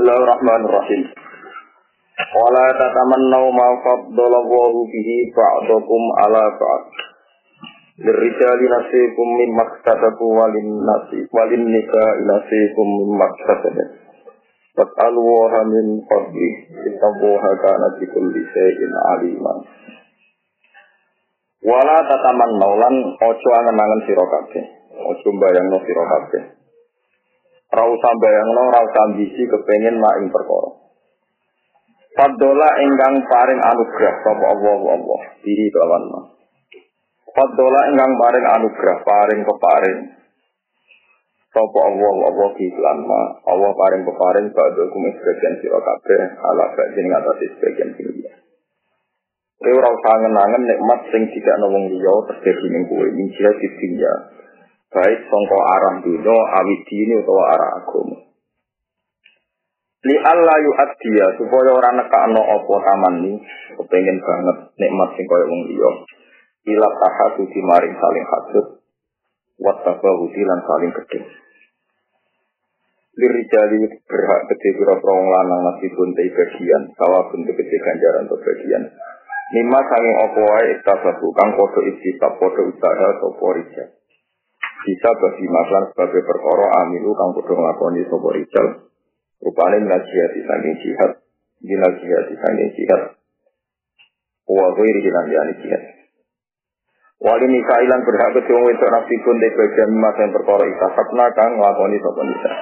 Bismillahirrahmanirrahim. 0.00 1.12
Wala 2.32 2.66
tatamannau 2.72 3.52
ma 3.52 3.68
faddalallahu 3.84 4.88
bihi 4.88 5.28
ba'dakum 5.28 6.02
ala 6.24 6.56
ba'd. 6.56 6.84
Lirijali 8.08 8.64
nasikum 8.64 9.28
mimma 9.28 9.60
iktasabu 9.60 10.24
walin 10.24 10.88
nasi 10.88 11.28
walin 11.28 11.68
nisa'i 11.68 12.24
nasikum 12.24 12.88
mimma 12.96 13.28
iktasabu. 13.28 13.84
Fas'alu 14.80 15.20
wa 15.20 15.68
min 15.68 16.00
fadli. 16.08 16.48
Innallaha 16.80 17.50
kana 17.60 17.86
bi 18.00 18.08
kulli 18.08 18.40
shay'in 18.56 18.92
aliman. 19.04 19.58
Wala 21.60 22.08
tatamannau 22.08 22.72
lan 22.72 23.20
ojo 23.20 23.48
angen-angen 23.52 24.00
sira 24.08 24.24
kabeh. 24.24 24.64
Ojo 24.96 25.28
mbayangno 25.28 25.76
sira 25.84 26.04
kabeh. 26.08 26.59
Ra 27.70 27.84
usah 27.86 28.12
bayangno, 28.18 28.62
ra 28.74 28.80
usah 28.82 29.02
ambisi 29.14 29.42
kepengin 29.46 30.02
mak 30.02 30.18
ing 30.18 30.26
perkara. 30.34 30.70
Fadola 32.10 32.68
ingkang 32.82 33.22
paring 33.30 33.60
anugerah 33.62 34.14
sapa 34.26 34.44
Allah 34.50 34.78
Allah 34.98 35.20
diri 35.46 35.70
kelawan 35.70 36.04
ma. 36.10 36.20
Fadola 37.30 37.80
ingkang 37.94 38.12
paring 38.18 38.46
anugerah 38.58 38.98
paring 39.06 39.40
peparing 39.46 40.00
sapa 41.54 41.78
Allah 41.86 42.14
Allah 42.26 42.48
di 42.58 42.66
lan 42.74 42.98
ma. 43.06 43.22
Allah 43.46 43.70
paring 43.70 44.02
peparing 44.02 44.46
badhe 44.50 44.84
kum 44.90 45.04
sebagian 45.06 45.54
sira 45.62 45.78
kabeh 45.78 46.22
ala 46.42 46.64
badhe 46.74 46.98
ing 46.98 47.14
atas 47.14 47.38
sebagian 47.54 47.88
sing 47.94 48.06
liya. 48.18 48.32
Kowe 49.62 49.70
ora 49.70 49.94
usah 49.94 50.14
nikmat 50.58 51.00
sing 51.14 51.22
tidak 51.30 51.56
wong 51.62 51.94
liya 51.94 52.14
terjadi 52.34 52.66
ning 52.74 52.82
kowe 52.90 53.06
ing 53.06 53.28
sira 53.38 53.54
dunya. 53.54 54.14
Baik 54.90 55.20
sangka 55.22 55.58
arah 55.78 55.94
dunya 56.02 56.34
awit 56.34 56.80
dini 56.82 57.14
utawa 57.22 57.44
arah 57.54 57.70
agama. 57.78 58.18
Li 60.00 60.16
Allah 60.16 60.56
yu'addiya 60.64 61.38
supaya 61.38 61.70
ora 61.76 61.94
nekakno 61.94 62.42
apa 62.42 62.74
taman 62.88 63.14
ni 63.22 63.32
kepengen 63.76 64.18
banget 64.18 64.56
nikmat 64.80 65.08
sing 65.14 65.24
kaya 65.30 65.46
wong 65.46 65.62
liya. 65.70 65.90
Ila 66.74 66.88
tahatu 66.98 67.46
maring 67.46 67.94
saling 68.00 68.26
hasud 68.26 68.66
wa 69.62 69.78
tabawudi 69.84 70.42
lan 70.42 70.60
saling 70.66 70.90
gedhe. 70.90 71.20
Lirijali 73.20 73.78
berhak 74.08 74.40
gede 74.48 74.68
pira 74.74 74.96
wong 74.98 75.26
lanang 75.28 75.78
pun 75.84 76.10
te 76.16 76.24
bagian, 76.34 76.82
sawabun 76.96 77.46
te 77.46 77.52
gede 77.54 77.76
ganjaran 77.78 78.24
to 78.26 78.36
bagian. 78.42 78.82
Nima 79.54 79.84
sanging 79.86 80.16
apa 80.16 80.40
wae 80.40 80.66
iktasabu 80.80 81.26
kang 81.36 81.54
padha 81.54 81.80
istisab 81.94 82.40
padha 82.40 82.62
usaha 82.64 83.08
sapa 83.20 83.46
rijal. 83.54 83.99
Bisa 84.80 85.10
bagi 85.12 85.46
masalah 85.46 85.92
sebagai 85.92 86.22
perkara 86.24 86.66
amilu 86.84 87.12
kang 87.12 87.36
padha 87.36 87.52
nglakoni 87.52 88.02
sapa 88.08 88.28
rijal 88.32 88.66
Rupanya 89.40 89.80
minal 89.80 90.04
jihad 90.04 90.30
di 90.36 90.42
samping 90.44 90.76
jihad. 90.84 91.10
Minal 91.64 91.92
jihad 91.96 92.24
di 92.28 92.36
samping 92.36 92.70
jihad. 92.76 93.02
Wa 94.44 94.66
ghairi 94.76 95.00
hilang 95.00 95.28
yani 95.32 95.54
jihad. 95.64 95.82
Wali 97.20 97.46
nikailan 97.48 98.00
berhak 98.04 98.32
kedua 98.36 98.68
itu 98.72 98.86
nafsi 98.88 99.16
pun 99.20 99.36
di 99.36 99.48
bagian 99.52 99.92
emas 99.92 100.16
yang 100.16 100.32
perkara 100.32 100.64
ikhlasatna 100.64 101.24
kang 101.36 101.52
ngelakoni 101.56 102.00
sopan 102.00 102.26
nisa. 102.32 102.52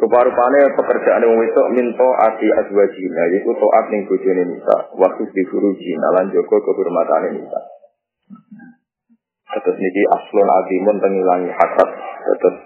Rupa-rupanya 0.00 0.72
pekerjaan 0.80 1.28
yang 1.28 1.44
itu 1.44 1.62
minto 1.76 2.08
ati 2.24 2.48
azwajina, 2.48 3.22
yaitu 3.36 3.52
toat 3.52 3.84
ning 3.92 4.08
bojone 4.08 4.48
nisa, 4.48 4.76
waktu 4.96 5.28
di 5.28 5.42
furujina 5.52 6.08
lan 6.16 6.32
joko 6.32 6.56
kehormatan 6.56 7.36
nisa. 7.36 7.60
Terus 9.50 9.76
niki 9.82 10.02
aslun 10.06 10.48
adimun 10.48 10.96
tengilangi 11.02 11.50
hasad. 11.50 11.88
Terus 12.38 12.56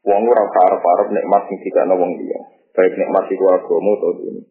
Wong 0.00 0.24
ora 0.24 0.44
arep-arep 0.48 1.08
nikmat 1.12 1.42
sing 1.44 1.60
dikana 1.60 1.92
wong 1.92 2.16
liya. 2.16 2.40
Baik 2.72 2.96
nikmat 2.96 3.28
iku 3.28 3.44
agama 3.52 3.92
atau 4.00 4.16
dunia. 4.16 4.44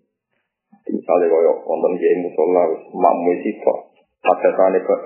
Misalnya 0.89 1.25
kaya 1.29 1.51
wonten 1.65 1.93
kiai 2.01 2.21
musola 2.21 2.65
makmu 2.93 3.33
sito, 3.45 3.73
padahane 4.25 4.81
kok 4.81 5.01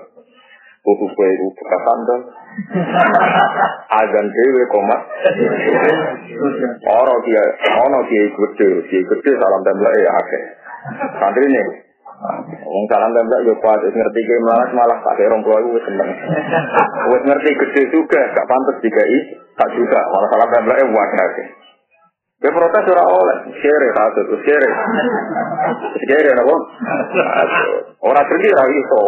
tutu 0.83 1.05
kue 1.11 1.27
itu 1.31 1.47
bekatan 1.55 1.99
kan. 2.07 2.21
Agan 4.03 4.27
dewe 4.35 4.63
komat. 4.67 5.01
Ora 6.87 7.15
dia, 7.23 7.43
ono 7.83 7.99
dia 8.07 8.23
gede, 8.31 8.69
dia 8.87 9.01
gede 9.03 9.31
salam 9.39 9.61
tembak 9.63 9.95
ya 9.95 10.11
akeh. 10.11 10.43
Santri 11.19 11.47
nih, 11.51 11.67
Wong 12.63 12.85
salam 12.87 13.11
tembak 13.11 13.43
yo 13.43 13.53
kuat 13.59 13.83
ngerti 13.83 14.21
ke 14.23 14.35
malah 14.47 14.69
malah 14.71 14.97
kira 15.17 15.27
orang 15.33 15.43
tua 15.43 15.59
gue 15.59 15.81
seneng. 15.83 16.09
Gue 17.09 17.19
ngerti 17.27 17.49
gede 17.51 17.83
juga, 17.91 18.21
gak 18.31 18.47
pantas 18.47 18.77
dikai, 18.79 19.17
tak 19.59 19.69
juga 19.75 19.99
malah 20.07 20.27
salam 20.31 20.49
tembak 20.53 20.77
ya 20.79 20.85
wadah. 20.87 21.29
Dia 22.43 22.51
protes 22.51 22.91
ora 22.91 23.07
oleh, 23.07 23.37
share 23.55 23.87
kasut, 23.95 24.27
share. 24.43 24.69
Share 26.11 26.31
napa? 26.35 26.55
Ora 28.03 28.21
pergi 28.27 28.49
ra 28.51 28.65
iso. 28.67 29.01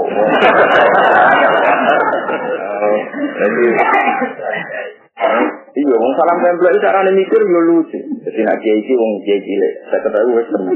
Jadi 3.36 3.68
Iya, 5.76 5.96
wong 6.00 6.14
salam 6.16 6.40
tempel 6.40 6.72
itu 6.72 6.80
carane 6.80 7.12
mikir 7.12 7.42
yo 7.44 7.62
lucu. 7.68 8.00
Jadi 8.00 8.40
nak 8.48 8.64
kiai 8.64 8.80
iki 8.80 8.96
wong 8.96 9.20
kiai 9.28 9.44
cilik, 9.44 9.74
saya 9.92 10.00
ketahui 10.08 10.40
wis 10.40 10.48
temen. 10.48 10.76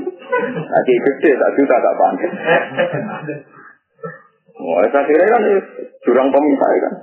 Nak 0.60 0.82
kiai 0.84 1.00
gede 1.00 1.32
tak 1.40 1.52
juta 1.56 1.76
tak 1.80 1.96
pantes. 1.96 2.32
Wah, 4.60 4.84
saya 4.92 5.08
kira 5.08 5.24
kan 5.24 5.44
jurang 6.04 6.28
pemisah 6.36 6.70
kan. 6.84 6.94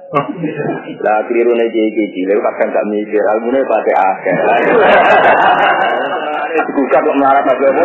Lah 1.08 1.24
keliru 1.24 1.56
nih 1.56 1.72
kiai 1.72 1.88
kiai 1.96 2.12
cilik 2.12 2.36
kadang 2.36 2.68
gak 2.68 2.88
mikir, 2.92 3.22
almune 3.32 3.64
pakai 3.64 3.96
akeh. 3.96 4.36
Bukan 6.76 7.00
kok 7.00 7.16
melarat 7.16 7.48
apa 7.48 7.64
apa. 7.68 7.84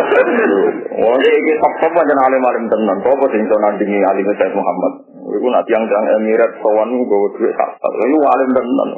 Oh, 0.92 1.16
ini 1.16 1.52
top-top 1.56 1.92
aja 2.04 2.14
alim 2.20 2.44
alim 2.44 2.64
tenan. 2.68 3.00
Apa 3.00 3.24
sing 3.32 3.48
iso 3.48 3.56
nandingi 3.64 4.00
alim 4.04 4.28
Muhammad. 4.28 4.92
Iku 5.24 5.46
nak 5.48 5.64
tiang-tiang 5.64 6.20
Emirat 6.20 6.52
sowan 6.60 6.92
gue 7.00 7.28
duit 7.40 7.52
tak. 7.56 7.70
Iku 7.80 8.18
alim 8.20 8.50
tenan. 8.52 8.90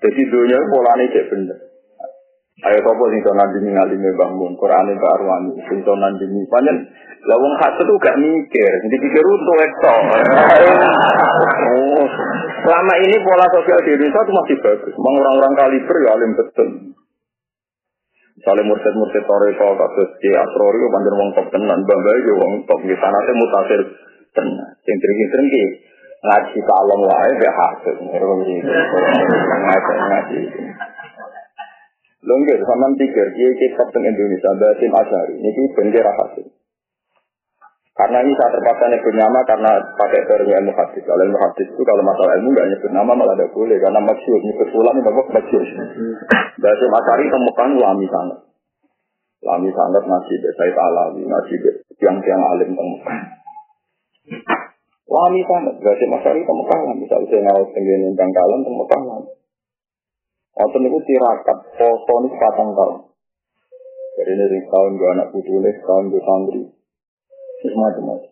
Jadi 0.00 0.22
dunia 0.32 0.58
polane 0.70 1.04
cek 1.12 1.28
bener. 1.30 1.58
Ayo 2.60 2.78
sopo 2.84 3.08
sing 3.08 3.24
to 3.24 3.32
nandingi 3.32 3.72
ngalime 3.72 4.10
bangun 4.20 4.52
Quran 4.60 4.92
Mbak 4.92 5.14
Arwani 5.16 5.52
sing 5.64 5.80
to 5.80 5.92
nandingi 5.96 6.44
panjen 6.52 6.76
lah 7.20 7.36
wong 7.36 7.52
hasud 7.60 7.84
tuh 7.84 8.00
gak 8.00 8.16
mikir, 8.16 8.72
jadi 8.88 8.96
pikir 8.96 9.24
untuk 9.24 9.56
ekto. 9.60 9.94
Oh, 11.70 12.04
selama 12.64 12.94
ini 13.00 13.16
pola 13.20 13.46
sosial 13.52 13.80
di 13.84 13.92
Indonesia 13.92 14.24
itu 14.24 14.32
masih 14.32 14.56
bagus. 14.60 14.92
Memang 14.96 15.14
orang-orang 15.22 15.54
kaliber 15.56 15.96
ya 16.00 16.10
alim 16.16 16.32
betul. 16.36 16.68
Misalnya 18.40 18.68
mursid-mursid 18.68 19.24
Toreko, 19.24 19.68
kasus 19.76 20.08
di 20.20 20.30
Asrori, 20.32 20.80
panjen 20.80 21.14
wong 21.16 21.30
top 21.36 21.46
tenan, 21.52 21.80
bangga 21.84 22.12
ya 22.24 22.34
wong 22.40 22.52
top. 22.64 22.80
Di 22.84 22.96
sana 22.96 23.18
mutasir 23.36 23.80
tenan. 24.32 24.70
Yang 24.84 24.98
tinggi-tinggi, 25.04 25.64
ngaji 26.20 26.58
kalem 26.60 27.00
wae 27.08 27.30
gak 27.40 27.54
hasil. 27.56 27.96
Ngaji 28.00 29.92
ngaji. 29.96 30.40
Lho 32.20 32.34
nggih 32.36 32.60
sampean 32.68 32.92
pikir 33.00 33.26
kiai 33.32 33.54
kitab 33.56 33.88
teng 33.96 34.04
Indonesia 34.04 34.52
Basim 34.60 34.92
Asyari 34.92 35.40
niki 35.40 35.72
bendera 35.72 36.12
hasil. 36.12 36.52
Karena 37.96 38.24
ini 38.24 38.32
saya 38.32 38.56
terpaksa 38.56 38.88
nyebut 38.88 39.12
nama 39.12 39.40
karena 39.44 39.72
pakai 39.96 40.24
teori 40.24 40.48
ilmu 40.48 40.72
hadis. 40.72 41.04
Kalau 41.04 41.20
ilmu 41.20 41.36
hadis 41.36 41.68
itu 41.68 41.82
kalau 41.84 42.04
masalah 42.04 42.36
ilmu 42.40 42.52
nggak 42.52 42.68
nyebut 42.76 42.90
nama 42.92 43.12
malah 43.12 43.36
tidak 43.36 43.52
boleh 43.56 43.76
karena 43.80 44.00
maksud 44.04 44.40
nyebut 44.40 44.68
ulang 44.76 44.96
itu 45.00 45.08
apa 45.08 45.22
maksud. 45.32 45.64
Basim 46.60 46.92
Asyari 46.92 47.24
temukan 47.32 47.70
lami 47.80 48.06
sangat. 48.08 48.40
Lami 49.40 49.72
sangat 49.72 50.04
nasi 50.04 50.34
saya 50.44 50.72
Alawi, 50.76 51.24
nasi 51.24 51.56
tiang-tiang 51.96 52.40
alim 52.44 52.76
temukan. 52.76 53.16
Wami 55.10 55.42
sangat, 55.42 55.74
berarti 55.82 56.06
masyarakat 56.06 56.46
ke 56.46 56.52
Mekah 56.54 56.80
lah. 56.86 56.94
Misalnya 56.94 57.26
saya 57.26 57.40
ngawal 57.42 57.64
tenggene 57.74 58.08
bangkalan 58.14 58.60
ke 58.62 58.70
Mekah 58.70 59.02
lah. 59.10 59.18
Wonten 60.54 60.86
itu 60.86 60.98
tirakat, 61.02 61.58
poso 61.74 62.14
ini 62.22 62.28
patang 62.38 62.70
tahun. 62.70 63.10
Jadi 64.20 64.30
ini 64.38 64.58
tahun 64.70 64.90
gue 65.00 65.10
anak 65.18 65.28
putulis, 65.34 65.76
tahun 65.82 66.14
gue 66.14 66.22
santri. 66.22 66.62
Semacam-macam. 67.66 68.30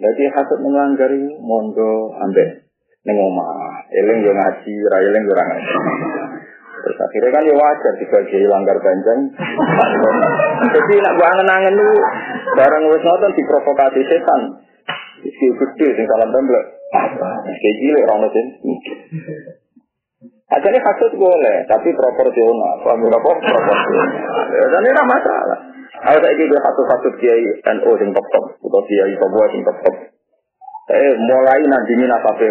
Jadi 0.00 0.22
menganggari 0.64 1.22
mondo 1.38 2.18
ambek 2.18 2.66
neng 3.04 3.16
omah. 3.20 3.84
Eling 3.92 4.24
gue 4.24 4.34
ngaji, 4.34 4.74
ra 4.90 4.98
eling 5.06 5.22
gue 5.22 5.36
ngaji. 5.36 5.76
Terus 6.80 6.96
akhirnya 6.96 7.30
kan 7.36 7.42
ya 7.44 7.54
wajar 7.54 7.92
dibagai 8.00 8.42
langgar 8.48 8.76
ganjang. 8.80 9.20
Jadi 10.72 10.94
nak 11.04 11.12
gue 11.14 11.26
angen-angen 11.28 11.74
lu 11.76 11.90
barang 12.56 12.84
wis 12.88 13.04
nonton 13.04 13.30
diprovokasi 13.36 14.00
setan. 14.08 14.40
Isi 15.20 15.46
gede 15.52 15.88
sing 15.96 16.06
salam 16.08 16.30
templek. 16.32 16.64
Kayak 17.46 17.76
cilik 17.80 18.04
orang 18.08 18.20
mesin. 18.26 18.46
Asalnya 20.50 20.82
kasut 20.82 21.14
boleh, 21.14 21.56
tapi 21.70 21.94
proporsional. 21.94 22.82
Paham 22.82 23.06
apa? 23.06 23.30
Proporsional. 23.38 24.08
Dan 24.50 24.82
ini 24.82 25.02
masalah. 25.06 25.58
Aku 26.00 26.16
saya 26.16 26.32
kira 26.32 26.58
satu-satu 26.58 27.08
kiai 27.20 27.44
NU 27.76 27.92
sing 28.00 28.10
top 28.16 28.26
top, 28.32 28.44
atau 28.56 28.82
kiai 28.88 29.14
sebuah 29.14 29.46
sing 29.52 29.62
top 29.62 29.78
top. 29.84 29.96
Eh 30.90 31.12
mulai 31.22 31.60
nanti 31.68 31.92
ini 31.94 32.08
nasabe, 32.08 32.50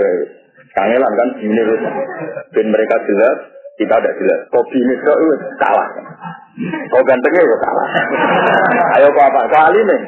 kangelan 0.77 1.13
kan 1.18 1.30
ini 1.44 1.62
dan 2.56 2.65
mereka 2.69 2.95
jelas, 3.04 3.38
kita 3.81 3.94
ada 4.00 4.12
jelas. 4.15 4.39
Kopi 4.54 4.77
ini 4.80 4.94
itu 4.95 5.13
salah. 5.60 5.88
Kau 6.94 7.04
gantengnya 7.04 7.42
ya 7.42 7.57
salah. 7.57 7.88
Ayo 9.01 9.07
kau 9.12 9.24
apa 9.27 9.42
kali 9.50 9.80
nih? 9.81 10.01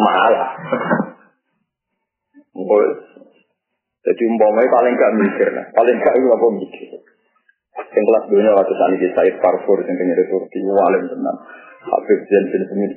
Malah. 0.00 0.50
Jadi 4.04 4.22
umpamanya 4.28 4.68
paling 4.68 4.94
gak 5.00 5.14
mikir 5.16 5.48
lah. 5.48 5.66
Paling 5.72 5.96
gak 5.96 6.14
itu 6.20 6.28
apa 6.28 6.46
mikir. 6.60 6.88
Yang 7.94 8.04
kelas 8.04 8.24
dunia 8.28 8.50
waktu 8.52 8.72
saat 8.76 8.90
ini 8.94 9.08
Said 9.10 9.34
Parfur 9.40 9.78
yang 9.80 9.96
penyedih 9.96 10.26
Turki. 10.28 10.60
Walim 10.60 11.04
tenang. 11.08 11.38
Habib 11.88 12.20
Zain 12.28 12.44
bin 12.52 12.62
Semit. 12.68 12.92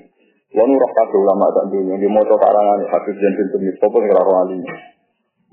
Wanu 0.51 0.75
roh 0.75 0.91
kabeh 0.91 1.17
ulama 1.17 1.47
tak 1.55 1.65
dunia. 1.71 1.95
Di 1.95 2.09
moto 2.11 2.35
karangan 2.35 2.79
Habib 2.91 3.15
Zain 3.17 3.33
bin 3.39 3.47
Semit. 3.55 3.75
Sopo 3.79 4.03
sing 4.03 4.11
karo 4.11 4.31
alim. 4.35 4.61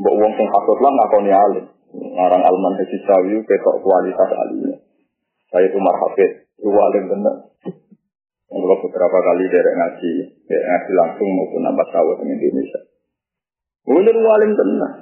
Mbok 0.02 0.14
wong 0.18 0.32
sing 0.34 0.46
hasut 0.50 0.78
lah 0.82 0.92
ngakoni 0.92 1.32
alim. 1.32 1.66
Ngarang 1.94 2.42
Alman 2.42 2.74
Haji 2.74 2.98
Sawi 3.06 3.38
ketok 3.46 3.76
kualitas 3.78 4.30
alimnya. 4.34 4.76
Saya 5.54 5.70
Umar 5.70 5.96
Hafid. 6.02 6.50
Itu 6.58 6.70
alim 6.74 7.04
tenang. 7.14 7.38
Kalau 8.54 8.76
beberapa 8.80 9.18
kali 9.18 9.50
dari 9.50 9.70
ngaji, 9.76 10.12
dari 10.46 10.62
ngaji 10.62 10.92
langsung 10.94 11.26
maupun 11.26 11.60
nampak 11.66 11.90
tahu 11.90 12.22
di 12.22 12.32
Indonesia. 12.32 12.93
Mungkin 13.84 14.16
alim 14.16 14.52
tenang. 14.56 14.94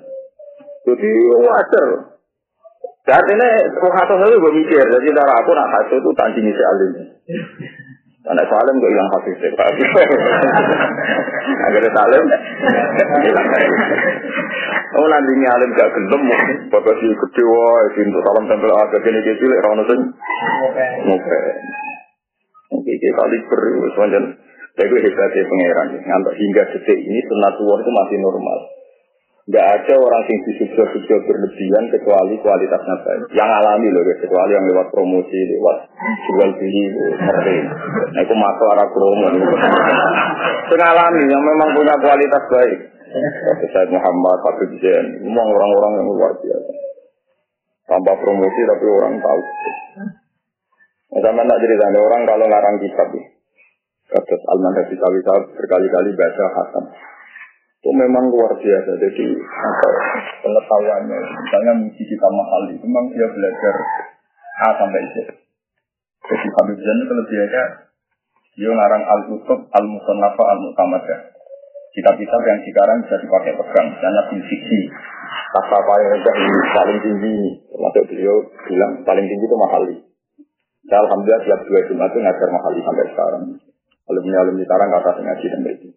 Jadi 0.83 1.11
wajar. 1.39 1.89
Artinya, 3.03 3.49
kok 3.83 3.95
hasil 3.99 4.17
itu 4.19 4.39
gue 4.39 4.53
mikir. 4.63 4.87
Jadi 4.87 5.07
darah 5.15 5.37
aku 5.43 5.51
nak 5.55 5.71
hasil 5.75 5.99
itu 5.99 6.11
tandingi 6.15 6.55
si 6.55 6.63
alim. 6.63 6.91
Anak 8.23 8.47
salim 8.47 8.79
gue 8.79 8.91
hilang 8.95 9.11
hasil 9.11 9.35
sih. 9.39 9.51
Agar 11.67 11.85
salim, 11.91 12.25
hilang 13.27 13.47
Oh 14.93 15.07
nanti 15.09 15.33
ini 15.35 15.47
alim 15.49 15.73
gak 15.73 15.89
gelem, 15.89 16.23
bapak 16.69 16.95
si 17.01 17.09
gede 17.09 17.43
wah, 17.49 17.81
itu 17.91 18.21
salam 18.23 18.45
tempel 18.45 18.77
agak 18.77 19.01
gini 19.03 19.25
gini 19.25 19.41
cilik, 19.41 19.63
rana 19.65 19.83
sing 19.89 20.01
ngope. 21.09 21.39
Oke, 22.73 22.93
kali 22.93 23.37
beri, 23.49 23.73
semuanya. 23.97 24.21
Saya 24.73 24.89
gue 24.89 25.01
hebatnya 25.05 25.43
pangeran, 25.45 25.89
ngantuk 26.01 26.35
hingga 26.37 26.63
detik 26.73 26.97
ini 26.97 27.21
sunatullah 27.29 27.79
itu 27.85 27.91
masih 27.93 28.19
normal. 28.25 28.59
Tidak 29.43 29.59
ada 29.59 29.95
orang 29.99 30.23
yang 30.31 30.39
disubsidi 30.47 31.19
berlebihan 31.27 31.85
kecuali 31.91 32.39
kualitasnya 32.39 32.97
baik. 33.03 33.23
Yang 33.35 33.51
alami 33.59 33.91
loh, 33.91 34.07
kecuali 34.07 34.55
yang 34.55 34.65
lewat 34.71 34.87
promosi, 34.95 35.35
lewat 35.51 35.77
jual 36.31 36.51
beli, 36.63 36.85
ngerti. 36.95 37.57
Nah 38.15 38.23
itu 38.23 38.35
masuk 38.39 38.67
arah 38.71 38.87
promo. 38.87 39.27
Yang 40.73 40.83
alami, 40.95 41.23
yang 41.27 41.43
memang 41.43 41.69
punya 41.75 41.95
kualitas 41.99 42.45
baik. 42.55 42.79
Seperti 43.13 43.67
Said 43.77 43.89
Muhammad, 43.93 44.41
Zain, 44.81 45.07
memang 45.21 45.47
orang-orang 45.53 45.93
yang 46.01 46.07
luar 46.17 46.33
biasa. 46.39 46.73
Tanpa 47.91 48.13
promosi 48.23 48.61
tapi 48.63 48.87
orang 48.89 49.21
tahu. 49.21 49.41
Nah, 51.13 51.21
sama 51.21 51.45
tak 51.45 51.59
cerita, 51.61 51.93
orang 51.93 52.23
kalau 52.25 52.47
ngarang 52.49 52.77
kitab, 52.81 53.11
kata 54.13 54.35
Alman 54.53 54.77
Hafiz 54.77 55.01
berkali-kali 55.57 56.11
baca 56.13 56.45
Hasan 56.53 56.85
itu 57.83 57.91
memang 57.91 58.31
luar 58.31 58.55
biasa. 58.55 58.91
Jadi 58.95 59.27
apa 59.43 59.89
pengetahuannya, 60.47 61.19
misalnya 61.19 61.73
muji 61.83 62.03
kita 62.07 62.29
mahal 62.31 62.71
itu 62.71 62.87
memang 62.87 63.11
dia 63.11 63.27
belajar 63.27 63.75
A 64.63 64.69
sampai 64.79 65.03
Z. 65.11 65.15
Jadi 66.23 66.47
Habib 66.47 66.79
Zain 66.79 67.01
kelebihannya 67.11 67.65
dia 68.55 68.71
ngarang 68.71 69.03
al-kutub 69.03 69.67
al-musannafa 69.75 70.45
al-mutamadah. 70.47 71.21
Kitab-kitab 71.93 72.41
yang 72.47 72.61
sekarang 72.63 73.05
bisa 73.05 73.17
dipakai 73.19 73.53
pegang, 73.59 73.87
misalnya 73.93 74.23
fiksi. 74.31 74.81
Kata 75.53 75.79
ini 75.93 76.61
paling 76.73 76.99
tinggi, 77.05 77.37
termasuk 77.69 78.05
beliau 78.09 78.37
bilang 78.65 78.93
paling 79.05 79.27
tinggi 79.29 79.45
itu 79.45 79.57
mahali. 79.59 79.97
Dan 80.89 80.99
Alhamdulillah 81.05 81.43
tiap 81.45 81.61
dua 81.69 81.81
Jumat 81.85 82.09
itu 82.15 82.19
ngajar 82.25 82.49
mahali 82.49 82.81
sampai 82.81 83.07
sekarang. 83.13 83.43
Alumni-alumni 84.11 84.65
sekarang 84.67 84.89
kata 84.91 85.11
ngaji 85.23 85.47
dan 85.47 85.61
itu. 85.71 85.89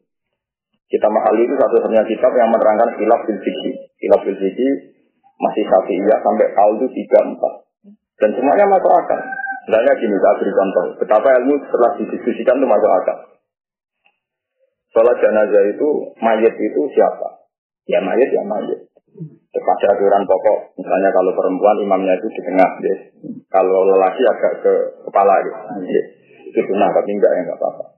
Kita 0.86 1.07
mahal 1.10 1.34
itu 1.42 1.54
satu-satunya 1.57 2.06
kitab 2.06 2.31
yang 2.38 2.54
menerangkan 2.54 2.94
khilaf 2.94 3.25
fil 3.25 3.42
fikih. 3.42 3.74
Khilaf 3.98 4.22
fil 4.22 4.38
fikih 4.38 4.74
masih 5.36 5.63
satu 5.68 5.92
iya 5.92 6.16
sampai 6.22 6.48
tahun 6.54 6.74
itu 6.80 6.88
tiga 6.94 7.19
empat. 7.25 7.54
Dan 8.22 8.30
semuanya 8.38 8.66
masuk 8.69 8.92
akal. 8.94 9.19
Misalnya 9.66 9.94
gini, 9.98 10.16
saya 10.22 10.38
beri 10.40 10.54
contoh. 10.54 10.86
Betapa 11.02 11.30
ilmu 11.42 11.56
setelah 11.68 11.92
didiskusikan 11.98 12.62
itu 12.62 12.68
masuk 12.69 12.92
akal. 13.02 13.18
Sholat 14.94 15.18
jenazah 15.19 15.63
itu, 15.75 15.90
mayat 16.24 16.56
itu 16.56 16.81
siapa? 16.96 17.44
Ya 17.90 18.00
mayat, 18.00 18.30
ya 18.31 18.46
mayat. 18.46 18.80
Pada 19.56 19.88
aturan 19.98 20.24
pokok, 20.28 20.78
misalnya 20.78 21.10
kalau 21.16 21.31
perempuan 21.31 21.80
imamnya 21.80 22.19
itu 22.19 22.28
di 22.28 22.42
tengah, 22.44 22.69
ya. 22.84 22.96
kalau 23.48 23.88
lelaki 23.88 24.22
agak 24.28 24.54
ke 24.62 24.74
kepala, 25.08 25.40
ya. 25.40 26.04
itu 26.44 26.60
benar, 26.60 26.92
tapi 26.92 27.10
enggak 27.16 27.31
ya 27.34 27.42
enggak 27.48 27.60
apa-apa. 27.63 27.94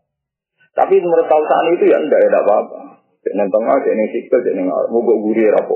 Tapi 0.77 0.95
menurut 1.01 1.25
saat 1.25 1.65
itu 1.74 1.89
ya 1.89 1.97
enggak 1.97 2.21
ada 2.21 2.39
apa-apa. 2.45 2.88
Jangan 3.27 3.50
tengah, 3.51 3.75
jangan 3.83 4.07
sikil, 4.13 4.39
jangan 4.39 4.65
mau 4.88 5.03
buat 5.03 5.19
guri 5.19 5.51
apa 5.51 5.74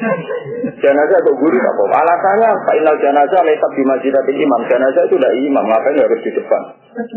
Jenazah 0.84 1.18
kok 1.18 1.36
guri 1.42 1.58
apa 1.58 1.82
Alasannya 1.82 2.50
final 2.62 2.94
jenazah 3.02 3.42
letak 3.42 3.72
di 3.74 3.82
masjid 3.82 4.14
imam. 4.14 4.60
Jenazah 4.70 5.02
itu 5.10 5.16
tidak 5.18 5.34
imam, 5.34 5.64
makanya 5.66 6.06
harus 6.06 6.20
di 6.22 6.30
depan. 6.30 6.62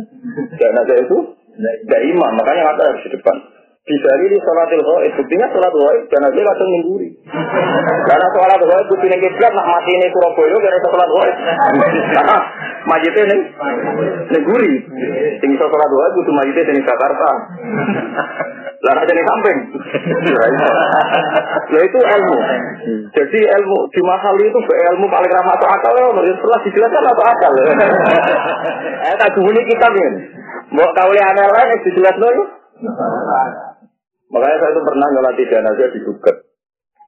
Jenazah 0.64 0.98
itu 1.06 1.18
tidak 1.54 2.02
imam, 2.02 2.32
makanya 2.34 2.62
harus 2.74 3.04
di 3.06 3.12
depan. 3.14 3.38
Bisa 3.84 4.10
ini 4.16 4.40
sholatil 4.40 4.80
ghaib, 4.80 5.12
buktinya 5.20 5.48
sholat 5.52 5.74
ghaib, 5.76 6.04
jenazah 6.08 6.44
langsung 6.48 6.70
mengguri. 6.72 7.10
Karena 8.08 8.28
sholat 8.32 8.62
ghaib, 8.64 8.86
buktinya 8.88 9.18
kiblat, 9.20 9.52
nak 9.52 9.68
mati 9.68 9.92
ini 9.92 10.08
Surabaya, 10.08 10.58
karena 10.64 10.80
sholat 10.88 11.10
ghaib. 11.12 11.36
Karena 12.16 12.38
ning 13.28 13.42
neguri. 14.30 14.74
Sing 15.40 15.50
iso 15.56 15.66
salat 15.66 15.92
wae 15.92 16.10
kudu 16.20 16.32
majite 16.36 16.62
ning 16.68 16.84
Jakarta. 16.84 17.30
Lah 18.84 18.96
aja 19.00 19.14
ning 19.16 19.28
samping. 19.28 19.58
Ya 21.74 21.80
itu 21.80 22.00
ilmu. 22.00 22.38
Jadi 23.14 23.40
ilmu 23.40 23.78
di 23.90 24.02
mahal 24.04 24.36
itu 24.40 24.60
ilmu 24.60 25.06
paling 25.08 25.32
ramah 25.32 25.56
atau 25.56 25.68
akal 25.72 25.94
ya, 25.96 26.08
setelah 26.12 26.60
dijelaskan 26.68 27.04
atau 27.08 27.24
akal. 27.24 27.52
Eh 29.12 29.16
tak 29.16 29.32
bunyi 29.40 29.62
kitab 29.68 29.92
ini. 29.96 30.12
Mbok 30.74 30.92
kawuli 30.98 31.22
aneh 31.22 31.48
lain 31.48 31.78
dijelasno 31.88 32.28
ya. 32.28 32.44
Makanya 34.34 34.58
saya 34.58 34.72
itu 34.74 34.82
pernah 34.82 35.08
ngelatih 35.14 35.46
jenazah 35.46 35.90
di 35.94 36.00
Duket. 36.02 36.38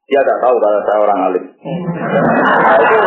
Dia 0.06 0.22
tidak 0.22 0.38
tahu 0.38 0.56
kalau 0.62 0.80
saya 0.86 1.00
orang 1.02 1.20
alim. 1.26 1.46
Nah, 1.50 2.78
itu 2.78 2.98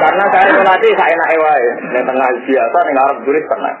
karena 0.00 0.24
saya 0.32 0.48
melatih 0.56 0.92
saya 0.96 1.12
enak 1.12 1.28
ewai. 1.36 1.64
Yang 1.92 2.06
tengah 2.08 2.28
biasa, 2.32 2.78
yang 2.80 2.98
Arab 3.04 3.16
turis 3.28 3.44
pernah. 3.44 3.74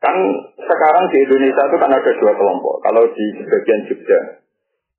Kan 0.00 0.16
sekarang 0.56 1.04
di 1.12 1.16
Indonesia 1.28 1.62
itu 1.68 1.76
kan 1.76 1.92
ada 1.92 2.12
dua 2.16 2.32
kelompok. 2.32 2.80
Kalau 2.80 3.04
di 3.12 3.26
bagian 3.44 3.80
Jogja, 3.84 4.20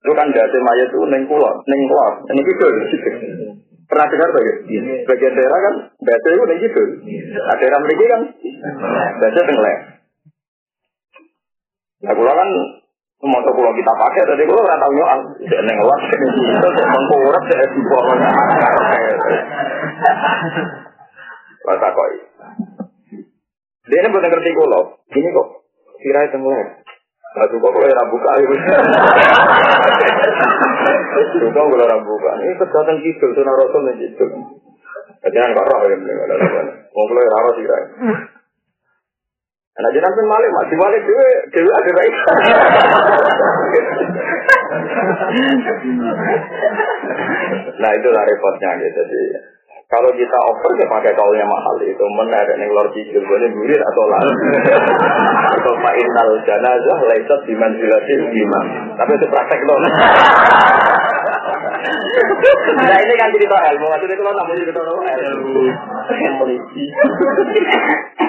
itu 0.05 0.11
kan 0.13 0.29
dati 0.29 0.57
mayat 0.61 0.93
itu 0.93 1.01
neng 1.09 1.25
kulon, 1.25 1.55
neng 1.65 1.81
kulon, 1.89 2.13
neng 2.29 2.37
gitu. 2.45 2.67
Pernah 3.89 4.05
dengar 4.05 4.29
tak? 4.29 4.43
Bagian 5.09 5.33
daerah 5.33 5.59
kan 5.65 5.75
dati 6.05 6.27
itu 6.29 6.43
neng 6.45 6.59
gitu. 6.61 6.83
Nah, 7.33 7.55
daerah 7.57 7.79
mereka 7.81 8.05
kan 8.13 8.21
dati 9.25 9.39
tengah. 9.41 9.77
Nah, 12.05 12.13
kan 12.13 12.49
Motor 13.17 13.49
pulau 13.49 13.73
kita 13.73 13.93
pakai, 13.97 14.29
tadi 14.29 14.45
pulau 14.45 14.61
orang 14.61 14.77
tahu 14.77 14.93
nyoal. 14.93 15.19
Saya 15.41 15.61
neng 15.65 15.77
luar, 15.81 15.99
saya 16.05 16.17
mengkurap, 16.85 17.43
saya 17.49 17.65
di 17.65 17.81
bawah. 17.81 18.17
Kata 21.65 21.89
koi. 21.97 22.17
Dia 23.89 23.99
ini 24.05 24.13
bukan 24.13 24.29
ngerti 24.29 24.51
kulo. 24.53 25.01
Ini 25.09 25.33
kok 25.33 25.47
itu 25.97 26.37
mulai. 26.37 26.85
Nah, 27.37 27.45
juga 27.49 27.67
kalau 27.73 27.87
yang 27.89 28.09
buka 28.13 28.31
itu. 28.37 28.55
Juga 31.41 31.59
kalau 31.65 31.85
yang 31.89 32.03
buka. 32.05 32.31
Ini 32.37 32.53
kesehatan 32.61 33.01
gitu, 33.01 33.25
sunnah 33.33 33.53
rasul 33.57 33.81
gitu. 33.97 34.25
Jadi 35.25 35.37
kan 35.41 35.57
kok 35.57 35.65
roh 35.65 35.81
ya. 35.89 35.97
Mau 36.93 37.05
kalau 37.09 37.21
yang 37.25 37.33
rawa 37.33 37.51
sih 37.57 37.65
Anak 39.77 39.93
jenazah 39.93 40.17
pun 40.17 40.25
malik, 40.25 40.49
masih 40.57 40.73
malik 40.81 41.01
dewe, 41.05 41.29
dewe 41.53 41.69
ada 41.69 41.91
baik. 41.93 42.13
nah 47.77 47.91
itulah 47.93 48.23
repotnya 48.25 48.71
gitu. 48.81 49.01
Jadi 49.05 49.21
kalau 49.87 50.09
kita 50.17 50.37
over 50.49 50.71
ya 50.81 50.87
pakai 50.89 51.13
kaulnya 51.13 51.45
mahal 51.45 51.77
itu 51.85 52.05
menarik 52.09 52.57
nih 52.57 52.73
lor 52.73 52.89
cicil 52.89 53.21
boleh 53.21 53.53
gurir 53.53 53.77
atau 53.77 54.03
lain. 54.09 54.35
atau 55.61 55.73
fa'inal 55.77 56.33
janazah 56.41 56.97
laisat 57.13 57.39
dimanzilati 57.45 58.13
imam. 58.17 58.65
Tapi 58.97 59.11
itu 59.13 59.27
praktek 59.29 59.61
loh. 59.61 59.77
Nah 62.77 62.97
ini 62.97 63.13
kan 63.17 63.29
cerita 63.33 63.57
ilmu, 63.73 63.85
maksudnya 63.87 64.15
kalau 64.17 64.33
namun 64.35 64.55
cerita 64.57 64.81
ilmu. 64.81 65.63
Meliti. 66.43 66.85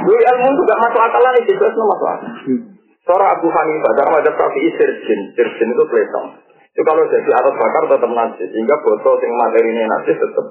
Dulu 0.04 0.18
ilmu 0.18 0.48
juga 0.58 0.74
masuk 0.82 1.00
akal 1.02 1.20
lah, 1.22 1.32
jelas 1.42 1.74
masuk 1.74 2.08
akal. 2.08 2.32
Seorang 3.08 3.30
Abu 3.40 3.48
Hanifah, 3.48 3.92
dalam 3.96 4.20
ada 4.20 4.30
Syafi'i 4.36 4.68
sirjin, 4.76 5.20
sirjin 5.32 5.68
itu 5.72 5.84
peletong. 5.88 6.28
Itu 6.76 6.84
kalau 6.84 7.08
jadi 7.08 7.30
atas 7.32 7.54
bakar 7.56 7.82
tetap 7.88 8.10
nasi, 8.12 8.44
sehingga 8.52 8.76
botol 8.84 9.16
yang 9.24 9.32
materi 9.32 9.72
ini 9.72 9.82
nasi 9.88 10.12
tetap 10.12 10.46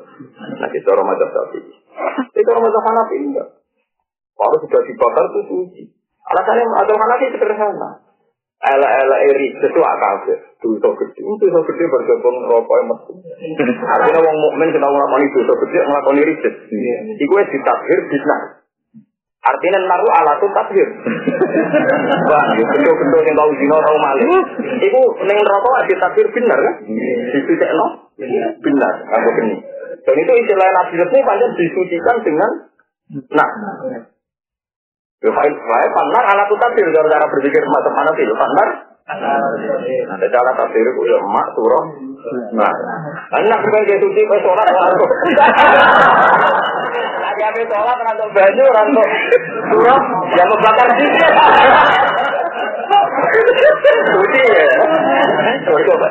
nasi. 0.58 0.78
Cara 0.82 1.02
macam 1.06 1.28
Syafi'i. 1.30 1.74
Itu 2.34 2.42
cara 2.42 2.60
macam 2.60 2.82
Hanafi 2.82 3.16
enggak. 3.22 3.48
Kalau 4.38 4.58
sudah 4.62 4.82
dibakar 4.86 5.26
itu 5.30 5.42
suci. 5.50 5.84
Alasannya 6.28 6.66
atau 6.84 6.96
sih 6.98 7.30
sederhana. 7.34 7.90
Ela-ela 8.58 9.18
eri 9.22 9.54
itu 9.54 9.80
akal 9.82 10.14
Dosa 10.58 10.90
gede, 10.90 11.22
dosa 11.22 11.60
gede 11.70 11.84
bergabung 11.86 12.38
rokok 12.50 12.78
emas. 12.82 13.00
Artinya 13.94 14.26
wong 14.26 14.38
mukmin 14.42 14.74
kita 14.74 14.88
ngelakoni 14.90 15.30
dosa 15.30 15.54
gede 15.54 15.78
ngelakoni 15.86 16.22
riset. 16.26 16.54
Iku 17.22 17.34
wis 17.38 17.50
ditakdir 17.54 18.00
bisna. 18.10 18.38
Artinya 19.38 19.80
naruh 19.86 20.14
alatun 20.18 20.52
takdir. 20.58 20.90
Wah, 22.26 22.44
bentuk-bentuk 22.58 23.22
yang 23.22 23.38
tahu 23.38 23.52
zina 23.62 23.78
tahu 23.80 23.98
maling. 24.02 24.32
Iku 24.82 25.02
neng 25.30 25.38
rokok 25.46 25.86
ditakdir 25.94 26.26
benar 26.34 26.58
kan? 26.58 26.76
no, 27.78 27.88
benar. 28.58 28.94
Aku 29.14 29.30
ini. 29.46 29.56
Dan 30.04 30.16
itu 30.18 30.32
istilah 30.42 30.68
nabi 30.74 30.96
ini 30.98 31.20
panjang 31.22 31.52
disucikan 31.54 32.18
dengan 32.26 32.52
nah. 33.30 33.50
Ya, 35.18 35.30
saya 35.34 35.90
panar 35.90 36.24
alat 36.30 36.50
tafsir 36.50 36.86
cara-cara 36.94 37.26
berpikir 37.26 37.62
macam 37.66 37.94
mana 37.94 38.10
sih? 38.14 38.26
Panar. 38.26 38.70
Ada 39.08 40.28
cara 40.28 40.52
tafsir 40.60 40.84
itu 40.84 41.02
ya 41.08 41.18
mak 41.32 41.48
surah. 41.56 41.84
Nah, 42.60 42.74
anak 43.40 43.64
bukan 43.64 43.88
kayak 43.88 44.04
suci 44.04 44.20
pas 44.28 44.36
sholat 44.44 44.68
ngantuk. 44.68 45.08
Lagi 47.24 47.42
habis 47.48 47.72
sholat 47.72 47.98
ngantuk 48.04 48.28
baju 48.36 48.64
ngantuk 48.68 49.08
surah 49.72 50.00
yang 50.36 50.50
membakar 50.52 50.88
sih. 51.00 51.08
Suci 54.12 54.42
ya. 54.44 54.76
Coba. 55.72 56.08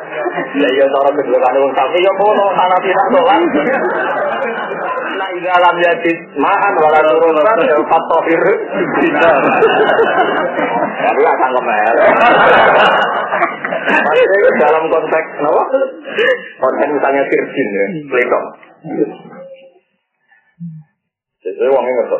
Ya 0.56 0.68
iya 0.72 0.86
cara 0.88 1.10
kedua 1.12 1.36
kan 1.36 1.52
wong 1.52 1.72
tapi 1.76 2.00
ya 2.00 2.12
kono 2.16 2.46
sana 2.56 2.76
tidak 2.80 3.06
sholat. 3.12 3.40
Nah, 5.16 5.28
ida 5.32 5.54
lam 5.56 5.76
yajid 5.80 6.18
ma'an 6.36 6.74
wala 6.76 7.00
turun 7.00 7.40
ya 7.64 7.76
fatohir 7.88 8.42
Tidak. 9.00 9.36
Tapi 10.96 11.22
akan 11.24 11.50
kemer. 11.56 11.96
Maksudnya 13.86 14.50
dalam 14.60 14.84
konteks 14.92 15.28
apa? 15.40 15.62
Konteks 16.60 16.90
misalnya 16.90 17.22
virgin 17.24 17.68
ya, 17.72 17.86
pelitong. 18.12 18.46
Jadi 21.46 21.64
uangnya 21.70 21.92
ngerti. 21.96 22.18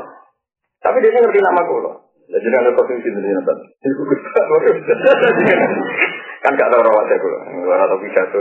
Tapi 0.81 0.97
dia 1.03 1.11
ngerti 1.19 1.41
nama 1.43 1.61
gue 1.67 1.81
loh. 1.83 1.97
Jadi 2.27 2.47
ada 2.51 2.71
posisi 2.75 3.07
di 3.07 3.21
sini 3.23 3.39
kan. 3.43 3.59
Kan 6.43 6.53
gak 6.59 6.71
tahu 6.71 6.83
rawatnya 6.83 7.17
gue. 7.19 7.37
Gak 7.67 7.87
tahu 7.91 7.99
pidato. 8.03 8.39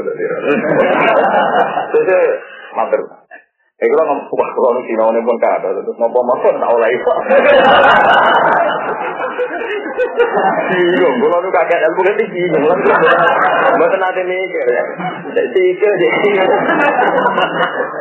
Jadi 1.93 2.17
mater. 2.77 3.01
Eh 3.75 3.91
kalau 3.91 4.07
ngomong 4.07 4.31
wah 4.31 4.49
kalau 4.55 4.71
terus 5.83 5.99
mau 5.99 6.07
mau 6.07 6.39
tak 6.39 6.71
oleh 6.71 6.89
itu. 6.95 7.11
Kalau 13.75 13.87
kan 13.91 14.23
mikir 14.23 14.67
ya. 14.71 14.83
Itu 15.43 15.59
jadi. 15.75 16.07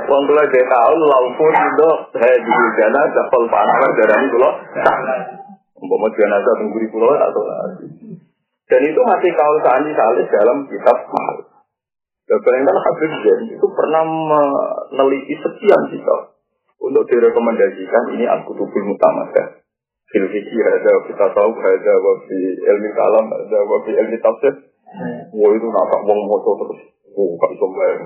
Wong 0.06 0.22
kula 0.30 0.46
dia 0.46 0.62
tahu 0.62 0.94
laupun 1.10 1.54
itu 1.58 1.90
dapal 3.10 3.42
panawar 3.50 3.90
darani 3.98 4.26
kula. 4.30 4.50
Umpama 5.74 6.06
jenazah 6.14 6.54
tunggu 6.54 6.78
di 6.78 6.88
pulau 6.94 7.18
atau 7.18 7.42
Dan 8.70 8.80
itu 8.86 9.00
masih 9.02 9.30
kau 9.34 9.58
sani 9.66 9.90
salis 9.90 10.30
dalam 10.30 10.70
kitab. 10.70 10.98
Dan 12.24 12.38
bayangkan 12.40 12.76
Habib 12.80 13.12
Zain 13.20 13.42
itu 13.52 13.66
pernah 13.76 14.02
meneliti 14.04 15.36
sekian 15.36 15.82
kitab 15.92 16.40
untuk 16.80 17.04
direkomendasikan 17.08 18.16
ini 18.16 18.24
Al-Kutubul 18.24 18.84
Mutamadah. 18.88 19.60
Fil 20.08 20.30
ada 20.30 20.92
kita 21.10 21.26
tahu 21.34 21.50
ada 21.58 21.94
wabi 21.98 22.38
ilmi 22.54 22.90
kalam, 22.94 23.26
ada 23.28 23.58
wabi 23.66 23.92
ilmi 23.98 24.16
tafsir. 24.22 24.54
Wah 25.34 25.50
itu 25.52 25.66
nafak 25.68 26.00
wong 26.06 26.20
moco 26.30 26.50
terus. 26.64 26.80
Wah 27.12 27.34
gak 27.34 27.50
bisa 27.50 27.66
bayang. 27.66 28.02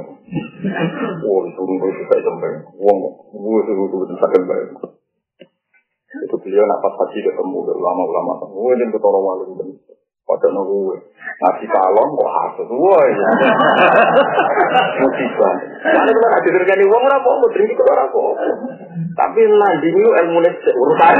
Wah 1.20 1.40
itu 1.44 1.62
bisa 1.68 1.86
bisa 2.08 2.32
bayang. 2.40 2.64
Wong, 2.80 2.98
wah 3.28 3.58
itu 3.60 3.72
betul-betul 3.76 4.16
sakit 4.24 4.42
bayang. 4.48 4.72
Itu 6.24 6.36
beliau 6.40 6.64
nak 6.64 6.80
pas 6.80 6.94
haji 6.96 7.18
ketemu 7.22 7.58
ulama-ulama. 7.76 8.34
Wah 8.56 8.72
ini 8.72 8.88
ketolong 8.88 9.26
walim. 10.28 10.36
Pada 10.36 10.46
nunggu 10.52 10.92
nasi 11.40 11.64
kalon 11.64 12.08
kok 12.12 12.30
hasut, 12.36 12.68
ya. 12.68 13.28
Musibah. 15.00 15.54
Karena 15.80 16.10
kalau 16.12 16.28
ada 16.36 16.48
terjadi 16.52 16.84
uang 16.84 17.04
rapo, 17.08 17.30
mau 17.40 17.48
drink 17.48 17.72
itu 17.72 17.82
rapo. 17.88 18.36
Tapi 19.16 19.40
nanti 19.48 19.88
itu 19.88 20.04
ilmu 20.04 20.38
urusan. 20.44 21.14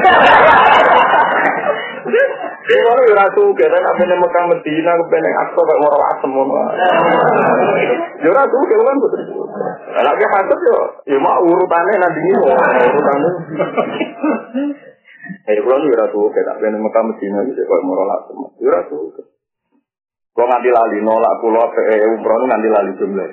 Kalau 2.69 3.01
ya 3.01 3.15
ratu 3.17 3.43
kita 3.57 3.81
apa 3.81 4.03
nih 4.05 4.13
Mekah 4.13 4.45
Medina, 4.45 4.93
kepeneng 4.93 5.35
aktor 5.41 5.65
kayak 5.65 5.89
orang 5.89 6.05
asem 6.13 6.31
semua. 6.37 6.65
Ya 8.21 8.29
ratu 8.29 8.57
kita 8.69 8.83
kan 8.85 8.97
betul. 9.01 9.21
Lagi 10.05 10.25
hasut 10.29 10.61
yo, 10.69 10.79
ya 11.09 11.17
mau 11.17 11.41
urutannya 11.41 11.97
nanti 11.97 12.21
ini 12.21 12.37
urutannya. 12.37 13.33
Eh, 15.29 15.61
kalau 15.65 15.81
nih 15.81 15.97
ratu, 15.97 16.21
kayak 16.33 16.47
tak 16.49 16.57
pengen 16.61 16.81
Mekah 16.81 17.05
Medina 17.05 17.41
gitu, 17.49 17.61
kalau 17.65 17.85
mau 17.85 17.99
rola 18.01 18.17
semua, 18.29 18.49
ya 18.61 18.71
ratu. 18.73 18.99
Kalau 20.39 20.55
nganti 20.55 20.71
lali 20.71 21.03
nolak 21.03 21.35
pulau 21.43 21.67
ke 21.75 21.99
umroh 22.15 22.47
nganti 22.47 22.69
lali 22.71 22.95
jumlah. 22.95 23.27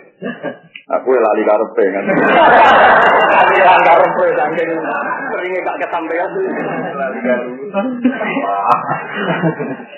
Aku 0.98 1.08
ya 1.14 1.22
lali 1.22 1.44
karepe 1.46 1.86
kan. 1.94 2.02
Lali 3.46 3.84
karepe 3.86 4.26
saking 4.34 4.70
seringnya 5.30 5.60
gak 5.70 5.80
kesampaian. 5.86 6.30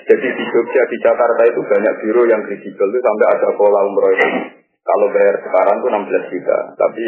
Jadi 0.04 0.26
di 0.36 0.44
Jogja 0.52 0.82
di 0.84 0.96
Jakarta 1.00 1.42
itu 1.48 1.60
banyak 1.64 1.94
biro 2.04 2.22
yang 2.28 2.44
kredibel 2.44 2.88
itu 2.92 3.00
sampai 3.00 3.26
ada 3.32 3.48
pola 3.56 3.88
umroh 3.88 4.12
itu. 4.12 4.28
Kalau 4.84 5.08
bayar 5.08 5.36
sekarang 5.40 5.76
tuh 5.80 5.88
16 5.88 6.32
juta, 6.32 6.58
tapi 6.76 7.04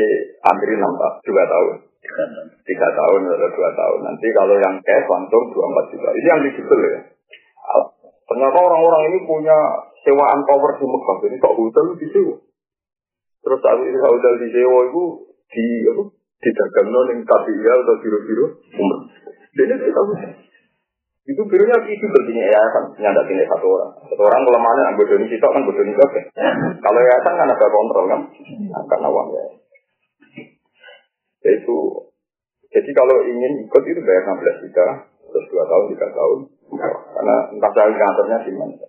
antri 0.48 0.74
6 0.80 1.28
juga 1.28 1.44
tahun 1.44 1.89
tiga 2.66 2.88
tahun 2.94 3.20
atau 3.30 3.50
dua 3.54 3.70
tahun. 3.74 4.00
Nanti 4.06 4.26
kalau 4.34 4.56
yang 4.58 4.76
cash 4.82 5.06
langsung 5.06 5.44
dua 5.54 5.64
empat 5.70 5.84
juta. 5.94 6.08
Ini 6.14 6.28
yang 6.28 6.42
digital 6.44 6.78
ya. 6.80 7.00
Ternyata 8.30 8.58
orang-orang 8.62 9.02
ini 9.10 9.18
punya 9.26 9.58
sewaan 10.06 10.40
power 10.46 10.78
di 10.78 10.86
Mekah. 10.86 11.16
Jadi 11.26 11.36
kok 11.42 11.56
hotel 11.58 11.86
di 11.98 12.06
sini. 12.14 12.34
Terus 13.40 13.58
saat 13.58 13.78
ini 13.82 13.98
hotel 13.98 14.32
di 14.38 14.48
sewa 14.54 14.80
itu 14.86 15.02
di 15.50 15.64
apa? 15.90 16.02
Di 16.40 16.50
dagang 16.56 16.88
non 16.88 17.10
yang 17.10 17.20
KPIA 17.26 17.72
atau 17.84 17.94
biro-biro 18.00 18.46
umroh. 18.80 19.02
Jadi 19.52 19.74
kita. 19.76 20.02
Itu 21.30 21.42
birunya 21.46 21.76
itu 21.84 22.06
berarti 22.10 22.32
yayasan 22.32 22.84
nyanda 22.96 23.22
ini 23.28 23.44
satu 23.44 23.66
orang. 23.66 23.92
Satu 24.08 24.22
orang 24.24 24.40
kelemahannya 24.46 24.84
anggota 24.94 25.14
ini 25.20 25.26
kita 25.28 25.46
kan 25.52 25.62
bodoh 25.68 25.84
ini 25.84 25.94
Kalau 26.80 27.00
yayasan 27.02 27.34
kan 27.34 27.48
ada 27.50 27.66
kontrol 27.68 28.04
kan, 28.08 28.20
karena 28.88 29.08
uang 29.10 29.28
ya. 29.36 29.44
Yaitu, 31.40 31.76
jadi 32.70 32.90
kalau 32.92 33.16
ingin 33.24 33.66
ikut 33.66 33.82
itu 33.82 34.00
bayar 34.04 34.22
16 34.28 34.62
juta, 34.68 34.86
terus 35.30 35.46
2 35.48 35.70
tahun, 35.70 35.84
3 35.96 36.18
tahun. 36.18 36.38
Karena 37.16 37.36
entah 37.50 37.72
saya 37.74 37.92
kantornya 37.96 38.38
di 38.46 38.52
mana. 38.54 38.86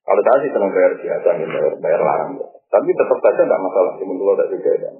Kalau 0.00 0.22
saya 0.26 0.38
sih 0.42 0.50
senang 0.50 0.74
bayar 0.74 0.92
biasa, 0.98 1.28
bayar, 1.38 1.74
bayar 1.78 2.00
larang. 2.02 2.32
Tapi 2.70 2.88
tetap 2.90 3.18
saja 3.22 3.42
tidak 3.46 3.62
masalah, 3.62 3.92
cuma 3.98 4.12
dulu 4.18 4.30
ada 4.34 4.46
juga 4.50 4.72
ya. 4.74 4.90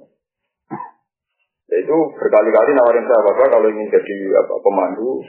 Itu 1.71 1.97
berkali-kali 2.19 2.71
nawarin 2.75 3.07
saya 3.07 3.21
bapak 3.31 3.47
kalau 3.47 3.67
ingin 3.71 3.87
jadi 3.87 4.15
apa 4.43 4.53
pemandu 4.59 5.23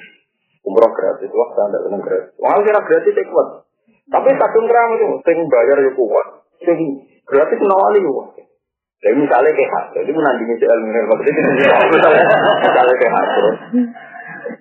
umroh 0.67 0.91
gratis, 0.91 1.31
wah 1.31 1.49
saya 1.55 1.67
tidak 1.71 1.83
senang 1.87 2.03
gratis. 2.03 2.31
Wah 2.39 2.59
kira 2.63 2.81
gratis 2.83 3.15
ya 3.15 3.25
kuat. 3.31 3.49
Tapi 4.11 4.29
kadung 4.35 4.67
kerang 4.67 4.91
itu, 4.99 5.09
sing 5.23 5.39
bayar 5.47 5.77
ya 5.83 5.93
kuat, 5.95 6.27
sing 6.67 6.79
gratis 7.27 7.59
nawali 7.63 8.01
wah. 8.11 8.29
Jadi 9.03 9.19
misalnya 9.19 9.51
kayak 9.51 9.73
hak, 9.75 9.85
jadi 9.99 10.11
menandingi 10.15 10.55
si 10.63 10.67
ilmu 10.67 10.95
ilmu 10.95 11.15
itu 11.27 11.31
misalnya 12.63 12.95
kayak 13.03 13.27
terus. 13.35 13.57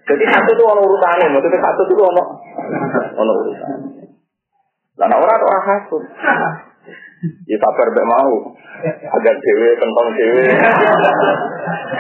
Jadi 0.02 0.24
satu 0.34 0.50
itu 0.50 0.64
ono 0.66 0.82
urusannya, 0.82 1.30
maksudnya 1.30 1.62
satu 1.62 1.82
itu 1.86 2.02
ono 2.02 2.24
ono 3.22 3.32
urusan. 3.46 3.78
Nah, 4.98 5.18
orang 5.18 5.42
orang 5.46 5.66
hasut. 5.66 6.04
Ya 7.46 7.58
sabar 7.62 7.88
mbak 7.94 8.08
mau. 8.10 8.34
Agar 8.82 9.36
dewe, 9.38 9.70
kentong 9.78 10.10
dewe. 10.18 10.42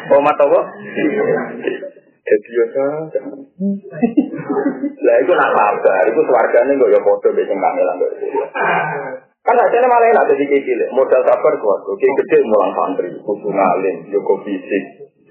Oh, 0.09 0.21
mata 0.25 0.43
apa? 0.49 0.59
Jadi 2.21 2.49
ya 2.57 2.65
Lah 5.01 5.15
itu 5.21 5.31
nak 5.33 5.51
sabar, 5.53 6.03
itu 6.09 6.21
suarganya 6.25 6.73
kok 6.73 6.89
ya 6.89 6.99
foto 7.05 7.27
besok 7.37 7.57
kami 7.57 7.81
lah. 7.85 7.95
Kan 9.41 9.57
hasilnya 9.57 9.89
malah 9.89 10.07
enak 10.13 10.27
jadi 10.37 10.43
kayak. 10.45 10.93
Modal 10.93 11.21
sabar 11.25 11.53
kuat. 11.57 11.81
Oke 11.89 12.05
gede 12.05 12.37
mulang 12.45 12.71
santri. 12.77 13.09
Kudu 13.25 13.49
ngalim. 13.49 14.13
Joko 14.13 14.37
fisik. 14.45 14.83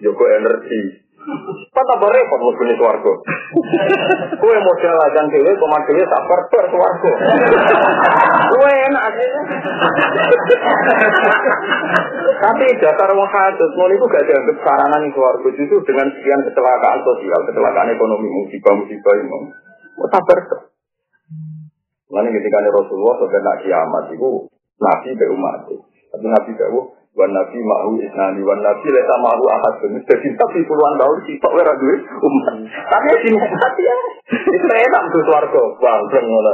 Joko 0.02 0.24
energi. 0.26 1.10
Kan 1.70 1.84
tambah 1.84 2.08
repot 2.08 2.40
mesti 2.40 2.74
swarga. 2.80 3.12
Kowe 4.40 4.56
modal 4.64 4.96
ajan 5.04 5.28
dhewe 5.28 5.52
koman 5.60 5.84
dhewe 5.84 6.02
tak 6.08 6.24
perper 6.26 6.64
swarga. 6.72 7.10
Kowe 8.50 8.72
enak 8.72 9.06
aslinya. 9.12 9.42
Tapi 12.40 12.66
dasar 12.80 13.10
wong 13.12 13.28
hadut 13.28 13.70
ngono 13.76 13.92
iku 13.94 14.06
gak 14.08 14.24
dianggap 14.24 14.56
saranan 14.64 15.12
swarga 15.12 15.48
justru 15.54 15.76
dengan 15.84 16.08
sekian 16.08 16.40
kecelakaan 16.48 17.04
sosial, 17.04 17.40
kecelakaan 17.52 17.92
ekonomi, 17.92 18.26
musibah-musibah 18.26 19.14
ini. 19.20 19.38
Oh, 20.00 20.08
tak 20.08 20.24
Lalu 22.10 22.28
ketika 22.42 22.58
Rasulullah 22.66 23.14
sampai 23.22 23.40
nak 23.42 23.58
kiamat 23.62 24.04
itu 24.10 24.30
Nabi 24.82 25.08
be 25.14 25.26
umat. 25.30 25.70
Tapi 26.10 26.26
Nabi 26.26 26.50
tahu 26.58 26.80
wan 27.10 27.30
nabi 27.34 27.58
mahu 27.58 27.98
isnani 27.98 28.40
wan 28.46 28.62
nabi 28.62 28.86
lesa 28.90 29.14
mahu 29.18 29.44
ahad. 29.50 29.74
Jadi 29.82 30.28
tapi 30.34 30.58
puluhan 30.66 30.94
tahun 30.98 31.18
sih 31.26 31.34
kok 31.42 31.54
ora 31.54 31.74
duwe 31.74 31.96
umat. 32.02 32.54
Tapi 32.66 33.06
sing 33.26 33.34
mati 33.34 33.82
ya. 33.82 33.94
Itu 34.30 34.66
enak 34.66 35.02
tuh 35.10 35.22
swarga. 35.26 35.62
Bang 35.82 36.02
ngono. 36.10 36.52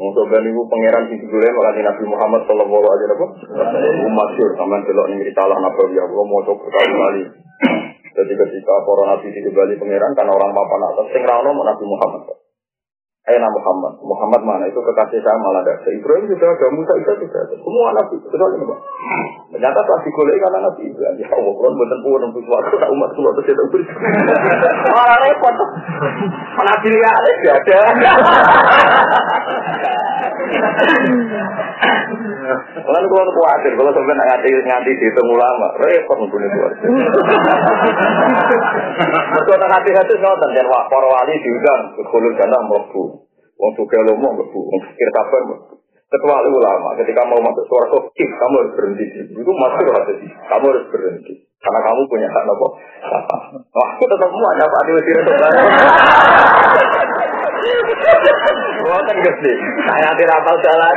Untuk 0.00 0.32
ben 0.32 0.48
ibu 0.48 0.64
pangeran 0.64 1.12
di 1.12 1.20
dulu 1.20 1.44
malah 1.44 1.76
Nabi 1.76 2.04
Muhammad 2.08 2.42
Sallallahu 2.48 2.86
Alaihi 2.88 3.06
Wasallam. 3.12 3.30
Ning 5.10 5.20
cerita 5.24 5.42
lah 5.44 5.58
Nabi 5.60 5.94
ya. 5.94 6.04
Allah 6.08 6.24
mau 6.26 6.40
coba 6.44 6.66
kali 6.70 7.22
Jadi 8.10 8.32
ketika 8.34 8.74
para 8.82 9.02
nabi 9.06 9.30
di 9.30 9.50
Bali 9.54 9.78
pangeran 9.78 10.12
karena 10.18 10.34
orang 10.34 10.50
papan 10.50 10.82
atas 10.90 11.06
sing 11.14 11.22
rawon 11.22 11.54
Nabi 11.62 11.84
Muhammad. 11.86 12.39
Aina 13.28 13.48
Muhammad. 13.52 13.92
Muhammad 14.00 14.42
mana 14.48 14.64
itu 14.64 14.80
kekasih 14.80 15.20
saya 15.20 15.36
malah 15.44 15.60
ada. 15.60 15.76
Ibrahim 15.92 16.24
juga 16.24 16.46
ada, 16.56 16.66
Musa 16.72 16.92
juga 16.96 17.12
sudah 17.20 17.40
ada. 17.44 17.54
Semua 17.60 17.88
nabi. 17.92 18.16
Betul 18.16 18.50
ini 18.56 18.66
Ternyata 19.50 19.82
pas 19.82 19.98
digolek 20.06 20.38
karena 20.38 20.62
nabi 20.62 20.86
Ibrahim. 20.86 21.18
Ya 21.18 21.26
Allah, 21.34 21.50
kalau 21.58 21.74
bener 21.74 21.98
pun 22.06 22.22
untuk 22.22 22.42
suatu 22.46 22.70
tak 22.78 22.86
umat 22.94 23.10
semua 23.18 23.34
terus 23.34 23.50
tidak 23.50 23.66
beri. 23.74 23.82
Malah 24.94 25.18
repot. 25.26 25.54
Nabi 26.54 26.86
lihat 26.94 27.18
tidak 27.42 27.58
ada. 27.58 27.80
Kalau 32.78 32.98
kalau 33.10 33.32
khawatir, 33.34 33.72
kalau 33.74 33.90
sampai 33.90 34.14
nganti 34.14 34.48
nganti 34.54 34.90
dihitung 35.02 35.28
ulama, 35.34 35.66
repot 35.82 36.16
mungkin 36.22 36.46
itu. 36.46 36.58
Mereka 39.34 39.52
tak 39.58 39.70
hati-hati 39.70 40.14
ngoten 40.14 40.50
dan 40.54 40.66
wah 40.70 40.86
para 40.86 41.06
wali 41.10 41.34
diundang 41.42 41.98
berkulur 41.98 42.38
jannah 42.38 42.62
mlebu. 42.70 43.02
Wong 43.58 43.72
suka 43.74 43.98
lomo 44.06 44.30
mlebu, 44.30 44.60
wong 44.62 44.78
mlebu. 44.78 45.79
Ketua 46.10 46.42
ulama 46.42 46.98
ketika 46.98 47.22
mau 47.22 47.38
masuk 47.38 47.62
suara 47.70 47.86
kok 47.86 48.10
kamu 48.18 48.54
harus 48.58 48.74
berhenti 48.74 49.06
itu 49.30 49.46
masuk 49.46 49.94
hati 49.94 50.26
kamu 50.26 50.64
harus 50.74 50.84
berhenti 50.90 51.38
karena 51.62 51.80
kamu 51.86 52.02
punya 52.10 52.26
hak 52.26 52.42
nopo 52.50 52.66
wah 53.78 53.88
aku 53.94 54.04
tetap 54.10 54.26
mau 54.26 54.50
ada 54.50 54.66
pak 54.66 54.82
di 54.90 54.92
mesir 54.98 55.16
itu 55.22 55.32
Wah 58.80 58.96
kan 59.04 59.16
gede, 59.20 59.54
saya 59.86 60.10
tidak 60.16 60.40
tahu 60.42 60.56
jalan. 60.64 60.94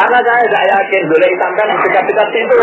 Karena 0.00 0.18
saya 0.24 0.42
tidak 0.48 0.64
yakin 0.72 1.02
boleh 1.12 1.28
hitam 1.28 1.52
kan 1.54 1.68
dekat-dekat 1.84 2.26
situ. 2.32 2.56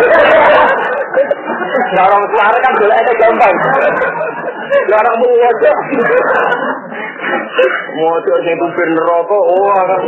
Nah, 1.94 2.04
orang 2.10 2.24
sekarang 2.34 2.62
kan 2.66 2.74
boleh 2.82 2.98
itu 2.98 3.14
gampang. 3.22 3.56
Orang 4.90 5.16
mau 5.22 5.32
wajah. 5.38 5.78
Mau 8.00 8.16
sing 8.24 8.56
kupir 8.56 8.90
neraka, 8.96 9.38
oh 9.38 9.72
kan 9.76 10.02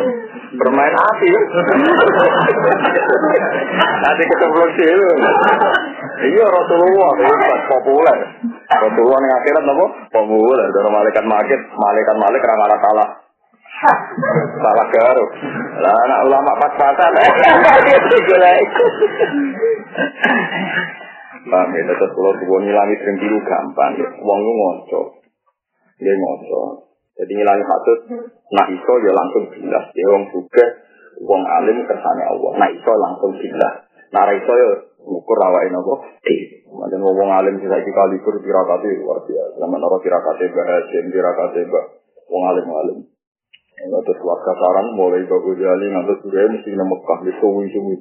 bermain 0.55 0.95
api. 0.95 1.29
Nanti 4.01 4.23
ketemu 4.27 4.63
sih. 4.77 4.91
Iya 6.21 6.45
Rasulullah 6.45 7.11
itu 7.17 7.33
populer. 7.71 8.17
Rasulullah 8.69 9.19
yang 9.19 9.35
akhirat 9.41 9.63
nopo 9.65 9.85
populer. 10.11 10.67
Dari 10.69 10.89
malaikat 10.91 11.25
magit, 11.25 11.61
malaikat 11.73 12.15
malik 12.19 12.41
ramah 12.45 12.77
salah. 12.79 13.09
Salah 14.61 14.87
garuk. 14.93 15.29
Lah 15.81 15.95
anak 16.05 16.19
ulama 16.29 16.51
pas-pasan. 16.61 17.11
Bang, 21.41 21.73
ya 21.73 21.81
tetap 21.89 22.09
kalau 22.13 22.37
tuh 22.37 22.59
ngilangi 22.61 22.95
sering 23.01 23.17
biru 23.17 23.41
gampang. 23.41 23.97
Uang 24.21 24.39
lu 24.45 24.51
ngoco. 24.53 25.01
Dia 25.97 26.13
ngoco. 26.13 26.90
Jadi 27.21 27.37
ngilangi 27.37 27.65
hatut, 27.69 27.99
nah 28.49 28.65
iso 28.65 28.93
ya 29.05 29.11
langsung 29.13 29.43
jelas. 29.53 29.85
Ya 29.93 30.05
wong 30.09 30.25
juga, 30.33 30.65
wong 31.21 31.41
alim 31.45 31.85
kersane 31.85 32.23
Allah. 32.25 32.51
Nah 32.57 32.69
iso 32.73 32.91
langsung 32.97 33.37
jelas. 33.37 33.85
Nah 34.09 34.25
iso 34.33 34.49
ya 34.49 34.69
ngukur 35.05 35.37
rawain 35.37 35.69
apa? 35.69 35.93
Eh, 36.25 36.65
macam 36.73 37.05
wong 37.05 37.29
alim 37.29 37.61
sih 37.61 37.69
saya 37.69 37.85
kali 37.85 38.17
kur 38.25 38.41
tirakati 38.41 39.05
luar 39.05 39.21
biasa. 39.21 39.53
Sama 39.53 39.77
naro 39.77 40.01
tirakati 40.01 40.49
bahasin, 40.49 41.13
tirakati 41.13 41.61
bah, 41.69 41.85
wong 42.25 42.43
alim 42.49 42.65
alim. 42.73 42.99
Terus 43.81 44.19
warga 44.25 44.53
saran 44.57 44.97
mulai 44.97 45.21
bagus 45.29 45.61
jali 45.61 45.93
ngantuk 45.93 46.25
sudah 46.25 46.41
mesti 46.53 46.73
nama 46.73 46.89
Mekah 46.89 47.19
di 47.21 47.33
suwi 47.37 47.65
suwi. 47.69 47.97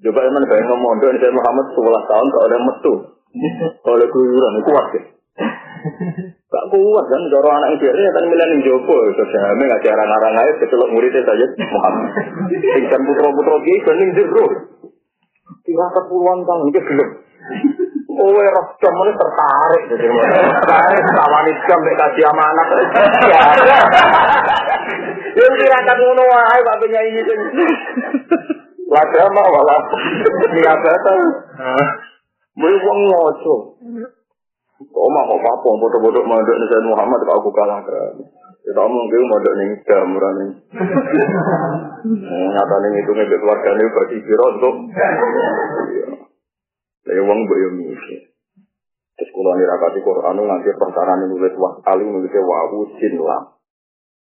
Coba 0.00 0.26
emang 0.26 0.42
kayak 0.50 0.66
ngomong 0.66 0.98
doa 0.98 1.12
Nabi 1.12 1.38
Muhammad 1.38 1.66
11 1.70 2.10
tahun 2.10 2.26
kalau 2.34 2.46
ada 2.50 2.58
metu. 2.58 2.94
Kalau 3.86 3.94
ada 3.94 4.06
keluyuran 4.10 4.58
itu 4.58 4.62
kuat 4.66 4.86
ya. 4.90 5.02
Gak 6.50 6.66
kuat 6.66 7.04
kan, 7.06 7.22
dorong 7.30 7.54
anak 7.62 7.78
biasanya 7.78 8.10
kan 8.10 8.24
milih 8.26 8.42
yang 8.42 8.60
jopo. 8.66 8.94
Sosialnya 9.14 9.70
nggak 9.70 9.84
cara 9.86 10.02
ngarang 10.02 10.34
air, 10.34 10.54
kecelok 10.58 10.90
muridnya 10.90 11.22
saja 11.22 11.46
Muhammad. 11.62 12.10
Tingkan 12.50 13.00
putra-putra 13.06 13.56
dia 13.62 13.78
bening 13.86 14.10
jero. 14.18 14.46
Tiga 15.62 15.86
puluhan 16.10 16.42
tahun, 16.42 16.74
itu 16.74 16.80
belum. 16.82 17.10
Oh, 18.10 18.34
roh 18.34 18.66
jam 18.82 18.94
ini 18.98 19.12
tertarik. 19.14 19.82
Tertarik, 19.94 21.04
kawan 21.14 21.46
jam, 21.70 21.80
kasih 21.86 22.24
sama 22.26 22.42
anak. 22.42 22.66
Ya, 23.30 23.42
yang 25.38 25.54
tirakat 25.54 25.96
ngono 26.02 26.22
wae 26.26 26.58
Pak 26.66 26.78
penyanyi 26.82 27.22
itu. 27.22 27.34
Lagama 28.90 29.42
malah 29.46 29.82
niabatan. 30.50 31.18
Mulai 32.58 32.82
wong 32.82 32.98
ngoco. 33.06 33.56
Oma 34.80 35.20
kok 35.28 35.44
apa 35.44 35.68
bodoh-bodoh 35.76 36.24
mandek 36.24 36.56
nih 36.56 36.68
Sayyid 36.72 36.88
Muhammad 36.88 37.20
kalau 37.28 37.36
aku 37.44 37.50
kalah 37.52 37.84
kan. 37.84 38.16
Kita 38.64 38.80
omong 38.80 39.04
gitu 39.12 39.24
mandek 39.28 39.54
nih 39.60 39.68
jamuran 39.84 40.34
nih. 40.40 40.50
Nyata 42.56 42.76
nih 42.80 42.90
itu 43.04 43.12
nih 43.12 43.26
keluarga 43.28 43.70
nih 43.76 43.86
bagi 43.92 44.18
kira 44.24 44.44
untuk. 44.56 44.74
Lah 47.00 47.16
wong 47.16 47.38
mbok 47.44 47.58
yo 47.60 47.68
mikir. 47.76 48.20
Terus 49.16 49.30
kula 49.36 49.52
nirakati 49.56 50.00
Quran 50.00 50.36
nganti 50.36 50.70
perkara 50.76 51.12
nulis 51.16 51.54
wa 51.60 51.76
alim 51.92 52.08
nulis 52.16 52.32
wawu 52.32 52.88
sin 52.96 53.20
lam. 53.20 53.52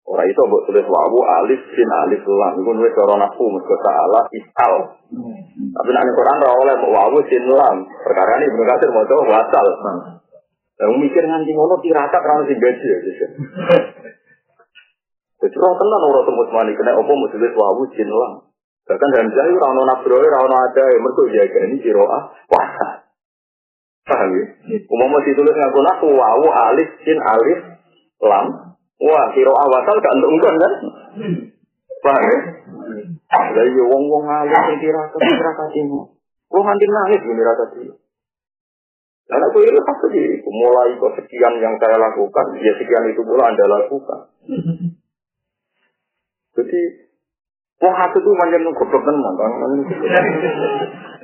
Ora 0.08 0.24
itu 0.24 0.40
mbok 0.40 0.72
tulis 0.72 0.88
wawu 0.88 1.20
alif 1.24 1.60
sin 1.72 1.90
alif 1.92 2.24
lam. 2.24 2.64
Iku 2.64 2.72
nulis 2.76 2.96
cara 2.96 3.16
nafsu 3.20 3.44
mergo 3.48 3.76
ta'ala 3.80 4.22
isal. 4.32 4.74
Tapi 5.52 5.90
nek 5.92 6.16
Quran 6.16 6.44
ora 6.44 6.54
oleh 6.64 6.76
wawu 6.84 7.20
sin 7.28 7.44
lam. 7.48 7.84
Perkara 8.08 8.40
ini 8.40 8.56
bener 8.56 8.68
kasir 8.76 8.90
maca 8.92 9.16
wasal. 9.24 9.68
Lah 10.76 10.92
mikir 10.92 11.24
nganti 11.24 11.52
ngono 11.56 11.80
tirakat 11.80 12.20
ra 12.20 12.44
sing 12.44 12.60
gaji 12.60 12.88
ya. 12.88 13.00
Jadi 15.46 15.56
orang 15.62 15.78
tenan 15.78 16.02
orang 16.10 16.26
tembus 16.26 16.50
mani 16.52 16.74
kena 16.74 16.98
opo 16.98 17.12
mau 17.14 17.30
tulis 17.30 17.54
wawu 17.54 17.86
sin 17.94 18.10
lam. 18.10 18.50
Bahkan 18.86 19.10
dalam 19.14 19.30
jahil 19.30 19.56
ora 19.62 19.68
ono 19.72 19.82
nafsu 19.86 20.10
ora 20.10 20.40
ono 20.42 20.56
ada 20.58 20.84
mergo 21.00 21.24
jaga 21.30 21.60
ini 21.70 21.78
kiroah 21.80 22.34
wasa. 22.50 22.88
Paham 24.06 24.30
ya? 24.36 24.46
Umumnya 24.90 25.22
ditulis 25.22 25.54
ngaku 25.54 25.80
nafsu 25.86 26.08
wawu 26.12 26.48
alif 26.50 26.90
sin 27.06 27.22
alif 27.22 27.62
lam. 28.26 28.48
Wah, 28.96 29.28
kiroah 29.36 29.66
wasal 29.70 29.96
gak 30.02 30.16
untuk 30.18 30.44
kan? 30.44 30.74
Paham 32.02 32.24
ya? 32.26 32.38
Lah 33.36 33.66
iya 33.70 33.84
wong-wong 33.86 34.24
alim 34.26 34.56
sing 34.56 34.78
tirakat 34.82 35.20
tirakat 35.20 35.70
ini. 35.78 36.00
Wong 36.50 36.64
nganti 36.64 36.86
nangis 36.90 37.22
ini 37.22 37.34
tirakat 37.38 37.70
ini. 37.80 37.94
Dan 39.26 39.42
aku 39.42 39.58
ini 39.66 39.82
pasti 39.82 40.08
di 40.14 40.24
mulai 40.46 40.94
kok 41.02 41.18
sekian 41.18 41.58
yang 41.58 41.74
saya 41.82 41.98
lakukan, 41.98 42.46
ya 42.62 42.78
sekian 42.78 43.10
itu 43.10 43.26
pula 43.26 43.50
anda 43.50 43.66
lakukan. 43.66 44.20
Jadi, 46.56 46.82
wah 47.82 47.96
hati 48.06 48.22
itu 48.22 48.32
macam 48.38 48.70
goblok 48.70 49.02
tenan 49.02 49.34
kan. 49.34 49.52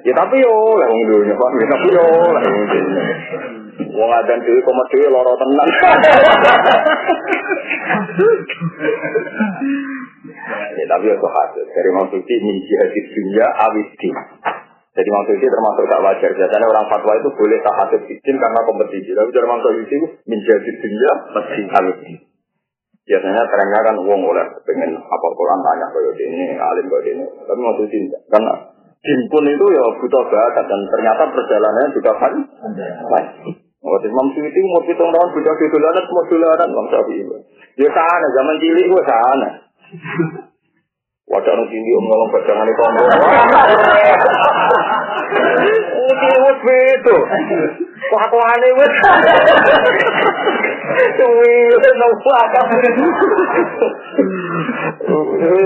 Ya 0.01 0.17
tapi 0.17 0.41
yo 0.41 0.81
lah 0.81 0.89
wong 0.89 1.29
Pak, 1.29 1.49
ya 1.61 1.67
tapi 1.69 1.87
yo 1.93 2.05
lah 2.09 2.41
wong 2.41 2.65
dunya. 2.73 3.05
Wong 3.93 4.09
adan 4.09 4.41
dhewe 4.41 4.59
komat 4.65 4.87
dhewe 4.89 5.07
lara 5.13 5.33
tenan. 5.37 5.67
Ya 10.73 10.85
tapi 10.89 11.05
yo 11.05 11.15
hati 11.21 11.61
dari 11.69 11.89
maksudnya 11.93 12.35
min 12.41 12.57
jihadid 12.65 13.05
dunya 13.13 13.45
awidi. 13.61 14.09
Jadi 14.91 15.07
maksud 15.07 15.33
itu 15.39 15.47
termasuk 15.47 15.87
tak 15.87 16.03
wajar. 16.03 16.31
Biasanya 16.35 16.67
orang 16.67 16.85
fatwa 16.91 17.15
itu 17.15 17.29
boleh 17.31 17.59
tak 17.63 17.75
hasil 17.79 18.01
izin 18.11 18.35
karena 18.35 18.59
kompetisi. 18.67 19.15
Tapi 19.15 19.29
dari 19.31 19.47
maksud 19.47 19.73
itu 19.87 19.97
menjadi 20.27 20.69
dunia 20.83 21.11
mesti 21.31 21.61
halus. 21.71 21.99
Biasanya 23.07 23.43
trennya 23.47 23.79
kan 23.87 23.95
uang 24.03 24.21
oleh 24.27 24.45
pengen 24.67 24.91
apa 24.99 25.27
Quran 25.31 25.59
tanya 25.63 25.87
kayak 25.95 26.15
ini, 26.19 26.59
alim 26.59 26.85
kayak 26.91 27.05
ini. 27.07 27.23
Tapi 27.23 27.59
maksud 27.63 27.87
itu 27.87 28.19
karena 28.27 28.53
jin 29.01 29.21
pun 29.31 29.45
itu 29.47 29.65
ya 29.73 29.83
butuh 29.97 30.23
bakat 30.27 30.65
dan 30.67 30.81
ternyata 30.91 31.23
perjalanannya 31.33 31.95
juga 31.95 32.11
kan 32.19 32.33
baik. 33.09 33.29
Waktu 33.81 34.07
Imam 34.13 34.29
Suyuti 34.29 34.59
umur 34.61 34.85
pitung 34.85 35.09
tahun 35.09 35.33
budak 35.33 35.57
di 35.57 35.65
dolanan 35.73 36.03
semua 36.05 36.23
dolanan 36.29 36.69
Bang 36.69 36.87
Syafi'i. 36.93 37.25
Ya 37.81 37.89
sana 37.89 38.27
zaman 38.29 38.55
cilik 38.61 38.85
gue 38.85 39.03
sana. 39.09 39.49
Wadah 41.31 41.53
nu 41.55 41.63
tinggi 41.71 41.91
om 41.95 42.05
ngomong 42.11 42.29
badangan 42.35 42.67
itu 42.67 42.81
om. 42.83 42.95
Ini 46.11 46.37
wes 46.43 46.59
beto. 46.59 47.17
Kok 48.11 48.35
aneh 48.35 48.71
wes. 48.75 48.93
Wih, 51.15 51.71
nang 51.95 52.11
belakang. 52.19 52.67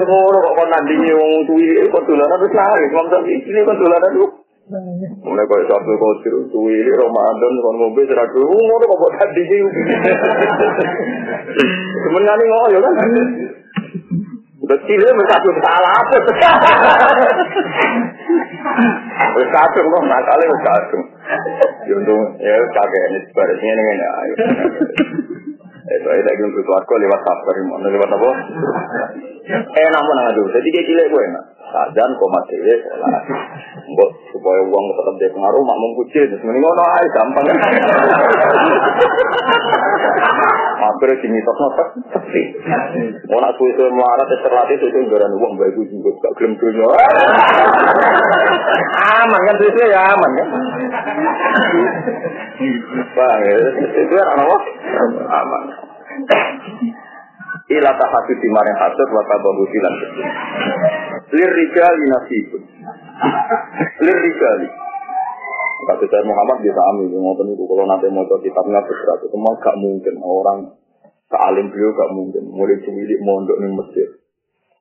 Ngono 0.06 0.38
kok 0.38 0.54
kon 0.54 0.69
nandingi 0.69 1.12
wong 1.17 1.34
tuwi 1.49 1.82
kok 1.89 2.06
dolanan 2.06 2.43
wis 2.45 2.54
lari. 2.54 2.86
Wong 2.93 3.08
sak 3.10 3.25
iki 3.25 3.49
kok 3.65 3.80
dolanan 3.82 4.21
lu. 4.21 4.25
Mulai 5.25 5.49
kau 5.49 5.65
sabtu 5.65 5.93
kau 5.97 6.13
tiru 6.21 6.45
tuwi 6.54 6.78
Ramadan 6.93 7.54
kon 7.65 7.75
ngombe 7.82 8.06
serak 8.06 8.30
lu 8.38 8.54
ngono 8.54 8.86
kok 8.86 9.13
nandingi. 9.17 9.60
Sebenarnya 12.06 12.45
ngono 12.54 12.78
kan. 12.86 12.95
Udah 14.65 14.80
cilik 14.82 15.13
bersatu 15.13 15.49
salah 15.62 15.93
apa? 15.93 16.15
Bersatu 19.38 19.78
kok 19.78 20.04
nakalnya 20.10 20.45
bersatu. 20.49 20.99
Ya 21.86 21.97
ya 22.41 22.56
kakek 22.73 23.04
ini 23.13 23.19
sebarisnya 23.30 23.73
ini 23.78 24.06
ayo. 24.10 24.34
Itu 25.86 26.08
aja 26.10 26.23
lagi 26.25 26.41
untuk 26.49 26.65
keluarga 26.65 26.93
lewat 26.97 27.21
sabar, 27.21 27.56
lewat 27.62 28.10
apa? 28.10 28.30
Eh 29.54 29.89
namun 29.93 30.17
aduh, 30.34 30.49
jadi 30.49 30.65
kayak 30.73 30.88
cilik 30.89 31.08
gue. 31.13 31.25
Sajan 31.75 32.11
koma 32.15 32.39
dewe 32.47 32.73
sholat. 32.88 33.23
Mbok 33.83 34.09
supaya 34.31 34.63
uang 34.63 34.85
tetap 34.95 35.15
dia 35.19 35.27
pengaruh, 35.35 35.59
mak 35.59 35.75
mengkuci, 35.75 36.23
terus 36.23 36.39
mending 36.47 36.63
ngono 36.63 36.83
aja 36.88 37.09
gampang. 37.11 37.45
Akhirnya 40.79 41.19
sini 41.19 41.39
tok. 41.43 41.59
Mau 43.27 43.39
nak 43.43 43.59
suwe 43.59 43.91
melarat 43.91 44.31
ya 44.31 44.38
terlatih 44.39 44.75
itu 44.79 44.88
itu 44.88 44.99
garan 45.11 45.35
uang 45.35 45.59
baik 45.59 45.75
gue 45.75 45.91
juga 45.91 46.15
gak 46.23 46.33
gelem 46.39 46.55
gelem. 46.55 46.88
Aman 49.19 49.41
kan 49.43 49.55
suwe 49.59 49.85
ya 49.91 49.99
aman 50.15 50.31
kan. 50.31 50.47
Bang, 53.19 53.39
itu 53.75 54.13
kan 54.15 54.39
apa? 54.39 54.57
Aman. 55.27 55.63
Ila 57.65 57.91
tahasud 57.97 58.38
di 58.38 58.49
maring 58.54 58.78
hasud 58.78 59.10
wa 59.10 59.23
tabahu 59.25 59.65
silan. 59.73 59.95
Lir 61.34 61.49
rijali 61.49 62.06
nasibun. 62.13 62.62
Lir 64.06 64.19
rijali. 64.21 64.69
Kata 65.86 66.06
saya 66.06 66.23
Muhammad 66.25 66.62
bisa 66.65 66.82
amin, 66.93 67.13
ngotot 67.13 67.45
itu 67.45 67.63
kalau 67.65 67.86
nanti 67.86 68.10
mau 68.10 68.25
coba 68.25 68.41
kitabnya 68.41 68.82
berat, 68.82 69.19
itu 69.21 69.38
mah 69.38 69.54
gak 69.62 69.78
mungkin 69.78 70.15
orang 70.17 70.60
sealim 71.30 71.69
beliau 71.69 71.93
gak 71.93 72.10
mungkin. 72.13 72.43
Mulai 72.54 72.82
cilik 72.82 73.19
mondok 73.21 73.58
nih 73.62 73.69
Mesir. 73.69 74.10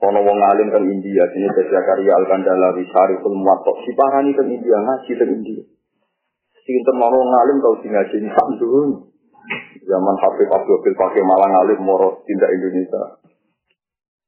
Kalau 0.00 0.20
wong 0.20 0.36
alim 0.36 0.68
kan 0.68 0.84
India, 0.84 1.24
sini 1.32 1.48
saya 1.56 1.80
karya 1.80 2.12
al 2.12 2.28
kandalawi 2.28 2.84
syariful 2.88 3.32
muwatok. 3.32 3.80
Si 3.88 3.96
parani 3.96 4.36
kan 4.36 4.44
India 4.44 4.76
ngaji 4.76 5.12
kan 5.16 5.28
India. 5.32 5.62
Sinten 6.64 6.96
mau 7.00 7.12
ngalim 7.12 7.56
tau 7.64 7.80
sing 7.80 7.92
ngaji 7.92 8.16
samdun. 8.28 9.13
Zaman 9.84 10.16
Habib 10.16 10.48
Abdul 10.48 10.96
pakai 10.96 11.22
malang 11.22 11.52
alim 11.60 11.80
moro 11.84 12.24
tindak 12.24 12.48
Indonesia. 12.48 13.20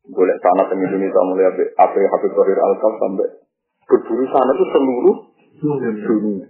Boleh 0.07 0.37
sana 0.39 0.69
ke 0.69 0.75
Indonesia 0.77 1.21
mulai 1.25 1.49
apa 1.75 1.97
Habib 1.99 2.33
Tahir 2.37 2.59
Al 2.61 2.75
sampai 2.79 3.29
berburu 3.89 4.25
sana 4.29 4.51
itu 4.53 4.65
seluruh 4.71 5.17
dunia. 6.05 6.47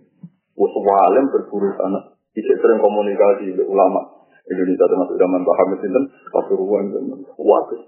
Wah, 0.56 1.00
alim 1.08 1.30
berburu 1.30 1.70
sana. 1.78 2.18
Bisa 2.34 2.52
sering 2.60 2.82
komunikasi 2.82 3.54
dengan 3.56 3.70
ulama 3.72 4.00
Indonesia 4.46 4.86
termasuk 4.86 5.16
zaman 5.18 5.40
Pak 5.42 5.56
Hamid 5.58 5.78
Sinten, 5.82 6.04
Pasuruan 6.30 6.84
dan 6.94 7.02
Waduh. 7.34 7.82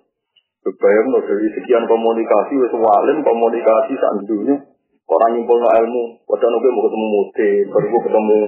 Kebayang 0.58 1.06
loh 1.14 1.22
dari 1.22 1.48
sekian 1.54 1.86
komunikasi, 1.86 2.54
wes 2.58 2.74
komunikasi 3.22 3.92
saat 3.94 4.26
dunia. 4.26 4.56
Orang 5.08 5.32
nyimpul 5.32 5.56
no 5.56 5.72
ilmu, 5.72 6.20
wadah 6.28 6.48
nunggu 6.52 6.68
mau 6.68 6.84
ketemu 6.84 7.06
mute, 7.08 7.48
baru 7.72 7.86
gue 7.88 8.00
ketemu. 8.04 8.38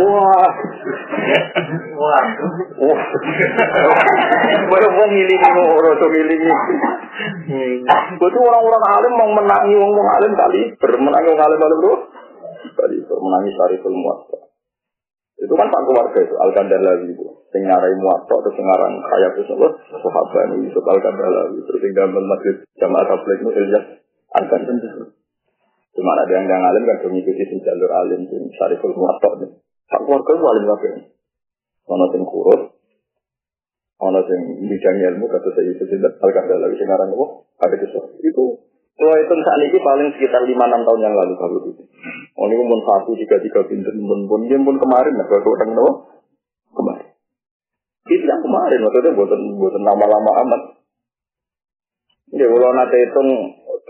Wah, 0.00 0.52
wah, 2.00 2.24
wah. 2.80 3.02
Baru 4.64 4.88
mau 4.96 5.06
ngilingi, 5.12 5.48
orang 5.60 6.00
tuh 6.00 6.08
ngilingi. 6.08 6.52
Betul 8.16 8.48
orang-orang 8.48 8.84
alim 8.96 9.12
mau 9.12 9.28
menangi 9.28 9.76
orang 9.76 10.08
alim 10.16 10.32
kali, 10.32 10.72
bermenangi 10.80 11.36
orang 11.36 11.46
alim 11.52 11.60
alim 11.68 11.78
tuh. 11.84 11.98
Kali 12.80 12.96
bermenangi 13.04 13.50
syariful 13.60 13.92
muwatta. 13.92 14.40
Itu 15.36 15.52
kan 15.52 15.68
pak 15.68 15.84
keluarga 15.84 16.16
itu, 16.16 16.32
Al-Kandalawi 16.32 17.12
itu. 17.12 17.28
Sing 17.52 17.68
ngarai 17.68 17.92
muwatta, 18.00 18.40
terus 18.40 18.56
ngarang 18.56 19.04
kaya 19.04 19.36
itu? 19.36 19.52
Sahabat 20.00 20.48
ini, 20.48 20.64
Yusuf 20.64 20.80
Al-Kandalawi. 20.80 21.60
Terus 21.60 21.80
yang 21.92 22.08
dalam 22.08 22.24
masjid 22.24 22.56
Jamaah 22.80 23.04
Tabligh 23.04 23.36
itu 23.44 23.52
Ilyas 23.52 23.84
Al-Kandalawi. 24.40 25.19
Cuma 25.90 26.14
ada 26.14 26.30
yang 26.30 26.46
yang 26.46 26.62
alim 26.62 26.82
kan 26.86 27.02
mengikuti 27.10 27.42
sing 27.50 27.58
jalur 27.66 27.90
alim 27.90 28.22
sing 28.30 28.42
syariful 28.54 28.94
muwatta 28.94 29.30
nih. 29.42 29.50
Sak 29.90 30.06
keluarga 30.06 30.32
itu 30.38 30.46
alim 30.46 30.64
kabeh. 30.70 30.92
Ono 31.90 32.04
sing 32.14 32.22
kurus, 32.22 32.62
ono 33.98 34.20
sing 34.30 34.40
bidang 34.70 34.96
ilmu 35.10 35.26
kata 35.26 35.48
saya 35.50 35.74
itu 35.74 35.84
tidak 35.90 36.22
al 36.22 36.30
lagi 36.30 36.76
sekarang 36.78 37.08
apa? 37.10 37.26
Ada 37.66 37.76
kisah 37.82 38.04
itu. 38.22 38.44
Kalau 39.00 39.16
itu 39.16 39.32
saat 39.32 39.60
ini 39.64 39.78
paling 39.80 40.08
sekitar 40.12 40.44
lima 40.44 40.68
enam 40.68 40.84
tahun 40.84 41.00
yang 41.00 41.14
lalu 41.16 41.34
kalau 41.40 41.60
itu. 41.72 41.82
Oh 42.36 42.46
ini 42.46 42.60
pun 42.60 42.80
satu 42.84 43.16
tiga 43.16 43.40
tiga 43.40 43.60
pintu 43.64 43.90
pun 43.96 44.28
pun 44.28 44.40
dia 44.44 44.60
pun 44.60 44.76
kemarin 44.76 45.14
lah 45.16 45.26
kalau 45.26 45.56
orang 45.56 45.70
tahu 45.72 45.90
kemarin. 46.76 47.08
Itu 48.12 48.24
yang 48.28 48.44
kemarin 48.44 48.78
maksudnya 48.84 49.16
buatan 49.16 49.40
buatan 49.56 49.82
lama-lama 49.88 50.30
amat. 50.44 50.62
Ya 52.30 52.46
kalau 52.46 52.70
nanti 52.78 52.96
hitung 53.02 53.30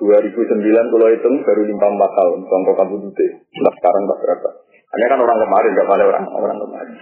2009 0.00 0.92
kalau 0.96 1.06
hitung 1.12 1.34
baru 1.44 1.62
lima 1.68 1.86
empat 1.92 2.10
tahun 2.16 2.38
contoh 2.48 2.72
kamu 2.72 2.94
dute. 3.04 3.26
Nah 3.60 3.72
sekarang 3.76 4.02
tak 4.08 4.18
berapa? 4.24 4.48
Hanya 4.90 5.06
kan 5.12 5.20
orang 5.20 5.38
kemarin 5.44 5.70
gak 5.76 5.88
pada 5.92 6.04
orang 6.08 6.24
orang 6.32 6.58
kemarin. 6.58 6.96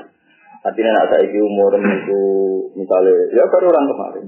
Artinya 0.66 0.90
nak 0.92 1.06
saya 1.12 1.40
umur 1.40 1.72
itu 1.76 2.20
misalnya 2.80 3.12
ya 3.36 3.44
baru 3.44 3.66
orang 3.76 3.86
kemarin. 3.92 4.26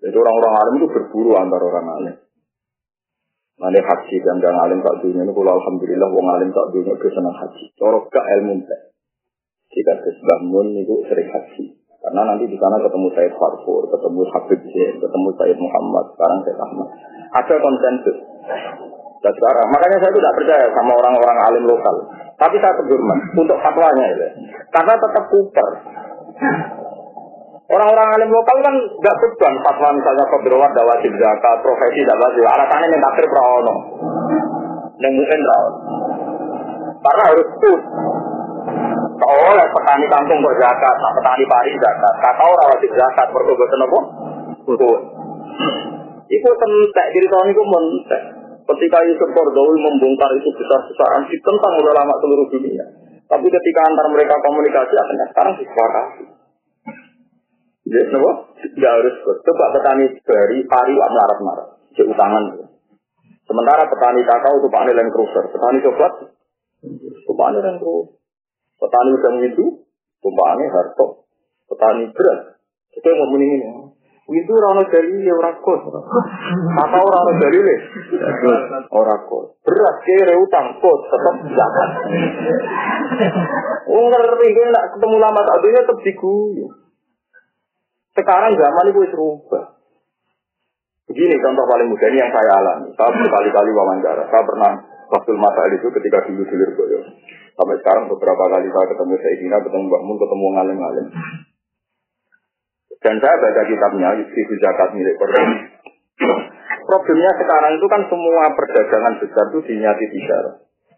Jadi 0.00 0.16
orang-orang 0.16 0.54
alim 0.56 0.74
itu 0.80 0.88
berburu 0.88 1.30
antar 1.38 1.60
orang 1.60 1.88
alim. 2.00 2.16
Nanti 3.60 3.80
haji 3.84 4.16
dan 4.24 4.36
dan 4.40 4.56
alim 4.56 4.80
tak 4.80 5.04
dunia 5.04 5.22
ini 5.28 5.32
kalau 5.36 5.52
alhamdulillah 5.60 6.08
wong 6.08 6.26
alim 6.32 6.48
tak 6.50 6.66
dunia 6.72 6.96
itu 6.96 7.08
senang 7.12 7.36
haji. 7.36 7.64
Corok 7.76 8.08
ke 8.08 8.20
ilmu 8.40 8.64
Jika 9.70 9.94
kesbangun 10.02 10.66
itu 10.80 10.94
sering 11.06 11.28
haji. 11.28 11.79
Karena 12.00 12.32
nanti 12.32 12.48
di 12.48 12.56
sana 12.56 12.80
ketemu 12.80 13.12
Said 13.12 13.32
Farfur, 13.36 13.84
ketemu 13.92 14.20
Habib 14.32 14.60
Zain, 14.72 14.94
ketemu 15.04 15.28
Said 15.36 15.58
Muhammad, 15.60 16.04
sekarang 16.16 16.38
Said 16.48 16.56
Ahmad. 16.56 16.88
Ada 17.36 17.54
konsensus. 17.60 18.18
Dan 19.20 19.32
sekarang, 19.36 19.66
makanya 19.68 19.98
saya 20.00 20.12
tidak 20.16 20.32
percaya 20.32 20.66
sama 20.72 20.92
orang-orang 20.96 21.38
alim 21.44 21.64
lokal. 21.68 21.96
Tapi 22.40 22.56
saya 22.56 22.72
tegurman 22.72 23.20
untuk 23.36 23.60
fatwanya 23.60 24.04
itu. 24.16 24.26
Karena 24.72 24.96
tetap 24.96 25.24
kuper. 25.28 25.68
Orang-orang 27.70 28.08
alim 28.16 28.30
lokal 28.32 28.56
kan 28.64 28.74
nggak 28.74 29.16
beban 29.20 29.54
fatwa 29.60 29.88
misalnya 29.92 30.24
kebirwat 30.24 30.72
wajib 30.72 31.12
zakat, 31.20 31.56
profesi 31.60 32.00
tidak 32.00 32.16
wajib. 32.16 32.42
Alasannya 32.48 32.96
yang 32.96 33.02
takdir 33.04 33.26
prawono. 33.28 33.74
Yang 35.04 35.12
mungkin 35.20 35.40
Karena 37.00 37.22
harus 37.28 37.48
put. 37.60 37.80
Oleh 39.30 39.66
petani 39.70 40.06
kampung 40.10 40.38
kok 40.42 40.56
zakat, 40.58 40.96
nah 40.98 41.12
petani 41.18 41.44
pari 41.46 41.72
zakat. 41.76 42.14
Kata 42.22 42.42
orang 42.46 42.68
wajib 42.74 42.90
zakat, 42.94 43.26
berkobotan 43.30 43.84
apa? 43.86 43.98
Put. 44.64 44.82
Itu 46.30 46.50
tentek, 46.54 47.06
diri 47.10 47.26
tahun 47.26 47.50
itu 47.50 47.62
mentek. 47.66 48.22
Ketika 48.70 48.98
Yusuf 49.02 49.30
Kordowi 49.34 49.82
membongkar 49.82 50.30
itu 50.38 50.46
besar-besaran 50.54 51.26
ditentang 51.26 51.72
oleh 51.74 51.90
ulama 51.90 52.14
seluruh 52.22 52.46
dunia. 52.54 52.86
Tapi 53.26 53.46
ketika 53.50 53.80
antar 53.90 54.06
mereka 54.14 54.38
komunikasi, 54.38 54.94
akhirnya 54.94 55.26
sekarang 55.34 55.54
disepakati. 55.58 56.24
Ya, 57.90 58.00
kenapa? 58.06 58.32
Tidak 58.54 58.92
harus 58.94 59.14
coba 59.26 59.64
petani 59.74 60.06
dari 60.22 60.62
pari 60.70 60.92
wak 60.94 61.10
melarat-marat, 61.10 61.68
di 61.98 62.02
utangan. 62.06 62.44
Sementara 63.42 63.82
petani 63.90 64.22
kakao 64.22 64.62
itu 64.62 64.68
Pak 64.70 64.86
Land 64.86 65.10
Cruiser, 65.10 65.44
petani 65.50 65.78
coklat, 65.82 66.12
itu 66.86 67.32
Pak 67.34 67.48
Land 67.58 67.78
Cruiser. 67.82 68.19
Petani 68.80 69.10
udang 69.12 69.36
itu, 69.44 69.64
tumpahannya 70.24 70.66
harto. 70.72 71.28
Petani 71.68 72.08
beras, 72.10 72.56
yang 72.96 73.16
ngomong 73.20 73.40
ini. 73.44 73.90
Itu 74.30 74.52
orang 74.54 74.86
dari 74.86 75.26
ya 75.26 75.34
orang 75.34 75.58
kos. 75.58 75.82
Kakao 75.90 77.02
orang 77.02 77.34
dari 77.42 77.58
le, 77.58 77.76
orang 78.94 79.22
kos. 79.26 79.58
Beras 79.66 79.96
kere 80.06 80.34
utang 80.38 80.78
kos, 80.78 81.00
tetap 81.10 81.34
zakat. 81.50 81.90
Oh 83.90 84.06
ngerti, 84.06 84.46
nggak 84.54 84.86
ketemu 84.94 85.16
lama 85.18 85.40
tak 85.42 85.58
tetap 85.66 85.98
diguyu. 86.06 86.66
Sekarang 88.14 88.54
zaman 88.54 88.90
itu 88.94 89.00
berubah. 89.10 89.64
Begini 91.10 91.34
contoh 91.42 91.66
paling 91.66 91.90
mudah 91.90 92.06
ini 92.06 92.22
yang 92.22 92.30
saya 92.30 92.52
alami. 92.54 92.94
Saya 92.94 93.10
berkali-kali 93.10 93.70
wawancara. 93.74 94.30
Saya 94.30 94.42
pernah 94.46 94.72
waktu 95.10 95.30
masa 95.34 95.66
itu 95.74 95.90
ketika 95.90 96.22
dulu 96.30 96.46
dulu. 96.46 96.98
Sampai 97.60 97.76
sekarang 97.76 98.08
beberapa 98.08 98.44
kali 98.48 98.72
saya 98.72 98.86
ketemu 98.88 99.14
Sayyidina, 99.20 99.60
ketemu 99.60 99.84
Mbak 99.92 100.02
Mun, 100.08 100.16
ketemu 100.16 100.46
ngalim-ngalim. 100.56 101.06
Dan 103.04 103.14
saya 103.20 103.36
baca 103.36 103.62
kitabnya, 103.68 104.08
Yusuf 104.16 104.48
Zakat 104.64 104.96
milik 104.96 105.20
Quran. 105.20 105.48
Problemnya 106.88 107.32
sekarang 107.36 107.76
itu 107.76 107.84
kan 107.84 108.02
semua 108.08 108.48
perdagangan 108.56 109.20
besar 109.20 109.44
itu 109.52 109.60
dinyati 109.60 110.04
bicara. 110.08 110.50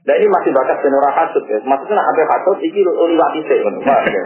Nah 0.06 0.14
ini 0.14 0.30
masih 0.30 0.54
bakat 0.54 0.78
senora 0.86 1.10
kasut 1.10 1.50
ya. 1.50 1.58
Maksudnya 1.66 1.98
ada 1.98 2.22
kasut, 2.30 2.58
ini 2.62 2.78
liwat 2.86 3.32
isek. 3.42 3.58
Ya. 3.58 4.22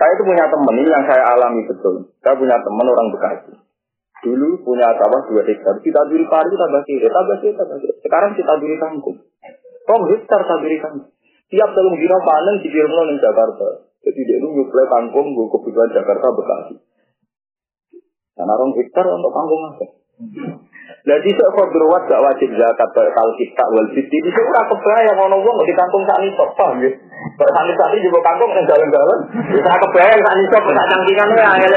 Saya 0.00 0.10
itu 0.16 0.22
punya 0.24 0.48
teman, 0.48 0.80
ini 0.80 0.88
yang 0.88 1.04
saya 1.04 1.28
alami 1.28 1.60
betul. 1.68 2.08
Saya 2.24 2.40
punya 2.40 2.56
teman 2.56 2.88
orang 2.88 3.08
Bekasi. 3.12 3.52
Dulu 4.24 4.64
punya 4.64 4.88
sawah 4.96 5.20
dua 5.28 5.44
hektar, 5.44 5.76
kita 5.84 6.00
duri 6.08 6.24
pari, 6.24 6.48
kiri, 6.48 6.56
tambah 6.56 6.82
kiri, 7.44 7.52
tambah 7.52 7.76
kiri. 7.76 7.92
Sekarang 8.00 8.32
kita 8.32 8.52
duri 8.56 8.76
kangkung. 8.80 9.20
Rom 9.84 10.02
hektar 10.08 10.40
kita 10.40 10.54
duri 10.64 10.78
kangkung. 10.80 11.12
Tiap 11.52 11.70
dalam 11.76 11.94
dino 12.00 12.18
panen 12.24 12.56
dikirim 12.64 12.92
di 12.92 13.16
Jakarta. 13.20 13.68
Jadi 14.04 14.20
dia 14.20 14.36
itu 14.36 14.48
nyuplai 14.48 14.88
kangkung, 14.88 15.32
gue 15.32 15.48
kebutuhan 15.48 15.92
Jakarta 15.92 16.28
Bekasi. 16.32 16.76
Karena 18.34 18.52
orang 18.52 18.72
hektar 18.76 19.06
untuk 19.08 19.32
kangkung 19.32 19.62
apa? 19.70 19.86
Lah 21.04 21.18
di 21.20 21.30
sok 21.36 21.52
kodrowat 21.52 22.08
gak 22.08 22.22
wajib 22.22 22.48
zakat 22.56 22.88
kalau 22.96 23.32
kita 23.36 23.64
wal 23.76 23.88
fiti 23.92 24.18
di 24.24 24.30
sok 24.32 24.46
ora 24.48 24.62
kebayang 24.72 25.20
ono 25.20 25.36
wong 25.42 25.58
di 25.68 25.74
kampung 25.76 26.00
sak 26.08 26.20
nisop 26.24 26.48
paham 26.56 26.80
ya. 26.80 26.90
Sak 27.36 27.64
nisop 27.68 27.88
iki 27.92 28.08
juga 28.08 28.24
kampung 28.24 28.52
nang 28.56 28.64
dalan-dalan. 28.64 29.20
Wis 29.52 29.64
ora 29.64 29.76
kebayang 29.84 30.20
sak 30.24 30.36
nisop 30.40 30.62
sak 30.64 30.86
cangkingan 30.88 31.28
angel. 31.34 31.72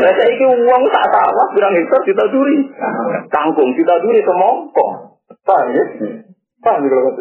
Lah 0.00 0.12
saiki 0.16 0.44
wong 0.48 0.82
sak 0.88 1.06
sawah 1.12 1.46
pirang 1.52 1.76
hektar 1.76 2.00
ditaduri. 2.08 2.58
Kangkung 3.28 3.70
ditaduri 3.76 4.20
semongko. 4.24 4.86
Paham 5.44 5.68
ya? 5.76 5.84
Paham 6.60 6.84
ya 6.84 6.88
kalau 6.92 7.12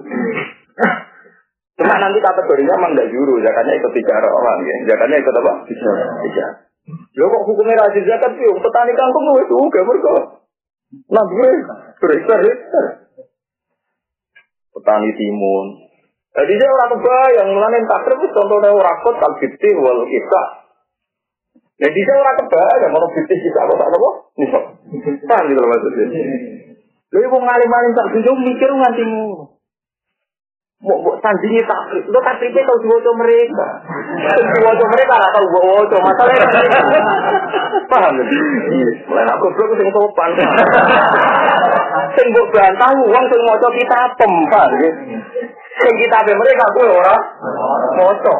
Cuma 1.79 1.95
nanti 1.95 2.19
kategorinya 2.19 2.75
memang 2.75 2.91
tidak 2.91 3.07
juru, 3.15 3.39
zakatnya 3.39 3.79
ikut 3.79 3.91
tiga 3.95 4.19
orang, 4.19 4.67
ya. 4.67 4.75
zakatnya 4.91 5.15
ikut 5.23 5.31
apa? 5.31 5.53
Tiga. 5.63 6.45
Lo 7.15 7.25
kok 7.31 7.45
hukumnya 7.47 7.79
rajin 7.79 8.03
zakat 8.03 8.35
sih? 8.35 8.51
Petani 8.51 8.91
kangkung 8.99 9.31
itu 9.39 9.55
gak 9.71 9.85
mereka 9.87 10.15
Nah 10.89 11.23
gue 11.23 11.49
berhektar-hektar. 12.01 12.85
Petani 14.75 15.09
timun. 15.15 15.65
Jadi 16.29 16.53
dia 16.55 16.69
orang 16.69 16.91
kebayang, 16.93 17.47
mulanya 17.51 17.79
takdir 17.89 18.15
itu 18.15 18.27
contohnya 18.31 18.69
orang 18.69 18.97
kot, 19.01 19.15
kalbiti, 19.17 19.69
wal 19.79 20.03
kita. 20.05 20.43
Jadi 21.79 21.99
dia 21.99 22.15
orang 22.15 22.37
kebayang, 22.43 22.91
orang 22.91 23.11
biti 23.15 23.35
kita 23.39 23.59
apa 23.65 23.73
tak 23.75 23.87
apa? 23.87 24.09
Nisok. 24.39 24.63
Paham 25.25 25.43
gitu 25.47 25.59
loh 25.63 25.69
maksudnya. 25.69 26.05
Lalu 27.09 27.27
mau 27.33 27.41
ngalim-ngalim 27.41 27.91
tak 27.97 28.07
mikir 28.13 28.69
nganti 28.69 29.03
mulu. 29.05 29.59
Mau 30.79 30.95
buat 31.03 31.19
sanjingi 31.19 31.59
takrib, 31.67 32.07
lo 32.07 32.23
takribnya 32.23 32.63
tahu 32.63 32.79
diwajah 32.79 33.13
mereka. 33.19 33.67
Diwajah 34.55 34.87
mereka 34.87 35.13
nggak 35.19 35.33
tahu 35.35 35.47
wajah, 35.59 35.99
masalahnya 35.99 36.47
paham 37.91 38.15
ya? 38.15 38.23
Mulai 39.11 39.27
aku 39.27 39.45
belum 39.59 39.69
sing 39.75 39.89
sopan. 39.91 40.31
Sing 42.15 42.27
buat 42.31 42.47
bantah 42.55 42.89
uang 42.95 43.25
sing 43.27 43.41
mau 43.43 43.59
kita 43.59 43.99
pem, 44.15 44.33
paham 44.47 44.71
ya? 44.79 44.91
Sing 45.83 45.93
kita 45.99 46.17
mereka 46.31 46.65
gue 46.71 46.87
orang 46.87 47.21
moco. 47.99 48.35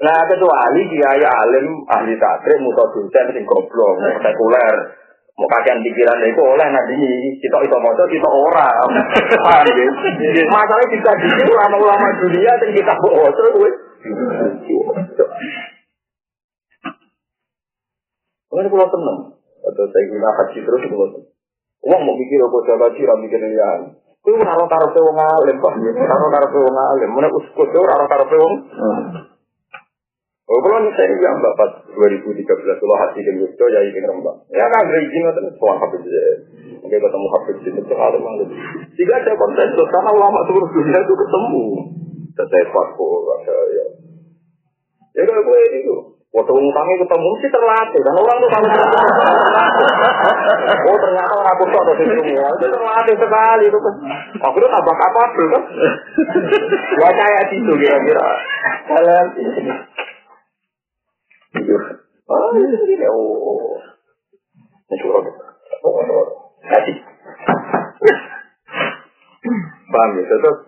Nah 0.00 0.20
kecuali 0.32 0.80
dia 0.88 1.10
ya 1.20 1.30
alim 1.44 1.84
ahli 1.92 2.16
takrib 2.16 2.64
musuh 2.64 2.88
dosen 2.88 3.36
sing 3.36 3.44
goblok, 3.44 4.00
sekuler. 4.24 4.76
Mau 5.36 5.44
kakean 5.52 5.84
pikiran 5.84 6.24
itu 6.24 6.40
oleh 6.40 6.64
nanti 6.72 6.96
kita 7.44 7.56
itu 7.60 7.76
mau 7.76 7.92
kita 7.92 8.28
ora. 8.32 8.68
Paham 9.44 9.68
ya? 9.68 9.86
Masalahnya 10.48 10.86
kita 10.88 11.10
di 11.20 11.28
sini 11.28 11.52
ulama-ulama 11.52 12.08
dunia 12.24 12.52
dan 12.56 12.70
kita 12.72 12.92
bawa 12.96 13.28
terus. 13.36 13.74
Mungkin 18.48 18.72
pulau 18.72 18.88
tenang. 18.88 19.20
Atau 19.60 19.84
saya 19.92 20.04
guna 20.08 20.28
haji 20.40 20.58
terus 20.64 20.82
pulau 20.88 21.08
tenang. 21.12 21.28
Uang 21.84 22.00
mau 22.00 22.16
mikir 22.16 22.40
apa 22.40 22.58
jaga 22.64 22.86
sih, 22.96 23.04
mikir 23.04 23.40
lian. 23.44 23.80
Itu 24.24 24.40
raro 24.40 24.64
taruh 24.66 24.90
sewong 24.96 25.20
alim, 25.20 25.60
pak. 25.60 25.72
Raro 25.84 26.26
taruh 26.32 26.50
sewong 26.50 26.76
alim. 26.80 27.10
Mana 27.12 27.28
uskut 27.28 27.68
itu 27.68 27.80
raro 27.84 28.08
taruh 28.08 28.26
sewong. 28.32 28.54
Oh, 30.46 30.62
kalau 30.62 30.78
saya 30.94 31.10
ini 31.10 31.26
yang 31.26 31.42
bapak 31.42 31.90
2013 31.90 32.46
kalau 32.46 32.96
hati 33.02 33.18
dan 33.18 33.34
Yusuf 33.42 33.66
ya 33.66 33.82
ini 33.82 33.98
rembang. 33.98 34.46
Ya 34.54 34.62
kan 34.70 34.86
izin 34.94 35.26
itu 35.26 35.50
semua 35.58 35.74
habis 35.74 36.06
aja. 36.06 36.22
Mungkin 36.86 36.98
ketemu 37.02 37.26
habis 37.34 37.56
itu 37.66 37.80
sekali 37.82 38.18
malu. 38.22 38.44
Jika 38.94 39.14
ada 39.26 39.34
konsensus 39.34 39.90
karena 39.90 40.10
ulama 40.14 40.46
seluruh 40.46 40.70
dunia 40.70 41.02
itu 41.02 41.14
ketemu. 41.18 41.64
Saya 42.38 42.62
kok 42.70 42.86
ada 42.94 43.56
ya. 43.74 43.86
Ya 45.18 45.22
kalau 45.26 45.42
gue 45.50 45.60
itu. 45.82 45.96
Waktu 46.30 46.52
ngutangnya 46.52 47.00
ketemu 47.00 47.30
sih 47.40 47.48
terlatih, 47.48 48.00
dan 48.04 48.12
orang 48.12 48.36
tuh 48.44 48.50
kalau 48.52 48.68
Oh 50.84 50.96
ternyata 51.00 51.34
aku 51.48 51.62
kok 51.64 51.80
ada 51.80 51.94
semua, 51.96 52.48
itu 52.54 52.66
terlatih 52.70 53.16
sekali 53.16 53.64
itu 53.66 53.78
kan. 53.80 53.94
Aku 54.44 54.56
tuh 54.60 54.68
tambah 54.68 54.94
apa 54.94 55.22
tuh 55.32 55.48
kan? 55.48 55.62
Gua 57.00 57.10
kayak 57.16 57.44
situ 57.48 57.72
kira-kira. 57.80 58.26
Kalian 58.84 59.26
Oh, 61.56 62.48
ini 62.58 63.06
oh. 63.08 63.80
Ini 64.86 64.96
suruh. 65.00 65.24
Oh, 65.86 66.26
Kasih. 66.66 66.96
Paham 69.86 70.10
ya? 70.18 70.22
Terus 70.26 70.58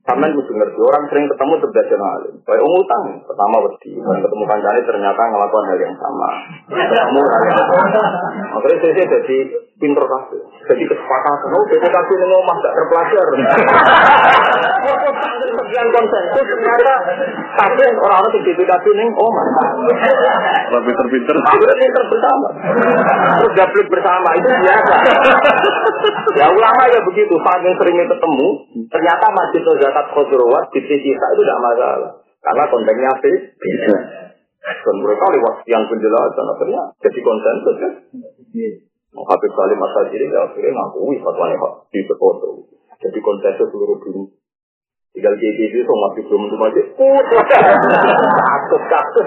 Sampai 0.00 0.32
kudu 0.32 0.56
ngerti 0.56 0.80
orang 0.80 1.04
sering 1.12 1.28
ketemu 1.28 1.60
terbiasa 1.60 1.94
alim. 2.00 2.34
Kayak 2.40 2.64
umum 2.64 2.80
utang 2.80 3.04
pertama 3.20 3.56
wedi, 3.68 3.92
ketemu 4.00 4.44
kancane 4.48 4.80
ternyata 4.88 5.22
ngelakukan 5.28 5.64
hal 5.68 5.78
yang 5.78 5.96
sama. 6.00 6.28
Ketemu 6.72 7.20
hal 7.20 7.42
yang 7.44 7.56
sama. 7.60 7.84
Akhirnya 8.56 8.78
saya 8.80 9.06
jadi 9.20 9.38
pinter 9.76 10.04
kasih. 10.04 10.40
Jadi 10.72 10.82
kesepakatan, 10.88 11.52
oh 11.52 11.64
BPKB 11.68 12.08
ini 12.16 12.36
omah 12.36 12.56
gak 12.64 12.74
terpelajar. 12.80 13.24
Sekian 15.50 15.88
konsensus 15.92 16.46
ternyata 16.48 16.94
tapi 17.60 17.82
orang-orang 18.00 18.32
di 18.32 18.40
BPKB 18.40 18.84
ini 18.96 19.04
omah. 19.12 19.46
Lebih 20.80 20.92
terpinter. 20.96 21.34
Akhirnya 21.44 21.76
pinter 21.76 22.04
bersama. 22.08 22.48
Terus 23.40 23.52
gablik 23.52 23.86
bersama 23.92 24.28
itu 24.36 24.48
biasa. 24.48 24.94
Ya 26.40 26.46
ulama 26.48 26.82
ya 26.88 27.00
begitu, 27.04 27.34
saking 27.36 27.74
seringnya 27.76 28.06
ketemu, 28.08 28.48
ternyata 28.88 29.26
masjid 29.36 29.60
zakat 29.90 30.06
khudrawat 30.14 30.64
di 30.70 30.80
sisi 30.86 31.10
itu 31.10 31.42
tidak 31.42 31.58
masalah. 31.58 32.12
Karena 32.38 32.64
kontennya 32.70 33.10
beda. 33.18 33.98
Dan 34.60 34.96
mereka 35.02 35.24
lewat 35.34 35.54
yang 35.66 35.82
penjelasan 35.90 36.46
akhirnya 36.46 36.82
jadi 37.02 37.20
konsensus 37.26 37.76
kan. 37.82 37.92
Habib 39.10 39.50
Salim 39.58 39.78
masa 39.82 40.00
ini 40.14 40.30
ya 40.30 40.46
akhirnya 40.46 40.70
ngakui 40.70 41.18
fatwa 41.18 41.50
di 41.90 42.00
foto. 42.06 42.70
Jadi 43.02 43.18
konsensus 43.18 43.66
seluruh 43.66 43.98
dunia. 43.98 44.30
Tinggal 45.10 45.34
jadi 45.42 45.66
itu 45.66 45.82
so 45.82 45.90
masih 45.90 46.22
belum 46.22 46.46
itu 46.46 46.54
masih 46.54 46.84
kut 46.94 47.24
takut 47.34 48.82
takut. 48.86 49.26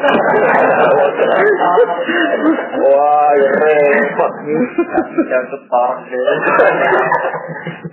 Wah, 2.80 3.32
ya 3.36 3.50
repot. 3.52 4.34
Yang 5.28 5.46
deh. 6.08 6.24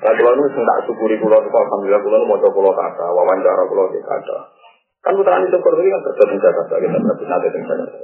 Nah, 0.00 0.12
kalau 0.16 0.32
nu 0.32 0.48
tak 0.48 0.78
syukuri 0.88 1.16
kulo 1.20 1.36
itu 1.44 1.52
alhamdulillah 1.52 2.00
kulo 2.00 2.16
mau 2.24 2.40
coba 2.40 2.56
kulo 2.56 2.70
kata 2.72 3.06
wawancara 3.12 3.62
kulo 3.68 3.92
di 3.92 4.00
kata. 4.00 4.38
Kan 5.00 5.12
putaran 5.16 5.44
itu 5.44 5.56
ini 5.56 5.90
kan 5.92 6.00
kerja 6.08 6.24
di 6.28 6.36
Jakarta 6.40 6.74
kita 6.76 6.96
berarti 7.00 7.24
nanti 7.28 7.48
di 7.52 7.60
Jakarta. 7.60 8.00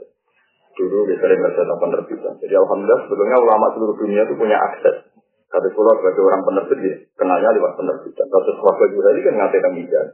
Dulu 0.76 0.98
kita 1.08 1.20
sering 1.24 1.40
kerja 1.40 1.74
penerbitan. 1.76 2.32
Jadi 2.36 2.54
alhamdulillah 2.56 3.00
sebetulnya 3.08 3.36
ulama 3.40 3.66
seluruh 3.72 3.96
dunia 3.96 4.22
itu 4.28 4.34
punya 4.36 4.56
akses 4.60 5.16
tapi 5.46 5.72
kalau 5.72 5.94
sebagai 6.02 6.22
orang 6.26 6.42
penerbit, 6.42 6.78
ya, 6.82 6.94
kenalnya 7.14 7.54
lewat 7.54 7.78
penerbitan. 7.78 8.26
Kalau 8.26 8.44
sesuatu 8.44 8.82
juga 8.90 9.08
ini 9.14 9.20
kan 9.22 9.34
nanti 9.38 9.56
kemijan, 9.62 10.06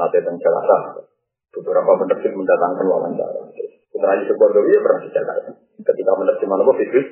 nanti 0.00 0.16
dan 0.24 0.34
Jakarta. 0.40 1.06
Beberapa 1.54 1.90
penerbit 2.02 2.32
mendatangkan 2.32 2.86
wawancara. 2.88 3.40
Putra 3.88 4.08
Haji 4.14 4.24
Sebordowi 4.26 4.74
ya 4.74 4.80
pernah 4.82 5.00
di 5.04 5.10
Jakarta. 5.12 5.50
Ketika 5.86 6.12
menerjemah 6.18 6.56
apa 6.60 6.72
Fitris. 6.82 7.06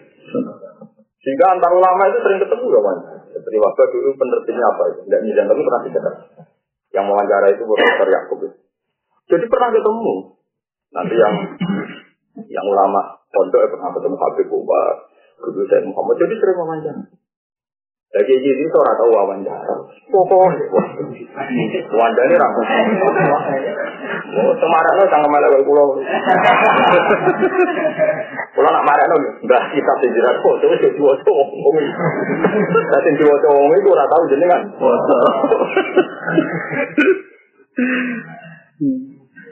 Sehingga 1.23 1.47
antar 1.55 1.73
ulama 1.75 2.03
itu 2.11 2.19
sering 2.23 2.39
ketemu 2.43 2.67
man. 2.83 2.99
Seperti 3.37 3.59
waktu 3.61 3.83
dulu 3.93 4.09
penerbitnya 4.17 4.65
apa 4.65 4.83
itu. 4.97 5.01
Tidak 5.05 5.21
nyidan 5.21 5.45
tapi 5.53 5.61
pernah 5.61 5.83
di 5.85 5.91
Jakarta. 5.93 6.25
Yang 6.97 7.05
wawancara 7.13 7.47
itu 7.53 7.63
Profesor 7.69 8.09
Yakub. 8.09 8.39
Jadi 9.29 9.45
pernah 9.53 9.69
ketemu. 9.69 10.15
Nanti 10.97 11.15
yang 11.21 11.35
yang 12.49 12.65
ulama 12.65 13.21
pondok 13.29 13.69
pernah 13.69 13.93
ketemu 13.93 14.17
Habib 14.17 14.49
Umar. 14.49 14.95
Guru 15.37 15.69
saya 15.69 15.85
Muhammad. 15.85 16.17
Jadi 16.17 16.35
sering 16.41 16.57
wawancara. 16.57 17.03
Jadi 18.07 18.33
ini 18.39 18.63
itu 18.63 18.77
orang 18.79 18.97
tahu 19.03 19.11
wawancara. 19.11 19.75
Pokoknya, 20.15 20.63
wawancara 21.91 22.27
ini 22.31 22.37
rambut. 22.39 22.67
Semarang 24.57 24.95
itu 24.95 25.07
sangat 25.11 25.27
melewati 25.27 25.67
kula. 25.67 25.83
Kula 28.55 28.69
nak 28.71 28.87
marah 28.87 29.05
itu, 29.11 29.17
enggak 29.43 29.63
kita 29.75 29.93
sejarah 30.01 30.39
kok, 30.39 30.55
tapi 30.63 30.75
saya 30.79 30.95
jual 30.95 31.17
cowok. 31.27 31.49
Saya 32.95 33.11
jual 33.19 33.37
cowok 33.43 33.75
itu 33.75 33.89
orang 33.91 34.09
tahu 34.09 34.23
jenis 34.31 34.49
kan. 34.49 34.63
Wawancara. 34.79 35.31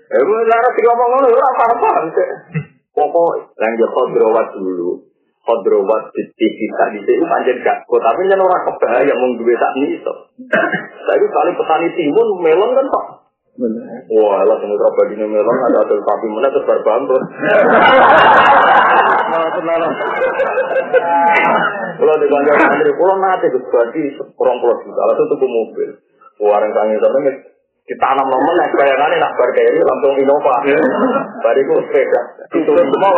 Eh, 0.05 0.21
lu 0.21 0.35
lara 0.47 0.71
tiga 0.79 0.93
ngono, 0.95 1.27
lu 1.27 1.41
apa-apa, 1.43 1.89
Pokoknya, 2.95 3.43
yang 3.59 3.73
jokoh 3.83 4.05
dulu, 4.15 5.03
Kodrawat 5.45 6.03
di 6.17 6.25
TV 6.41 6.59
tadi 6.73 7.05
itu 7.05 7.21
panjang 7.29 7.61
gak 7.61 7.85
kok, 7.85 8.01
tapi 8.01 8.33
kan 8.33 8.41
orang 8.41 8.65
kebaya 8.65 9.13
mau 9.13 9.29
duwe 9.37 9.53
tak 9.61 9.77
iso. 9.77 10.33
Tapi 11.05 11.25
kali 11.29 11.53
petani 11.53 11.89
timun 11.93 12.29
melon 12.41 12.73
kan 12.73 12.87
pak. 12.89 13.05
Wah, 14.09 14.41
lah 14.43 14.57
semua 14.59 14.75
terapa 14.81 15.03
di 15.13 15.21
melon 15.21 15.59
ada 15.69 15.85
hasil 15.85 16.01
sapi 16.01 16.27
mana 16.33 16.49
terus 16.49 16.65
berbangkrut. 16.65 17.23
Malah 19.65 19.91
Kalau 21.95 22.15
di 22.19 22.27
kantor 22.27 22.57
santri, 22.59 22.93
pulau 22.99 23.17
nanti 23.23 23.47
itu 23.49 23.59
berarti 23.71 24.01
kurang 24.35 24.59
pulau 24.59 24.77
juta, 24.83 25.03
lalu 25.07 25.25
tuku 25.31 25.47
mobil. 25.47 25.89
Warung 26.43 26.73
tangi 26.75 26.99
sampai 26.99 27.54
ditanam 27.85 28.25
nomor 28.25 28.53
nek 28.57 28.73
bayangane 28.73 29.21
nak 29.21 29.37
bar 29.37 29.51
kaya 29.53 29.77
langsung 29.85 30.17
Innova. 30.17 30.57
Bariku 31.45 31.85
sepeda. 31.85 32.21
Itu 32.57 32.73
semua. 32.73 33.11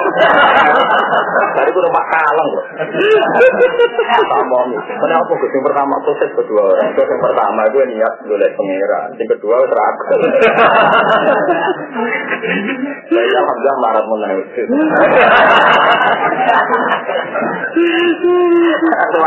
Bariku 1.54 1.78
numpak 1.86 2.06
kaleng. 2.10 2.50
Sama 4.26 4.58
nih. 4.66 4.80
Kenapa 4.82 5.32
gue 5.38 5.48
yang 5.54 5.64
pertama 5.70 5.94
proses 6.02 6.30
kedua 6.34 6.62
orang. 6.74 6.90
Terus 6.98 7.08
yang 7.14 7.22
pertama 7.22 7.62
gue 7.70 7.84
niat 7.94 8.14
golek 8.26 8.50
pangeran. 8.58 9.08
Yang 9.14 9.28
kedua 9.38 9.54
terakhir. 9.70 10.18
Saya 13.06 13.38
alhamdulillah 13.38 13.76
marah 13.78 14.02
menangis. 14.02 14.46
Waktu 19.06 19.18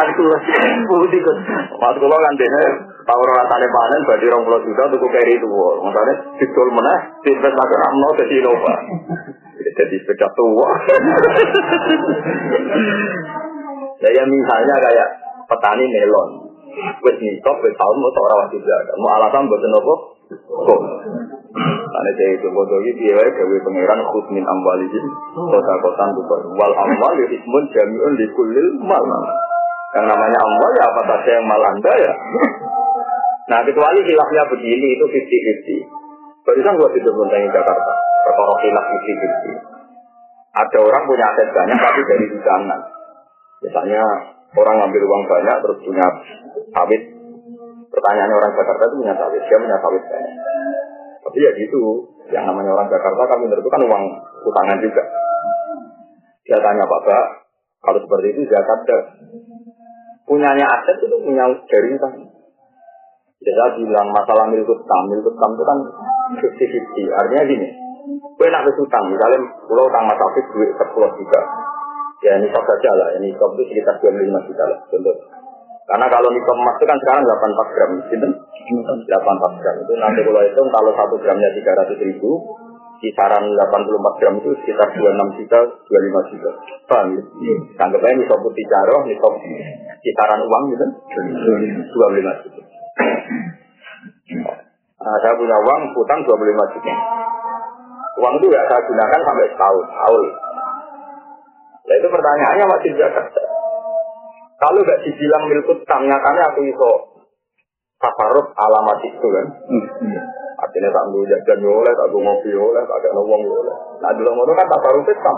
putih 0.83 1.21
kan. 1.23 1.37
Waktu 1.79 1.97
kalau 2.03 2.19
kan 2.19 2.35
dene 2.35 2.88
tahu 3.09 3.21
rasane 3.25 3.67
panen 3.73 4.01
berarti 4.05 4.25
rong 4.29 4.45
puluh 4.45 4.61
juta 4.61 4.81
untuk 4.93 5.09
keri 5.09 5.33
itu. 5.41 5.49
Makanya 5.49 6.13
didol 6.37 6.69
mana 6.77 6.93
investasi 7.25 7.75
ramno 7.81 8.09
ke 8.13 8.23
Innova. 8.29 8.75
Jadi 9.59 9.95
sepeda 10.05 10.27
tua. 10.37 10.69
Ya, 13.99 14.09
ya 14.17 14.23
misalnya 14.29 14.75
kayak 14.77 15.09
petani 15.49 15.85
melon. 15.89 16.29
Wes 17.03 17.17
nisop, 17.17 17.57
wes 17.65 17.75
tahun 17.75 17.97
mau 17.97 18.11
seorang 18.13 18.39
wajib 18.45 18.61
jaga. 18.63 18.93
Mau 19.01 19.11
alasan 19.17 19.49
buat 19.49 19.63
apa? 19.63 19.93
Kok. 20.45 20.81
Karena 21.89 22.11
saya 22.13 22.31
itu 22.37 22.47
bodoh 22.53 22.79
dia 22.85 23.17
gawe 23.17 23.55
pangeran 23.65 24.01
khusmin 24.13 24.45
amwalihim 24.45 25.05
kota 25.33 25.73
kotan 25.81 26.13
tuh 26.13 26.45
wal 26.53 26.73
amwal 26.77 27.17
ismun 27.25 27.63
jamiun 27.73 28.13
di 28.13 28.29
kulil 28.37 28.67
mal. 28.85 29.01
Yang 29.97 30.05
namanya 30.05 30.37
amwal 30.37 30.71
ya 30.77 30.83
apa 30.85 31.01
saja 31.09 31.29
yang 31.41 31.45
mal 31.49 31.63
anda 31.65 31.93
ya. 31.97 32.13
Nah 33.49 33.59
kecuali 33.65 33.99
hilafnya 34.05 34.43
begini 34.45 34.87
itu 34.93 35.05
50-50. 35.09 36.45
Barusan 36.45 36.77
gua 36.77 36.89
tidur 36.93 37.13
tentang 37.25 37.49
Jakarta. 37.49 37.93
Perkara 38.29 38.55
hilaf 38.61 38.85
50-50. 38.85 39.79
Ada 40.49 40.77
orang 40.81 41.03
punya 41.05 41.25
aset 41.33 41.49
banyak 41.49 41.77
tapi 41.77 42.01
dari 42.05 42.25
hujanan. 42.29 42.79
Misalnya 43.59 44.01
orang 44.53 44.75
ngambil 44.81 45.01
uang 45.05 45.23
banyak 45.29 45.55
terus 45.65 45.77
punya 45.81 46.05
sawit. 46.73 47.01
Pertanyaannya 47.89 48.35
orang 48.37 48.53
Jakarta 48.53 48.83
itu 48.85 48.95
punya 49.01 49.15
sawit, 49.17 49.41
dia 49.45 49.57
punya 49.57 49.77
sawit 49.81 50.03
banyak. 50.05 50.35
Tapi 51.19 51.37
ya 51.41 51.51
gitu, 51.57 51.83
yang 52.29 52.45
namanya 52.45 52.71
orang 52.73 52.89
Jakarta 52.89 53.21
kan 53.25 53.37
itu 53.45 53.69
kan 53.69 53.81
uang 53.81 54.03
utangan 54.45 54.77
juga. 54.77 55.03
Dia 56.45 56.57
tanya 56.61 56.85
Bapak, 56.85 57.23
kalau 57.81 57.99
seperti 58.01 58.27
itu 58.33 58.41
Jakarta 58.49 58.95
punyanya 60.25 60.65
aset 60.65 60.97
itu 61.01 61.17
punya 61.17 61.45
dari 61.65 61.89
utang. 61.97 62.28
Ya 63.39 63.55
saya 63.55 63.71
bilang 63.79 64.11
masalah 64.11 64.51
milik 64.51 64.67
utang, 64.67 65.01
milik 65.07 65.23
utang 65.23 65.51
itu 65.55 65.63
kan 65.63 65.77
50-50. 66.43 67.07
Artinya 67.23 67.43
gini, 67.47 67.67
gue 68.35 68.47
nak 68.51 68.67
utang, 68.67 69.03
misalnya 69.07 69.39
pulau 69.63 69.87
utang 69.87 70.03
Mas 70.11 70.19
Afif 70.19 70.43
duit 70.51 70.75
10 70.75 70.91
juta. 70.91 71.41
Ya 72.19 72.35
nisab 72.35 72.59
saja 72.67 72.91
lah, 72.99 73.15
ini 73.15 73.31
nisab 73.31 73.55
itu 73.55 73.63
sekitar 73.71 73.95
25 74.03 74.43
juta 74.43 74.63
lah, 74.67 74.79
contoh. 74.91 75.15
Karena 75.87 76.05
kalau 76.11 76.27
nisab 76.35 76.51
emas 76.51 76.75
itu 76.75 76.85
kan 76.91 76.99
sekarang 76.99 77.23
84 77.23 77.75
gram, 77.79 77.89
gitu. 78.11 78.27
84 79.07 79.61
gram 79.63 79.75
itu 79.87 79.93
nanti 79.95 80.19
kalau 80.27 80.41
itu 80.43 80.61
kalau 80.67 80.91
satu 80.99 81.15
gramnya 81.23 81.49
300 81.55 81.95
ribu, 82.11 82.31
kisaran 82.99 83.43
84 83.55 84.19
gram 84.19 84.33
itu 84.35 84.51
sekitar 84.67 84.87
26 84.99 85.39
juta, 85.39 85.59
25 85.63 86.31
juta. 86.35 86.49
Paham 86.91 87.15
ya? 87.15 87.23
Anggap 87.87 88.03
aja 88.03 88.35
putih 88.35 88.65
caroh, 88.67 88.99
nisab 89.07 89.33
kisaran 90.03 90.43
uang 90.43 90.63
gitu, 90.75 90.85
25 91.07 92.43
juta. 92.43 92.61
Nah, 94.99 95.15
saya 95.23 95.33
punya 95.39 95.57
uang, 95.63 95.81
utang 95.95 96.19
25 96.27 96.73
juta. 96.75 96.93
Uang 98.19 98.33
itu 98.35 98.47
ya 98.51 98.61
saya 98.67 98.83
gunakan 98.83 99.21
sampai 99.23 99.47
setahun, 99.47 99.85
tahun. 99.87 100.25
Nah 101.89 101.95
itu 101.97 102.07
pertanyaannya 102.11 102.65
masih 102.67 102.91
Jakarta. 102.99 103.41
Kalau 104.59 104.83
nggak 104.83 105.01
dibilang 105.07 105.43
milik 105.47 105.71
utang, 105.71 106.03
nyatanya 106.03 106.51
aku 106.51 106.61
iso 106.67 106.91
tafaruk 107.97 108.51
alamat 108.59 108.99
itu 109.07 109.27
kan. 109.31 109.45
Artinya 110.59 110.89
tak 110.91 111.03
nunggu 111.07 111.31
jajan 111.31 111.63
oleh, 111.63 111.93
tak 111.95 112.07
nunggu 112.11 112.27
ngopi 112.27 112.51
oleh, 112.51 112.83
tak 112.83 112.97
ada 112.99 113.09
ngomong 113.15 113.41
oleh. 113.47 113.75
Nah 114.03 114.11
dulu 114.19 114.29
ngono 114.35 114.51
kan 114.51 114.67
tafaruk 114.67 115.07
Islam. 115.07 115.37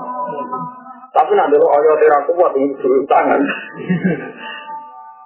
Tapi 1.11 1.31
nak 1.37 1.47
dulu 1.53 1.65
ayo 1.69 1.91
tidak 2.01 2.21
kuat 2.33 2.51
untuk 2.57 3.05
tangan. 3.05 3.41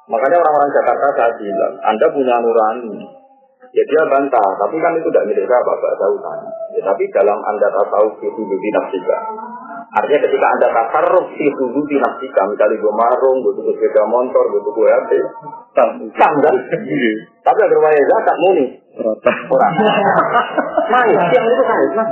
Makanya 0.05 0.37
orang-orang 0.37 0.71
Jakarta 0.73 1.07
saya 1.17 1.31
bilang, 1.41 1.73
Anda 1.81 2.05
punya 2.13 2.35
nurani. 2.37 2.97
Ya 3.75 3.83
dia 3.91 4.07
bantah, 4.07 4.49
tapi 4.55 4.79
kan 4.79 4.95
itu 4.95 5.09
tidak 5.11 5.27
milik 5.27 5.43
saya, 5.49 5.59
Bapak 5.59 5.99
tahu 5.99 6.15
kan. 6.23 6.39
Ya, 6.71 6.81
tapi 6.85 7.03
dalam 7.11 7.35
Anda 7.43 7.67
tahu 7.75 8.07
itu 8.23 8.41
di 8.47 8.69
nafsika. 8.71 9.17
Artinya 9.99 10.19
ketika 10.23 10.47
Anda 10.47 10.67
tasarruf 10.71 11.27
itu 11.35 11.63
di 11.89 11.97
nafsika, 11.99 12.41
misalnya 12.47 12.79
gue 12.79 12.93
marung, 12.95 13.43
gue 13.43 13.51
tuh 13.59 13.63
sepeda 13.75 14.07
motor, 14.07 14.43
gue 14.47 14.61
tuh 14.63 14.73
gue 14.79 14.87
HP, 14.87 15.11
tam 15.75 15.89
kan? 16.15 16.55
Tapi 17.43 17.59
agar 17.67 17.79
waya 17.83 17.99
zakat 17.99 18.35
muni. 18.47 18.65
Orang. 19.51 19.71
Main, 20.95 21.17
yang 21.35 21.45
itu 21.49 21.63
kan, 21.67 21.77
mas. 21.99 22.09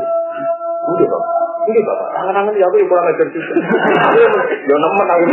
Udah, 0.83 1.07
Pak. 1.07 1.23
Ini 1.63 1.79
bapak, 1.79 2.07
tangan-tangan 2.11 2.59
ya 2.59 2.67
aku 2.67 2.75
yang 2.75 2.89
kurang 2.91 3.07
ajar 3.07 3.27
juga. 3.31 3.55
Ya 4.67 4.75
nemen 4.75 5.07
aku. 5.07 5.23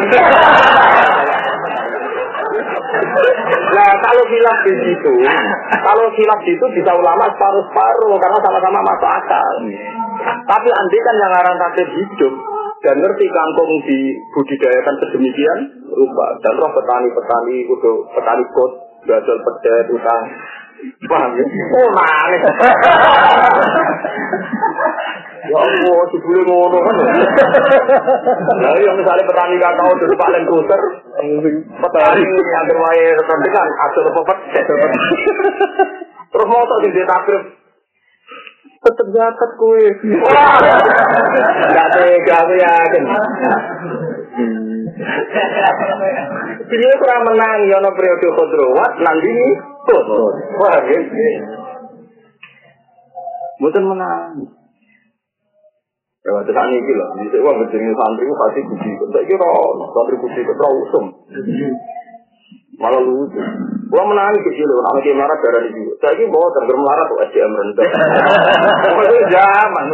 Nah 3.70 3.90
kalau 4.02 4.24
hilaf 4.28 4.58
di 4.66 4.74
situ, 4.84 5.14
kalau 5.80 6.06
hilaf 6.14 6.40
di 6.44 6.52
situ 6.54 6.66
bisa 6.76 6.92
ulama 6.94 7.24
separuh-separuh 7.32 8.14
karena 8.18 8.38
sama-sama 8.44 8.78
masuk 8.84 9.10
akal. 9.10 9.54
Tapi 10.20 10.68
andi 10.68 10.98
kan 11.00 11.14
yang 11.16 11.32
ngarang 11.32 11.56
takdir 11.56 11.88
hidup 11.96 12.34
dan 12.80 12.96
ngerti 13.00 13.26
kangkung 13.28 13.72
dibudidayakan 13.84 14.94
sedemikian 15.04 15.58
rupa 15.88 16.26
dan 16.44 16.54
roh 16.60 16.72
petani-petani 16.72 17.56
kudu 17.68 17.92
petani 18.12 18.44
kot 18.52 18.72
gadol 19.04 19.38
pedet 19.40 19.86
utang 19.92 20.24
paham 21.08 21.32
ya? 21.36 21.44
Oh 21.76 21.88
manis. 21.92 22.42
Ya 25.50 25.58
Allah, 25.58 26.00
sebelum 26.14 26.46
ngono 26.46 26.78
kan. 26.78 26.96
Nah, 28.60 28.76
yang 28.78 28.94
misalnya 28.94 29.26
petani 29.26 29.56
kakao 29.58 29.90
dulu 29.98 30.14
paling 30.14 30.44
kuter, 30.46 30.80
petani 31.74 32.22
yang 32.22 32.64
berwae 32.70 33.04
rendah 33.18 33.50
kan 33.50 33.68
asal 33.90 34.04
apa 34.06 34.20
pedet. 34.30 34.66
Terus 36.30 36.46
mau 36.46 36.62
tak 36.62 36.78
jadi 36.86 37.02
takrib 37.02 37.42
tetep 38.80 39.06
zakat 39.12 39.50
kue. 39.60 39.84
Gak 41.74 41.88
tega 41.92 42.34
aku 42.46 42.54
yakin. 42.56 43.04
Jadi 46.70 46.84
kurang 46.96 47.22
menang 47.26 47.58
ya 47.68 47.76
no 47.82 47.90
periode 47.92 48.28
kodrowat 48.30 48.92
nanti 49.02 49.32
tuh. 49.84 50.02
Wah, 50.62 50.76
gitu. 50.86 51.24
Bukan 53.60 53.84
menang. 53.84 54.59
Ya, 56.20 56.36
saat 56.36 56.68
ini 56.68 56.92
lah, 57.00 57.16
bisa 57.16 57.40
uang 57.40 57.64
berjenis 57.64 57.96
santri 57.96 58.28
itu 58.28 58.34
pasti 58.36 58.60
kuci. 58.60 58.90
Saya 59.08 59.24
kira 59.24 59.50
santri 59.88 60.16
kuci 60.20 60.40
itu 60.44 60.52
terlalu 60.52 60.78
usum. 60.84 61.04
Malah 62.76 63.00
lucu. 63.00 63.40
Gua 63.88 64.04
menangis 64.04 64.44
kecil 64.44 64.68
loh, 64.68 64.84
anak 64.88 65.04
yang 65.04 65.16
marah 65.16 65.36
darah. 65.40 65.64
Saya 66.00 66.14
kira 66.20 66.28
bawa 66.28 66.48
terger 66.52 66.76
melarat 66.76 67.06
tuh 67.08 67.18
SDM 67.24 67.52
rendah. 67.56 67.88
Itu 69.00 69.16
zaman. 69.32 69.84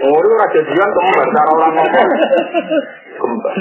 Itu 0.00 0.30
raja 0.40 0.60
jian 0.60 0.90
kembar, 0.92 1.26
cara 1.36 1.50
orang 1.52 1.72
ngomong. 1.76 2.08
Kembar. 3.20 3.54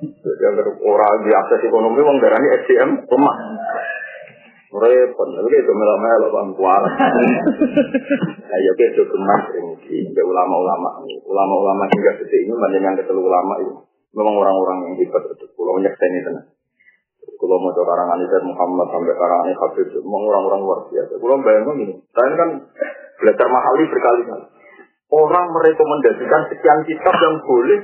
Jadi 0.00 0.40
Yang 0.40 0.80
orang 0.80 1.16
di 1.24 1.30
akses 1.32 1.60
ekonomi, 1.64 2.00
wong 2.00 2.16
darani 2.24 2.48
SDM 2.64 2.90
lemah. 3.04 3.36
Repot, 4.76 5.28
tapi 5.32 5.56
itu 5.64 5.72
melo-melo 5.72 6.26
bang 6.28 6.48
kuat. 6.52 6.82
Nah, 6.84 8.58
ya 8.60 8.72
itu 8.76 9.02
gemas 9.08 9.42
ini, 9.56 10.12
ya 10.12 10.22
ulama-ulama, 10.22 11.00
ulama-ulama 11.24 11.88
hingga 11.88 12.20
detik 12.20 12.44
ini 12.44 12.52
banyak 12.52 12.84
yang 12.84 12.94
ketelu 13.00 13.24
ulama 13.24 13.56
itu. 13.64 13.72
Memang 14.12 14.36
orang-orang 14.36 14.76
yang 14.84 14.94
hebat 15.00 15.22
itu, 15.32 15.44
pulau 15.56 15.80
nyekseni 15.80 16.20
tenang. 16.24 16.46
Kalau 17.36 17.56
mau 17.60 17.72
karangan 17.72 18.20
itu 18.22 18.36
Muhammad 18.48 18.86
sampai 18.92 19.12
karangan 19.12 19.48
Habib, 19.60 19.88
memang 19.92 20.22
orang-orang 20.24 20.60
luar 20.64 20.80
biasa. 20.88 21.12
Kalau 21.20 21.36
bayangin 21.44 21.76
ini, 21.84 21.94
saya 22.12 22.32
kan 22.36 22.50
belajar 23.20 23.46
mahali 23.48 23.84
berkali-kali. 23.92 24.46
Orang 25.06 25.46
merekomendasikan 25.52 26.42
sekian 26.52 26.80
kitab 26.84 27.14
yang 27.16 27.34
boleh 27.44 27.78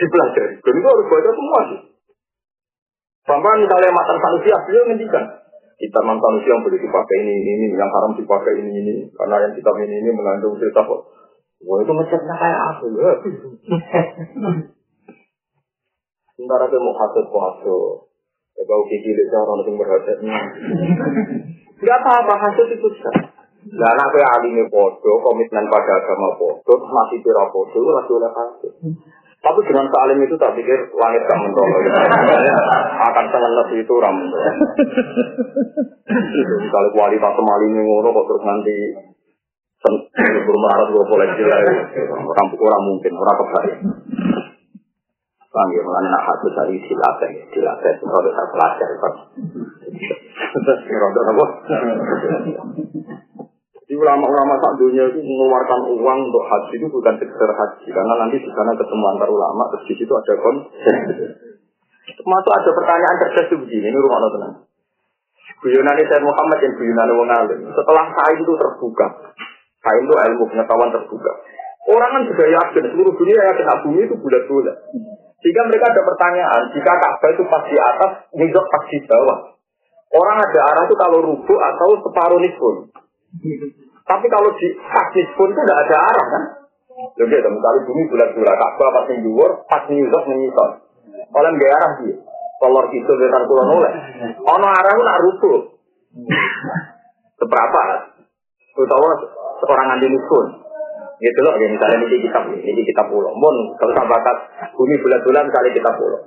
dipelajari. 0.00 0.54
Dan 0.64 0.74
itu 0.74 0.88
harus 0.88 1.06
baca 1.06 1.30
semua 1.30 1.60
sih. 1.70 1.80
Sampai 3.28 3.62
misalnya 3.62 3.90
matan 3.94 4.16
sanusi 4.18 4.48
beliau 4.48 4.84
ngendikan. 4.90 5.24
Kitab 5.80 6.04
matan 6.04 6.20
sanusi 6.20 6.52
yang 6.52 6.60
boleh 6.60 6.76
dipakai 6.76 7.16
ini, 7.24 7.40
ini, 7.40 7.66
yang 7.72 7.88
haram 7.88 8.12
dipakai 8.12 8.52
ini, 8.60 8.84
ini. 8.84 8.94
Karena 9.16 9.48
yang 9.48 9.52
kitab 9.56 9.72
ini, 9.80 9.96
ini 9.96 10.12
mengandung 10.12 10.60
cerita 10.60 10.84
kok. 10.84 11.08
Wah 11.64 11.76
itu 11.80 11.92
macamnya 11.92 12.34
kayak 12.36 12.60
apa 12.72 12.84
ya? 12.84 13.12
Sementara 16.36 16.68
dia 16.68 16.80
mau 16.80 16.92
hasut 16.96 17.26
hasut. 17.28 18.08
Ya 18.56 18.62
kau 18.68 18.84
kiki 18.88 19.12
lihat 19.12 19.40
orang 19.40 19.64
yang 19.64 19.76
berhasutnya. 19.76 20.36
Gak 21.80 21.98
apa-apa 22.04 22.34
hasut 22.44 22.68
itu 22.76 22.88
sah. 23.00 23.40
Lah 23.60 23.88
anak 23.92 24.08
kowe 24.08 24.24
alime 24.24 24.64
padha, 24.72 25.12
komitmen 25.20 25.68
pada 25.68 25.92
agama 26.00 26.32
padha, 26.40 26.74
masih 26.80 27.20
pira 27.20 27.44
padha, 27.52 27.76
lagi 27.76 28.12
oleh 28.16 28.32
hasut. 28.32 28.72
Tapi 29.40 29.60
dengan 29.64 29.88
salim 29.88 30.20
itu 30.20 30.36
tak 30.36 30.52
pikir 30.52 30.78
langit 31.00 31.22
gak 31.24 31.40
mentolo. 31.40 31.78
Akan 33.08 33.24
sengenes 33.32 33.68
itu 33.72 33.94
Itu 36.36 36.54
kalau 36.68 36.88
kualitas 36.92 37.32
semali 37.32 37.66
ini 37.72 37.80
ngono 37.80 38.08
kok 38.12 38.26
terus 38.28 38.44
nanti 38.44 38.76
bermarat 40.44 40.92
gue 40.92 41.04
koleksi 41.08 41.42
lah. 41.48 41.60
Orang 42.20 42.46
orang 42.52 42.82
mungkin 42.84 43.12
orang 43.16 43.36
kebalik. 43.40 43.76
Bang 45.50 45.66
ya 45.74 45.82
mengenai 45.82 46.14
nak 46.14 46.22
hati 46.30 46.48
dari 46.54 46.76
dilatih, 46.78 47.32
dilatih 47.50 47.92
kalau 48.06 48.30
saya 48.30 48.46
pelajar 48.54 48.90
kan. 49.02 49.14
Terus 50.62 51.26
apa? 51.26 51.44
Di 53.90 53.98
ulama-ulama 53.98 54.54
saat 54.62 54.78
dunia 54.78 55.02
itu 55.10 55.18
mengeluarkan 55.18 55.82
uang 55.90 56.18
untuk 56.30 56.46
haji 56.46 56.78
itu 56.78 56.86
bukan 56.86 57.10
sekedar 57.18 57.50
haji, 57.50 57.90
karena 57.90 58.14
nanti 58.22 58.38
di 58.38 58.46
sana 58.54 58.70
ketemu 58.78 59.04
antar 59.10 59.26
ulama, 59.26 59.66
terus 59.74 59.90
di 59.90 59.94
situ 59.98 60.14
ada 60.14 60.34
konsen. 60.38 60.96
Termasuk 62.14 62.52
ada 62.54 62.70
pertanyaan 62.70 63.16
cerdas 63.18 63.50
begini, 63.50 63.90
ini 63.90 63.98
rumah 63.98 64.30
tenang. 64.30 64.54
Guyonan 65.58 65.98
saya 66.06 66.22
Muhammad 66.22 66.58
yang 66.62 66.74
guyonan 66.78 67.10
wong 67.18 67.30
alim. 67.34 67.60
Setelah 67.74 68.06
sain 68.14 68.38
itu 68.38 68.52
terbuka, 68.54 69.06
sain 69.82 70.02
itu 70.06 70.14
ilmu 70.14 70.44
pengetahuan 70.54 70.90
terbuka. 70.94 71.32
Orang 71.90 72.10
kan 72.14 72.22
juga 72.30 72.44
yakin, 72.46 72.94
seluruh 72.94 73.14
dunia 73.18 73.42
yakin 73.42 73.66
bumi 73.90 74.06
itu 74.06 74.14
bulat-bulat. 74.14 74.76
Jika 75.42 75.60
mereka 75.66 75.90
ada 75.90 76.02
pertanyaan, 76.06 76.62
jika 76.78 76.92
Ka'bah 76.94 77.30
itu 77.34 77.42
pas 77.50 77.62
di 77.66 77.74
atas, 77.74 78.10
nizok 78.38 78.66
pas 78.70 78.84
di 78.86 78.98
bawah. 79.02 79.38
Orang 80.14 80.38
ada 80.38 80.60
arah 80.62 80.82
itu 80.86 80.94
kalau 80.94 81.18
rubuh 81.26 81.58
atau 81.58 81.98
separuh 82.06 82.38
nisbun. 82.38 82.86
Tapi 84.10 84.26
kalau 84.26 84.50
di 84.58 84.68
kaki 84.74 85.22
pun 85.38 85.48
itu 85.54 85.60
tidak 85.62 85.78
ada 85.86 85.96
arah 86.02 86.26
kan? 86.26 86.44
Jadi 87.16 87.32
ada 87.32 87.48
misalnya 87.48 87.80
bumi 87.86 88.02
bulat-bulat, 88.12 88.54
Ka'bah 88.60 88.88
pas 88.92 89.04
yang 89.08 89.24
dhuwur, 89.24 89.50
pas 89.70 89.82
nyusok 89.88 90.22
menyisok. 90.28 90.70
Oleh 91.32 91.50
nggak 91.56 91.72
arah 91.78 91.92
dia. 92.02 92.16
Kolor 92.60 92.86
itu 92.92 93.12
dengan 93.16 93.48
kulon 93.48 93.68
oleh. 93.80 93.92
Ono 94.44 94.66
arah 94.68 94.92
nak 95.00 95.20
rubuh. 95.24 95.58
Seberapa? 97.40 97.80
Utawa 98.76 99.10
seorang 99.64 99.96
andi 99.96 100.12
pun. 100.28 100.46
Gitu 101.20 101.40
loh, 101.44 101.52
ya 101.56 101.68
misalnya 101.68 102.00
ini 102.00 102.24
kitab 102.24 102.48
ini 102.48 102.80
kitab 102.84 103.08
pulau. 103.12 103.32
Mon, 103.36 103.76
kalau 103.76 103.92
bakat 104.08 104.36
bumi 104.72 104.96
bulat-bulat 105.00 105.48
misalnya 105.48 105.70
kitab 105.76 105.94
pulau. 105.96 106.20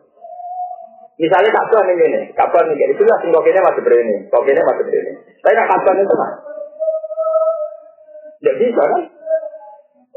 Misalnya 1.18 1.50
Ka'bah 1.54 1.86
ini 1.94 2.04
ini, 2.10 2.20
Ka'bah 2.34 2.62
ini 2.66 2.90
itu 2.90 3.02
lah, 3.06 3.22
ini 3.22 3.60
masih 3.62 3.82
berani, 3.86 4.16
kok 4.34 4.42
ini 4.50 4.62
masih 4.66 4.84
berani. 4.90 5.12
Tapi 5.46 5.54
nak 5.54 5.98
itu 6.02 6.16
mah, 6.18 6.32
tidak 8.44 8.60
bisa 8.60 8.84
kan? 8.84 9.02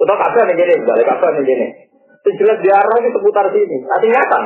Atau 0.03 0.17
kabar 0.19 0.43
nih 0.51 0.59
gini, 0.59 0.75
balik 0.83 1.07
kabar 1.07 1.31
nih 1.39 1.47
gini. 1.47 1.67
Itu 2.27 2.31
jelas 2.43 2.59
di 2.59 2.69
arah 2.75 2.97
ini 2.99 3.15
seputar 3.15 3.47
sini. 3.55 3.87
Artinya 3.87 4.23
kan? 4.27 4.45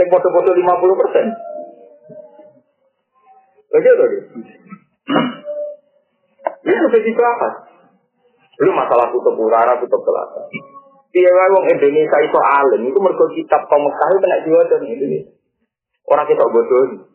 Yang 0.00 0.08
foto-foto 0.16 0.56
50 0.56 1.00
persen. 1.04 1.26
Begitu 3.68 4.04
gitu. 4.16 4.26
Itu 6.64 6.86
jadi 6.88 7.10
apa? 7.20 7.48
Belum 8.56 8.74
masalah 8.80 9.12
kutub 9.12 9.36
utara, 9.36 9.76
kutub 9.76 10.00
selatan. 10.00 10.48
Iya, 11.12 11.28
wong 11.52 11.68
Indonesia 11.68 12.18
itu 12.24 12.38
alim, 12.40 12.88
itu 12.88 12.96
mergo 12.96 13.28
kitab 13.36 13.68
kaum 13.68 13.84
itu 13.84 14.16
kena 14.24 14.40
diwajah 14.48 14.80
Indonesia. 14.80 15.36
Orang 16.08 16.24
kita 16.24 16.44
bodoh. 16.48 17.11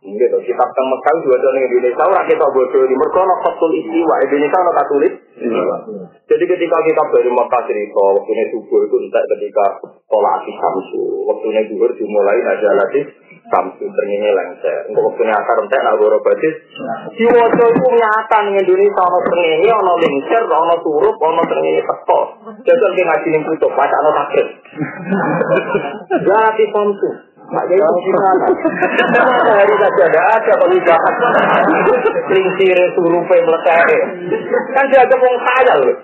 Gitu, 0.00 0.32
kita 0.32 0.64
teng 0.64 0.86
Mekah 0.88 1.14
juga 1.20 1.36
ada 1.44 1.60
di 1.60 1.60
Indonesia, 1.60 2.08
orang 2.08 2.24
kita 2.24 2.46
bodoh 2.56 2.88
di 2.88 2.96
mereka 2.96 3.20
no 3.20 3.36
fatul 3.44 3.68
istiwa, 3.68 4.14
Indonesia 4.24 4.58
no 4.64 4.72
katulis. 4.72 5.12
Jadi 6.24 6.44
ketika 6.48 6.76
kita 6.88 7.02
dari 7.04 7.28
Mekah 7.28 7.62
cerita, 7.68 8.04
waktunya 8.16 8.44
subuh 8.48 8.80
itu 8.80 8.96
entah 8.96 9.24
ketika 9.36 9.64
tolak 10.08 10.40
di 10.48 10.56
samsu, 10.56 11.04
waktunya 11.28 11.68
duhur 11.68 11.92
dimulai 11.92 12.40
aja 12.40 12.72
lagi 12.80 13.12
samsu 13.52 13.84
ternyanyi 13.92 14.32
lengser. 14.32 14.88
Untuk 14.88 15.04
waktunya 15.04 15.36
akar 15.36 15.68
entek 15.68 15.84
nak 15.84 16.00
boro 16.00 16.16
badis. 16.24 16.56
Di 17.20 17.24
wajah 17.28 17.68
itu 17.68 17.86
nyata 17.92 18.38
nih 18.48 18.56
Indonesia 18.56 19.04
no 19.04 19.18
ternyanyi, 19.20 19.68
no 19.68 19.92
lengser, 20.00 20.42
no 20.48 20.76
surup, 20.80 21.16
no 21.20 21.42
ternyanyi 21.44 21.82
teko. 21.84 22.20
Jadi 22.64 22.88
kita 22.96 23.04
ngaji 23.04 23.28
nih 23.36 23.40
tutup, 23.52 23.72
baca 23.76 23.96
no 24.00 24.10
takrib. 24.16 24.48
Jadi 26.08 26.64
samsu. 26.72 27.10
Maknya 27.50 27.74
itu 27.82 27.98
gimana? 28.06 28.46
Gimana 29.10 29.50
hari 29.58 29.74
saja 29.74 30.02
ada 30.06 30.20
ada 30.38 30.52
pengijakan. 30.62 31.14
Lingsir 32.30 32.78
surupe 32.94 33.36
meletak. 33.42 33.90
Kan 34.74 34.84
dia 34.86 35.02
ada 35.02 35.14
wong 35.18 35.36
saya 35.42 35.74
loh. 35.82 35.96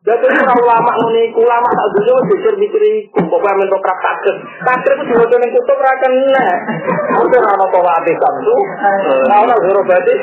Jadi 0.00 0.26
kalau 0.32 0.64
lama 0.64 0.92
nuniku, 0.96 1.44
lama 1.44 1.68
tak 1.76 1.88
dulu 1.92 2.24
mikir 2.32 2.56
mikir 2.56 2.82
itu, 2.88 3.20
kok 3.20 3.36
kamu 3.36 3.68
untuk 3.68 3.84
praktek? 3.84 4.32
Praktek 4.64 4.96
itu 4.96 5.12
sudah 5.12 5.28
jadi 5.28 5.46
kutu 5.52 5.72
merakan 5.76 6.12
nih. 6.24 6.56
Kau 7.12 7.28
tuh 7.28 7.40
rano 7.44 7.66
tua 7.68 7.92
abis 8.00 8.16
kamu, 8.16 8.54
kau 9.28 9.44
lah 9.44 9.58
guru 9.60 9.80
berarti. 9.84 10.14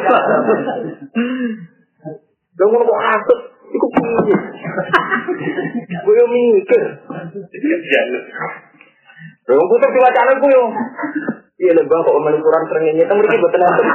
Dengan 2.58 2.90
kok 2.90 3.02
asik, 3.06 3.40
ikut 3.70 3.90
pinggir. 3.94 4.40
Gue 6.02 6.24
mikir. 6.26 6.82
Wong 9.48 9.68
putus 9.72 9.92
diwacana 9.96 10.44
ku 10.44 10.48
yo. 10.52 10.64
Iya 11.58 11.72
lebang 11.74 12.04
kok 12.04 12.18
omel 12.20 12.38
ukuran 12.38 12.68
srengenge 12.70 13.08
teng 13.08 13.18
mriki 13.18 13.42
boten 13.42 13.64
enten. 13.64 13.88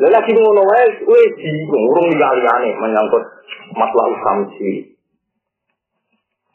Lah 0.00 0.10
lagi 0.14 0.32
ngono 0.32 0.62
wae 0.64 0.86
kowe 1.04 1.22
bingung 1.36 1.84
urung 1.90 2.08
liyane 2.14 2.70
menyangkut 2.78 3.24
masalah 3.76 4.16
samsi. 4.22 4.96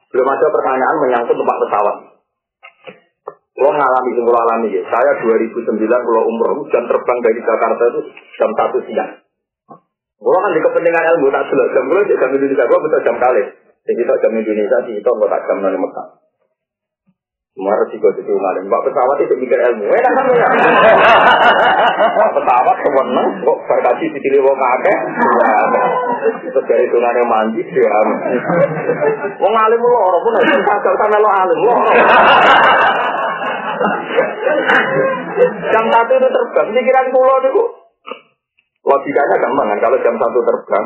Belum 0.09 0.31
ada 0.31 0.47
pertanyaan 0.47 0.97
menyangkut 1.03 1.35
tempat 1.35 1.57
pesawat. 1.67 1.95
Lo 3.59 3.69
ngalami 3.69 4.11
sing 4.15 4.25
alami 4.25 4.67
ya. 4.73 4.81
Saya 4.87 5.11
2009 5.21 5.85
kalau 5.91 6.23
umroh 6.25 6.65
jam 6.71 6.87
terbang 6.87 7.19
dari 7.19 7.39
Jakarta 7.43 7.83
itu 7.91 8.01
jam 8.39 8.51
1 8.51 8.87
siang. 8.87 9.11
Kalau 10.15 10.39
kan 10.41 10.51
di 10.55 10.61
kepentingan 10.63 11.05
ilmu 11.15 11.27
tak 11.29 11.45
jelas 11.51 11.67
jam 11.75 11.85
gue 11.85 12.01
jam 12.07 12.31
Indonesia 12.31 12.65
gue 12.65 12.79
betul 12.81 13.01
jam 13.05 13.17
kali. 13.19 13.43
Jadi 13.86 14.01
tak 14.01 14.19
jam 14.25 14.33
Indonesia 14.33 14.77
di 14.89 14.97
itu 14.97 15.09
nggak 15.09 15.29
tak 15.29 15.43
jam 15.45 15.57
nanti 15.61 15.77
Mekah. 15.77 16.07
Semua 17.55 17.71
resiko 17.79 18.11
itu 18.11 18.36
ngalim. 18.36 18.67
Pak 18.67 18.83
pesawat 18.83 19.17
itu 19.23 19.36
mikir 19.39 19.55
ilmu. 19.55 19.88
Eh, 19.88 20.01
kan 20.03 20.27
ya. 20.27 20.47
Pesawat 22.36 22.77
kewenang 22.83 23.27
kok 23.47 23.57
berkaji 23.63 24.11
di 24.11 24.19
sini 24.19 24.43
wong 24.43 24.57
kakek. 24.59 24.99
Terus 26.51 26.65
dari 26.67 26.86
tunane 26.91 27.23
mandi 27.23 27.63
dia. 27.63 27.99
Wong 29.39 29.53
alim 29.55 29.79
lo 29.79 29.97
orang 30.03 30.19
pun 30.19 30.36
harus 30.36 30.63
kagak 30.67 30.95
sana 30.99 31.17
lo 31.23 31.29
alim 31.31 31.59
lo. 31.63 31.75
Jam 35.71 35.86
satu 35.95 36.11
itu 36.11 36.27
terbang. 36.27 36.67
Pikiran 36.75 37.07
kulo 37.15 37.36
itu 37.39 37.63
logikanya 38.83 39.36
gampang 39.39 39.67
kan. 39.71 39.79
Kalau 39.79 39.97
jam 40.03 40.15
satu 40.19 40.39
terbang, 40.43 40.86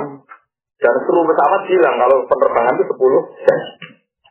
dan 0.79 0.93
seluruh 1.03 1.27
pesawat 1.27 1.61
bilang 1.67 1.95
kalau 1.99 2.17
penerbangan 2.23 2.73
itu 2.79 2.85
10 2.87 3.43
jam. 3.43 3.59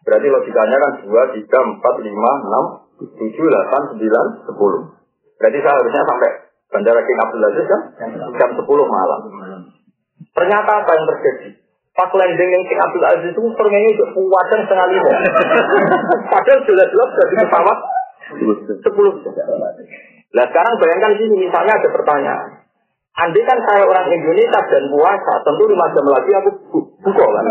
Berarti 0.08 0.26
logikanya 0.32 0.76
kan 0.80 0.92
2, 1.04 1.12
3, 1.12 1.44
4, 1.44 1.44
5, 1.44 2.08
6, 2.08 3.04
7, 3.04 3.36
8, 3.36 4.00
9, 4.00 4.48
10. 4.48 5.36
Berarti 5.38 5.58
saya 5.60 5.74
harusnya 5.76 6.02
sampai 6.08 6.30
Bandara 6.68 7.00
King 7.04 7.20
Abdul 7.20 7.46
Aziz 7.52 7.64
kan 7.68 7.80
jam 8.40 8.50
10 8.56 8.64
malam. 8.64 9.20
Ternyata 10.32 10.70
apa 10.84 10.90
yang 10.96 11.06
terjadi? 11.12 11.48
Pas 11.92 12.10
landing 12.14 12.50
yang 12.54 12.64
King 12.64 12.80
Abdul 12.80 13.04
Aziz 13.04 13.32
itu 13.36 13.40
permennya 13.52 13.90
itu 13.92 14.04
kuatan 14.16 14.58
setengah 14.64 14.86
lima. 14.88 15.12
Padahal 16.32 16.60
jelas-jelas 16.64 17.10
dari 17.12 17.34
pesawat 17.44 17.78
sepuluh. 18.84 19.14
Nah 20.28 20.44
sekarang 20.48 20.74
bayangkan 20.80 21.12
sini 21.16 21.36
misalnya 21.48 21.72
ada 21.76 21.88
pertanyaan. 21.92 22.57
Andai 23.18 23.42
kan 23.42 23.58
saya 23.66 23.82
orang 23.82 24.06
Indonesia 24.14 24.62
dan 24.70 24.84
puasa, 24.94 25.42
tentu 25.42 25.66
lima 25.66 25.90
jam 25.90 26.06
lagi 26.06 26.30
aku 26.38 26.54
bu 26.70 26.78
buka 27.02 27.26
kan. 27.26 27.46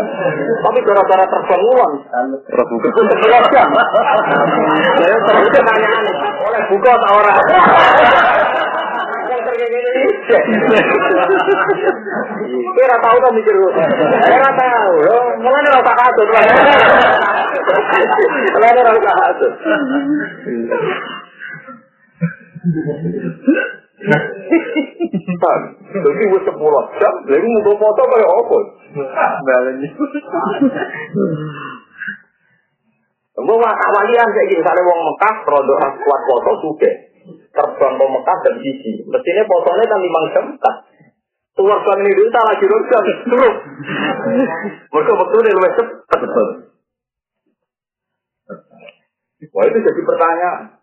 Tapi 0.64 0.80
gara-gara 0.80 1.24
terbangun, 1.28 1.92
buka 2.72 2.88
sebelas 3.04 3.44
jam. 3.52 3.68
Saya 4.96 5.16
terus 5.28 5.48
pertanyaan, 5.52 6.04
oleh 6.40 6.62
buka 6.72 6.88
atau 6.88 7.20
orang? 7.20 7.36
Ini, 9.58 9.90
kira 12.72 12.96
tahu 13.04 13.16
kan 13.20 13.32
mikir 13.36 13.54
lu? 13.60 13.68
Kira 14.24 14.50
tahu, 14.56 14.96
mulai 15.36 15.60
nih 15.68 15.72
rasa 15.76 15.92
kasut, 15.92 16.28
mulai 18.56 18.70
nih 18.72 18.84
rasa 18.88 19.12
kasut. 19.20 19.52
Kan, 25.38 25.60
jadi 25.90 26.22
gue 26.30 26.42
sepuluh 26.46 26.84
jam, 27.02 27.14
lagi 27.26 27.46
mau 27.46 27.74
foto 27.74 28.02
kayak 28.06 28.30
apa? 28.30 28.56
Balenya. 29.42 29.88
Gue 33.38 33.56
awalian 33.58 34.28
kayak 34.34 34.48
gini, 34.50 34.62
misalnya 34.62 34.82
wong 34.86 35.00
Mekah, 35.02 35.34
produk 35.46 35.78
kuat 36.02 36.20
foto 36.26 36.50
juga. 36.62 36.90
Terbang 37.28 37.94
ke 37.98 38.06
Mekah 38.06 38.38
dan 38.46 38.54
sisi. 38.62 38.90
Mestinya 39.06 39.42
fotonya 39.46 39.84
kan 39.86 40.00
lima 40.02 40.20
jam, 40.34 40.44
kan? 40.58 40.74
Keluar 41.58 41.82
suami 41.82 42.06
ini 42.06 42.14
dulu, 42.14 42.30
lagi 42.30 42.66
jam, 42.86 43.02
turun. 43.26 43.54
Mereka 44.94 45.12
nih, 45.42 45.52
lebih 45.58 45.72
cepat. 45.74 46.20
Wah 49.54 49.64
itu 49.70 49.78
jadi 49.82 50.00
pertanyaan. 50.02 50.77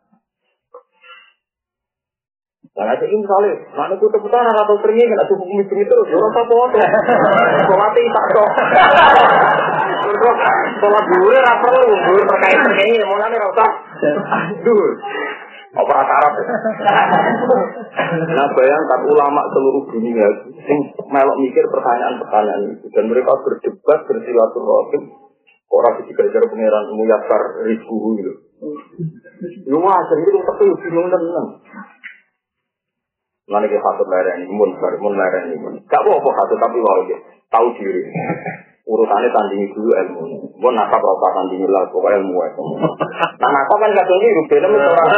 Nah, 2.76 2.84
nanti 2.92 3.08
ini 3.08 3.24
misalnya, 3.24 3.56
mana 3.72 3.96
gue 3.96 4.10
teputan 4.12 4.52
atau 4.52 4.76
sering 4.84 5.00
kena 5.00 5.24
tubuh 5.32 5.48
bumi 5.48 5.64
bumi 5.64 5.84
terus, 5.88 6.12
ya 6.12 6.20
rasa 6.20 6.42
foto. 6.44 6.76
Sholat 7.72 7.96
tak 7.96 8.26
dong. 8.36 8.52
Sholat 10.84 11.06
dulu, 11.08 11.28
rasa 11.40 11.68
lu, 11.72 11.96
dulu 12.04 12.22
terkait 12.36 12.60
terkait, 12.68 13.00
mau 13.08 13.16
nanti 13.16 13.40
rasa. 13.40 13.66
Dulu. 14.60 14.88
Apa 15.76 15.92
rasa? 16.04 16.16
Nah 18.36 18.48
bayangkan 18.60 19.02
ulama 19.08 19.42
seluruh 19.56 19.84
dunia 19.92 20.28
melok 21.08 21.38
mikir 21.40 21.64
pertanyaan-pertanyaan 21.68 22.76
itu 22.76 22.88
dan 22.96 23.08
mereka 23.12 23.40
berdebat 23.44 24.00
bersilaturahim 24.08 25.04
orang 25.72 25.96
digajar 26.08 26.44
pangeran 26.48 26.86
muyasar 26.96 27.42
rizku 27.68 27.96
gitu. 28.20 28.32
Lu 29.68 29.84
wajar 29.84 30.18
itu 30.24 30.40
tapi 30.40 30.64
bingung 30.80 31.12
tenang. 31.12 31.48
Mana 33.46 33.70
kita 33.70 33.78
satu 33.78 34.10
lereng 34.10 34.42
ini, 34.42 34.50
mun 34.50 34.74
mun 34.74 35.14
lereng 35.14 35.54
ini. 35.54 35.78
Gak 35.86 36.02
apa 36.02 36.10
apa 36.18 36.30
satu 36.34 36.54
tapi 36.58 36.82
wow 36.82 37.06
ya, 37.06 37.18
tahu 37.54 37.78
diri. 37.78 38.10
Urutannya 38.86 39.34
tandingi 39.34 39.74
dulu 39.74 39.90
ilmu. 39.98 40.22
Mun 40.62 40.74
nakap 40.78 41.02
apa 41.02 41.28
tandingi 41.34 41.66
lah, 41.66 41.90
pokoknya 41.90 42.22
ilmu 42.22 42.38
itu. 42.42 42.64
Nah 43.42 43.50
nakap 43.50 43.78
kan 43.82 43.98
tunggu, 43.98 44.30
rupanya 44.30 44.66
itu 44.70 44.78
orang. 44.78 45.10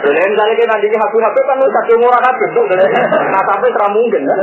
Jadi 0.00 0.20
misalnya 0.20 0.54
kita 0.56 0.68
tandingi 0.68 0.96
HP-HP 1.00 1.36
kan 1.36 1.56
lu 1.60 1.68
satu 1.72 1.92
orang 2.00 2.24
HP. 2.28 2.40
Nah 3.28 3.42
tapi 3.44 3.66
terang 3.72 3.92
mungkin 3.96 4.22
kan. 4.24 4.40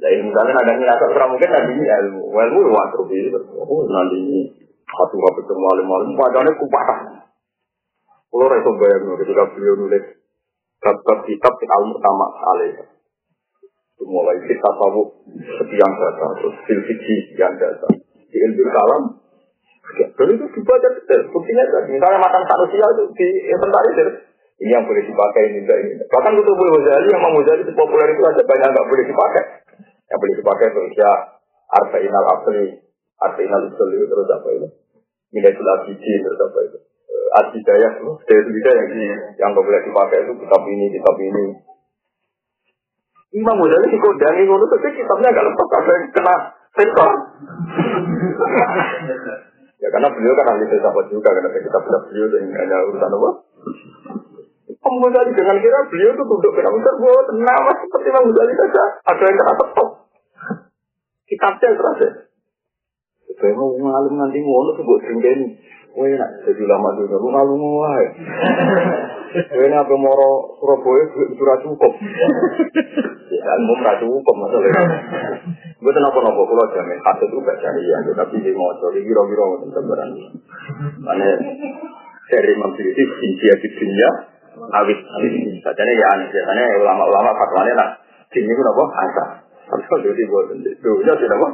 Jadi 0.00 0.16
misalnya 0.24 0.52
ada 0.60 0.72
ngerasa 0.76 1.04
terang 1.12 1.30
mungkin 1.32 1.48
tandingi 1.48 1.84
ilmu. 1.88 2.22
Ilmu 2.36 2.58
lu 2.68 2.72
waktu 2.72 3.00
itu. 3.16 3.40
Oh 3.64 3.84
tandingi. 3.88 4.59
Satu 4.90 5.14
nggak 5.14 5.34
ketemu 5.42 5.64
alim-alim, 5.76 6.10
padahal 6.18 6.54
kupatah. 6.58 7.00
Kalau 8.30 8.46
reso 8.46 8.70
bayang 8.78 9.10
ketika 9.18 9.44
beliau 9.54 9.74
nulis 9.74 10.04
bab-bab 10.78 11.18
kitab 11.26 11.52
di 11.58 11.66
al 11.66 11.82
pertama 11.94 12.26
alih. 12.56 12.72
Mulai 14.00 14.38
kita 14.48 14.70
tahu 14.80 15.02
sekian 15.60 15.92
data, 15.94 16.26
terus 16.40 16.56
filfiksi 16.66 17.14
sekian 17.30 17.54
data. 17.60 17.86
Di 18.30 18.38
ilmu 18.38 18.62
kalam, 18.70 19.02
dan 19.90 20.28
itu 20.30 20.46
dibaca 20.54 20.88
detail. 20.94 21.22
Buktinya 21.34 21.64
tadi, 21.66 21.98
misalnya 21.98 22.18
makan 22.22 22.42
manusia 22.46 22.86
itu 22.96 23.04
di 23.18 23.28
inventarisir. 23.50 24.08
Ini 24.60 24.76
yang 24.76 24.84
boleh 24.84 25.02
dipakai, 25.08 25.42
ini 25.50 25.58
enggak 25.64 25.78
ini. 25.80 25.92
Bahkan 26.04 26.36
boleh 26.36 26.70
Ghazali, 26.76 27.08
yang 27.08 27.22
mau 27.24 27.32
Ghazali 27.40 27.64
itu 27.64 27.72
populer 27.72 28.12
itu 28.12 28.22
ada 28.22 28.42
banyak 28.44 28.68
nggak 28.76 28.88
boleh 28.92 29.04
dipakai. 29.08 29.44
Yang 30.12 30.18
boleh 30.20 30.34
dipakai 30.36 30.66
itu 30.68 30.80
ya 31.00 31.12
Arba'in 31.70 32.12
al-Asli, 32.12 32.66
Al-Usul 33.20 33.88
itu 33.96 34.06
terus 34.08 34.28
apa 34.32 34.48
itu. 34.56 34.68
Minatul 35.30 35.68
Abidi 35.68 36.12
terus 36.24 36.40
apa 36.40 36.58
itu. 36.64 36.78
Adidayah 37.30 37.92
itu, 38.02 38.10
dari 38.26 38.42
itu 38.42 38.58
yang, 38.58 39.20
yang 39.38 39.48
nggak 39.54 39.62
boleh 39.62 39.80
dipakai 39.86 40.26
itu 40.26 40.32
kitab 40.34 40.62
ini, 40.66 40.86
kitab 40.90 41.16
ini. 41.22 41.44
Imam 43.30 43.62
Ghazali 43.62 43.86
dikodangi 43.94 44.42
ngono 44.42 44.66
tapi 44.66 44.90
kitabnya 44.90 45.30
agak 45.30 45.46
lepas 45.46 45.68
ada 45.78 45.92
yang 45.94 46.04
kena 46.10 46.34
sensor. 46.74 47.10
ya 49.80 49.88
karena 49.94 50.08
beliau 50.10 50.34
kan 50.34 50.50
ahli 50.50 50.66
filsafat 50.66 51.06
juga 51.14 51.30
karena 51.30 51.50
kitab-kitab 51.54 52.02
beliau 52.10 52.26
yang 52.34 52.50
hanya 52.58 52.76
urusan 52.90 53.14
apa? 53.14 53.30
Imam 54.66 54.94
Ghazali 55.06 55.30
dengan 55.38 55.56
kira 55.62 55.78
beliau 55.86 56.10
itu 56.10 56.24
duduk 56.26 56.52
kena 56.58 56.74
besar 56.74 56.94
buat 56.98 57.26
nama 57.38 57.70
seperti 57.78 58.06
Imam 58.10 58.24
Ghazali 58.26 58.54
saja 58.58 58.84
ada 59.06 59.22
yang 59.22 59.38
kena 59.38 59.54
tetap. 59.54 59.88
Kitabnya 61.30 61.68
terasa. 61.78 62.29
Mau 63.40 63.72
ngalung 63.72 64.16
nanti 64.20 64.38
ngono 64.44 64.70
tuh 64.76 64.84
buat 64.84 65.00
sendiri. 65.08 65.48
Wah 65.90 66.06
enak 66.06 66.46
jadi 66.46 66.62
lama 66.70 66.94
dulu, 66.94 67.18
lu 67.18 67.28
ngalung 67.34 67.62
wae. 67.82 68.06
Kowe 69.50 69.66
nek 69.66 69.82
apa 69.82 69.94
moro 69.98 70.54
Surabaya 70.62 71.02
ora 71.34 71.54
cukup. 71.66 71.92
Ya 73.30 73.40
kan 73.42 73.60
mau 73.66 73.74
ora 73.74 73.98
cukup 73.98 74.34
masalah. 74.38 74.70
Gue 75.82 75.90
tenang 75.90 76.14
apa 76.14 76.18
nopo 76.22 76.46
kalau 76.46 76.66
jamin 76.76 77.00
hasil 77.02 77.26
itu 77.26 77.38
baca 77.42 77.68
ya, 77.74 77.98
tapi 78.14 78.36
di 78.38 78.52
mau 78.54 78.70
cari 78.78 79.02
kira-kira 79.02 79.42
ngoten 79.42 79.70
tembaran. 79.74 80.10
Mana 81.02 81.26
dari 82.30 82.52
memiliki 82.54 83.02
insia 83.26 83.54
di 83.58 83.68
dunia 83.74 84.10
awit 84.70 84.98
Sajane 85.64 85.92
ya 85.98 86.06
aneh, 86.14 86.68
ulama-ulama 86.86 87.34
fatwanya 87.34 87.74
lah. 87.74 87.90
Ini 88.30 88.46
itu 88.46 88.62
apa? 88.62 88.84
Asa. 88.94 89.24
Tapi 89.74 89.82
kalau 89.90 90.02
jadi 90.06 90.22
buat 90.30 90.54
dunia 90.54 91.12
tidak 91.18 91.38
apa? 91.38 91.48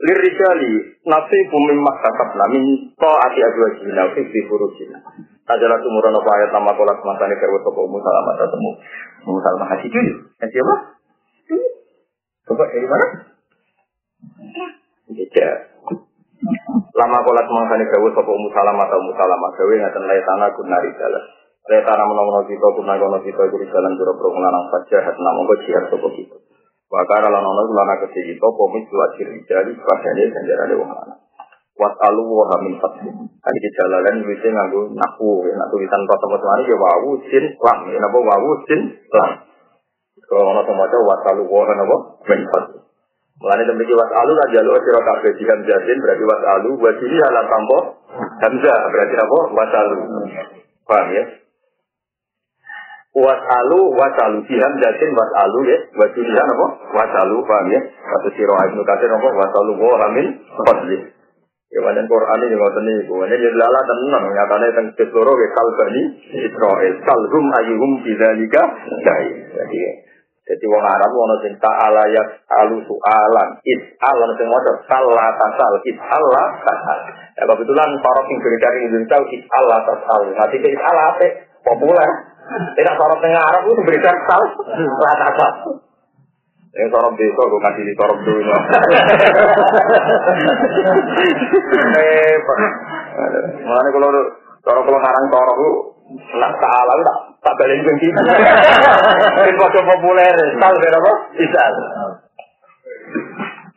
Lirijali 0.00 0.96
nafsi 1.04 1.38
bumi 1.52 1.76
makasab 1.76 2.32
namin 2.32 2.88
to 2.96 3.10
ati 3.20 3.40
adu 3.44 3.60
ajina 3.68 4.08
fi 4.16 4.40
furujina. 4.48 4.96
Adalah 5.44 5.76
sumuran 5.84 6.16
apa 6.16 6.30
ayat 6.40 6.50
nama 6.56 6.72
kolak 6.72 7.04
masane 7.04 7.36
kerwa 7.36 7.60
toko 7.60 7.84
musalamah 7.84 8.32
temu. 8.40 8.70
Musalamah 9.28 9.68
hati 9.76 9.92
jujur. 9.92 10.32
Yang 10.40 10.50
siapa? 10.56 10.74
Coba 12.48 12.64
dari 12.72 12.88
mana? 12.88 13.06
Tidak. 15.10 15.56
Lama 16.96 17.18
kolak 17.20 17.48
masane 17.52 17.84
kerwa 17.84 18.08
toko 18.16 18.32
musalamah 18.40 18.88
atau 18.88 19.04
musalamah 19.04 19.50
gawe 19.52 19.74
ngaten 19.84 20.04
lay 20.08 20.20
tanah 20.24 20.48
tanah 21.84 22.06
kita 22.48 22.68
kono 22.72 23.20
kita 23.20 23.42
saja 24.64 24.98
kita. 26.08 26.36
Wakara 26.90 27.30
lan 27.30 27.46
ono 27.46 27.70
lana 27.70 28.02
kete 28.02 28.18
kita 28.34 28.48
komit 28.50 28.82
dua 28.90 29.06
ciri 29.14 29.38
jari 29.46 29.78
padane 29.78 30.22
ganjarane 30.26 30.74
wong 30.74 30.90
lanang. 30.90 31.22
Wat 31.78 31.94
alu 32.02 32.26
wa 32.26 32.58
min 32.66 32.74
fatih. 32.82 33.14
Kan 33.14 33.52
iki 33.54 33.70
jalalan 33.78 34.26
wis 34.26 34.42
nganggo 34.42 34.90
nahu, 34.90 35.46
ya 35.46 35.54
nak 35.54 35.70
tulisan 35.70 36.02
mari 36.02 36.66
ya 36.66 36.76
wawu 36.76 37.10
sin 37.30 37.44
lam, 37.62 37.78
napa 37.94 38.18
wawu 38.18 38.50
sin 38.66 38.80
lam. 39.06 39.30
Kalau 40.26 40.50
ono 40.50 40.60
maca 40.66 40.98
wat 41.06 41.22
alu 41.30 41.46
wa 41.46 41.62
napa 41.70 41.96
min 42.26 42.40
fatih. 42.50 42.82
Mulane 43.40 43.62
demikian 43.70 43.96
wat 43.96 44.10
alu 44.10 44.32
ra 44.36 44.46
jalo 44.50 44.74
sira 44.82 45.00
kabeh 45.00 45.32
jiham 45.38 45.62
jatin 45.64 45.96
berarti 46.02 46.24
wat 46.26 46.42
alu 46.58 46.70
wa 46.76 46.90
sini 46.98 47.16
halan 47.22 47.46
tampo 47.48 47.78
hamzah 48.18 48.78
berarti 48.92 49.14
apa 49.16 49.38
wat 49.54 49.72
alu. 49.78 49.96
Paham 50.84 51.08
ya? 51.14 51.24
Wasalu 53.14 53.78
wasalu. 53.94 54.38
Siham 54.46 54.72
jatin 54.78 55.10
wasalu 55.14 55.58
ya. 55.66 55.78
Wasilihan 55.98 56.46
apa? 56.46 56.66
Wasalu 56.94 57.36
paham 57.46 57.66
ya. 57.74 57.80
Kata 57.82 58.28
siro 58.34 58.54
ibnu 58.70 58.82
kasir 58.86 59.10
apa? 59.10 59.28
Wasalu 59.28 59.72
wa 59.78 59.96
hamin 60.06 60.26
fadli. 60.66 60.98
Ya 61.70 61.78
wajan 61.86 62.10
Quran 62.10 62.42
ini 62.50 62.54
ngoten 62.58 62.82
niku 62.82 63.14
ini 63.22 63.34
jadi 63.38 63.54
lala 63.54 63.80
tenang. 63.86 64.24
Nyatane 64.26 64.68
teng 64.74 64.86
seluruh 64.98 65.38
ya 65.38 65.48
kalbani 65.54 66.02
Israel. 66.34 66.94
Kalhum 67.06 67.46
ayuhum 67.62 67.90
bidzalika 68.02 68.62
dai 69.06 69.28
jadi 69.54 69.80
jadi 70.50 70.66
wong 70.66 70.82
Arab 70.82 71.14
ono 71.14 71.38
sing 71.46 71.54
ta'ala 71.62 72.10
ya 72.10 72.26
alu 72.58 72.82
sualan. 72.82 73.62
Is 73.62 73.94
alan 74.02 74.34
sing 74.34 74.50
maca 74.50 74.82
salah 74.90 75.30
tasal. 75.38 75.78
Is 75.86 75.94
Allah 75.94 76.58
tasal. 76.66 76.98
Ya 77.38 77.46
kebetulan 77.46 77.90
para 78.02 78.20
sing 78.26 78.38
dari 78.42 78.90
Indonesia 78.90 79.22
is 79.30 79.46
Allah 79.54 79.78
tasal. 79.86 80.26
Nanti 80.26 80.58
is 80.58 80.82
Allah 80.82 81.22
populer 81.62 82.29
Tidak 82.50 82.94
sorot 82.98 83.18
tengah 83.22 83.42
Arab 83.46 83.62
itu 83.70 83.82
berikan 83.86 84.16
sal, 84.26 84.42
rata 84.98 85.48
Yang 86.74 86.88
sorot 86.90 87.12
desa 87.14 87.42
gue 87.46 87.60
kasih 87.62 87.84
di 87.86 87.94
sorot 87.94 88.18
dulu. 88.26 88.42
Eh, 92.00 92.34
Mulanya 93.62 93.90
kalau 93.94 94.08
sorot 94.66 94.82
kalau 94.82 94.98
ngarang 94.98 95.26
sorot 95.30 95.56
lu 95.62 95.70
nak 96.42 96.52
salah 96.58 96.96
tak 97.06 97.18
tak 97.38 97.54
balik 97.54 97.86
ke 97.86 97.92
kita. 98.02 98.22
Foto 99.62 99.80
populer, 99.86 100.34
sal 100.58 100.74
berapa? 100.74 101.12
Isal. 101.38 101.74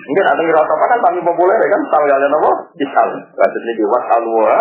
Mungkin 0.04 0.26
ada 0.28 0.42
ngira 0.42 0.62
apa 0.66 0.86
kan 0.90 1.00
kami 1.00 1.20
populer 1.24 1.58
kan 1.70 1.82
tahu 1.94 2.06
kalian 2.10 2.38
apa? 2.42 2.52
Isal. 2.82 3.10
Maksudnya 3.38 3.74
di 3.78 3.86
wasalwa 3.86 4.56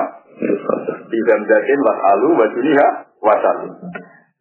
di 1.08 1.18
gamzatin 1.28 1.78
wasalu 1.80 2.28
wajuniha 2.38 2.88
wasalu. 3.23 3.70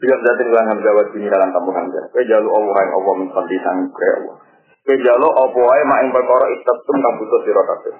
Di 0.02 0.06
gamzatin 0.10 0.50
lan 0.50 0.66
hamzah 0.66 0.94
wajuni 0.98 1.30
dalam 1.30 1.54
kampung 1.54 1.78
hamzah. 1.78 2.10
Kowe 2.10 2.26
jalu 2.26 2.50
Allah 2.50 2.76
yang 2.82 2.92
Allah 2.98 3.14
mensanti 3.22 3.56
sang 3.62 3.78
kowe 3.94 4.10
Allah. 4.18 4.36
Kowe 4.82 4.98
jalu 4.98 5.28
apa 5.30 5.60
wae 5.62 5.84
mak 5.86 6.00
ing 6.02 6.10
perkara 6.10 6.46
istatum 6.58 6.98
kang 6.98 7.14
butuh 7.22 7.40
sira 7.46 7.62
kabeh. 7.62 7.94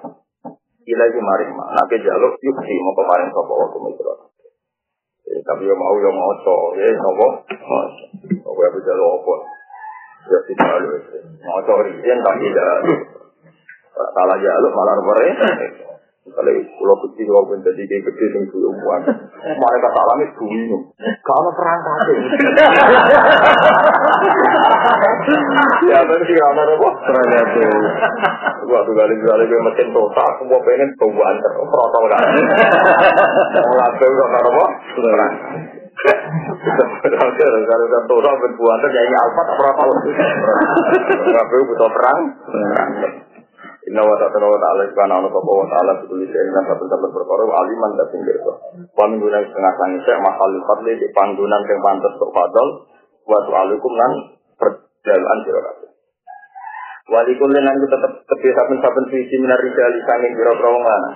Ila 0.82 1.04
iki 1.06 1.20
maring 1.22 1.50
mak. 1.54 1.68
Nek 1.78 1.94
jalu 2.02 2.26
yuk 2.42 2.58
si 2.66 2.74
mau 2.82 2.94
kemarin 2.98 3.30
sapa 3.30 3.52
waktu 3.54 3.78
sira. 3.94 4.14
Tapi 5.46 5.62
yo 5.64 5.74
mau 5.78 5.94
yo 6.02 6.10
mau 6.10 6.34
to, 6.42 6.56
ya 6.76 6.90
nopo? 6.98 7.26
Kowe 8.42 8.64
apa 8.66 8.78
jalu 8.82 9.04
apa? 9.06 9.34
Ya 10.22 10.38
tidak 10.46 10.66
lalu 10.82 10.98
cari 11.66 11.92
dia 12.02 12.14
tapi 12.18 12.46
tidak. 12.50 12.78
Salah 13.92 14.38
jalur 14.42 14.72
malah 14.74 14.94
repot. 14.98 15.91
Kalau 16.22 16.54
pulau 16.78 16.96
kecil 17.02 17.26
kalau 17.34 17.50
pun 17.50 17.58
jadi 17.66 17.82
kayak 17.82 18.06
gede 18.06 18.26
yang 18.30 18.46
dulu 18.54 18.70
buat, 18.78 19.02
mereka 19.42 19.88
salah 19.90 20.14
nih 20.22 20.30
dulu. 20.38 20.78
Kalau 21.02 21.50
perangkat 21.50 21.98
Ya 25.82 25.98
tapi 25.98 26.22
sih 26.22 26.36
kalau 26.38 26.54
ada 26.62 26.78
apa? 26.78 26.88
Perangkat 27.10 27.46
Waktu 28.70 28.92
kali 28.94 29.14
kali 29.18 29.44
gue 29.50 29.66
mesin 29.66 29.88
total, 29.90 30.28
semua 30.38 30.62
pengen 30.62 30.94
bauan 30.94 31.34
terprotol 31.42 32.04
kan. 32.06 32.22
Ngelakuin 33.58 34.14
kok 34.14 34.30
apa? 34.46 34.64
Perangkat. 34.94 35.32
Kalau 37.02 37.86
kan 37.90 38.02
total 38.06 38.34
berbuat 38.38 38.78
nyanyi 38.94 39.16
alfat 39.26 39.46
apa 39.58 39.64
apa? 39.74 39.82
Ngelakuin 41.18 41.66
butuh 41.66 41.90
perang. 41.90 42.20
Inna 43.82 43.98
wa 43.98 44.14
ta'ala 44.14 44.46
wa 44.46 44.58
ta'ala 44.62 44.82
Ibana 44.86 45.14
wa 45.18 45.26
ta'ala 45.26 45.42
wa 45.58 45.66
ta'ala 45.66 45.92
Bukuli 46.06 46.30
sehingga 46.30 46.62
satu 46.70 46.86
satu 46.86 47.06
perkara 47.10 47.50
Aliman 47.50 47.98
dan 47.98 48.06
tinggal 48.14 48.38
itu 48.38 48.52
Panggunan 48.94 49.42
setengah 49.42 49.74
sangi 49.74 49.98
Sek 50.06 50.18
mahal 50.22 50.52
fadli 50.70 50.92
Di 51.02 51.10
panggunan 51.10 51.66
yang 51.66 51.82
pantas 51.82 52.14
untuk 52.14 52.30
fadol 52.30 52.68
Wa 53.26 53.38
tu'alukum 53.42 53.92
nan 53.98 54.12
Perjalan 54.54 55.38
sirokat 55.42 55.76
Wali 57.10 57.32
kulin 57.34 57.58
nan 57.66 57.74
tetap 57.82 58.12
Kebiasaan-saben 58.22 59.04
suci 59.10 59.34
minar 59.42 59.58
rijali 59.58 59.98
Sangin 60.06 60.30
biro-biro 60.38 60.78
mana 60.78 61.10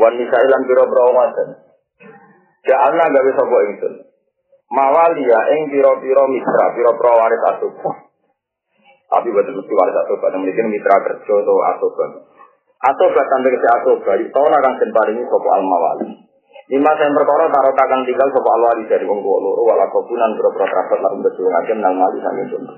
Wan 0.00 0.16
nisailan 0.16 0.64
biro-biro 0.64 1.12
mana 1.12 1.44
Ja'alna 2.64 3.04
gawe 3.04 3.30
sopo 3.36 3.56
ingsun 3.68 3.94
Mawalia 4.72 5.40
ing 5.60 5.68
biro-biro 5.68 6.24
mitra 6.32 6.72
Biro-biro 6.72 7.12
waris 7.20 7.44
asup 7.52 8.01
tapi 9.12 9.28
betul 9.28 9.60
mesti 9.60 9.72
waris 9.76 9.96
atoba, 10.00 10.32
yang 10.32 10.40
memiliki 10.40 10.64
mitra 10.64 10.96
kerja 11.04 11.32
atau 11.44 11.56
atoba. 11.76 12.04
Atoba 12.80 13.20
sampai 13.28 13.52
ke 13.52 13.68
atoba, 13.68 14.12
itu 14.16 14.32
tahun 14.32 14.52
akan 14.56 14.72
sempari 14.80 15.12
ini 15.12 15.28
sopo 15.28 15.48
al 15.52 15.60
mawali. 15.60 16.08
Lima 16.72 16.90
saya 16.96 17.12
perkara 17.12 17.52
taruh 17.52 17.74
kakang 17.76 18.08
tinggal 18.08 18.28
sopo 18.32 18.48
al 18.48 18.62
wali 18.72 18.88
dari 18.88 19.04
wong 19.04 19.20
tua 19.20 19.38
loro, 19.38 19.62
wala 19.68 19.84
kobunan 19.92 20.32
berapa 20.40 20.64
terapat 20.64 20.98
lalu 21.04 21.28
berjuang 21.28 21.54
aja 21.60 21.72
nang 21.76 21.94
mali 22.00 22.18
sampai 22.24 22.48
contoh. 22.48 22.76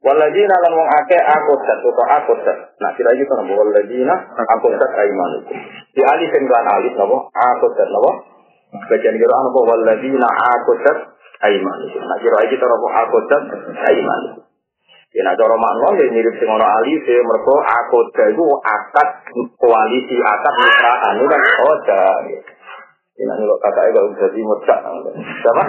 Waladina 0.00 0.56
lan 0.64 0.72
wong 0.72 0.88
ake 1.04 1.18
akodat 1.20 1.78
atau 1.84 2.04
akodat. 2.08 2.58
Nah 2.80 2.90
kira 2.96 3.12
gitu 3.20 3.36
nabo 3.36 3.52
waladina 3.52 4.32
akodat 4.32 4.92
aiman 4.96 5.44
itu. 5.44 5.52
Di 5.92 6.00
alif 6.00 6.32
yang 6.32 6.48
kelan 6.48 6.68
alif 6.72 6.94
nabo 6.96 7.28
akodat 7.28 7.88
nabo. 7.92 8.10
Bagian 8.88 9.20
kira 9.20 9.34
nabo 9.44 9.60
waladina 9.60 10.24
akodat 10.24 10.98
aiman 11.44 11.78
itu. 11.84 12.00
Nah 12.00 12.16
kira 12.16 12.48
gitu 12.48 12.64
nabo 12.64 12.86
akodat 12.88 13.44
aiman 13.92 14.20
itu. 14.32 14.40
Ya 15.10 15.26
nah 15.26 15.34
cara 15.34 15.58
makna 15.58 15.98
ya 15.98 16.06
mirip 16.06 16.38
sing 16.38 16.46
ana 16.46 16.62
ali 16.62 16.94
se 17.02 17.14
mergo 17.26 17.58
akoda 17.58 18.30
iku 18.30 18.46
akad 18.62 19.08
koalisi 19.58 20.16
akad 20.22 20.54
mitraan 20.54 21.18
itu 21.18 21.26
kan 21.26 21.42
oda. 21.66 22.04
Ya 23.18 23.22
nah 23.26 23.34
kalau 23.34 23.58
kakak 23.58 23.90
itu 23.90 24.00
bisa 24.14 24.26
di 24.30 24.42
mecak. 24.46 24.78
Siapa? 25.42 25.62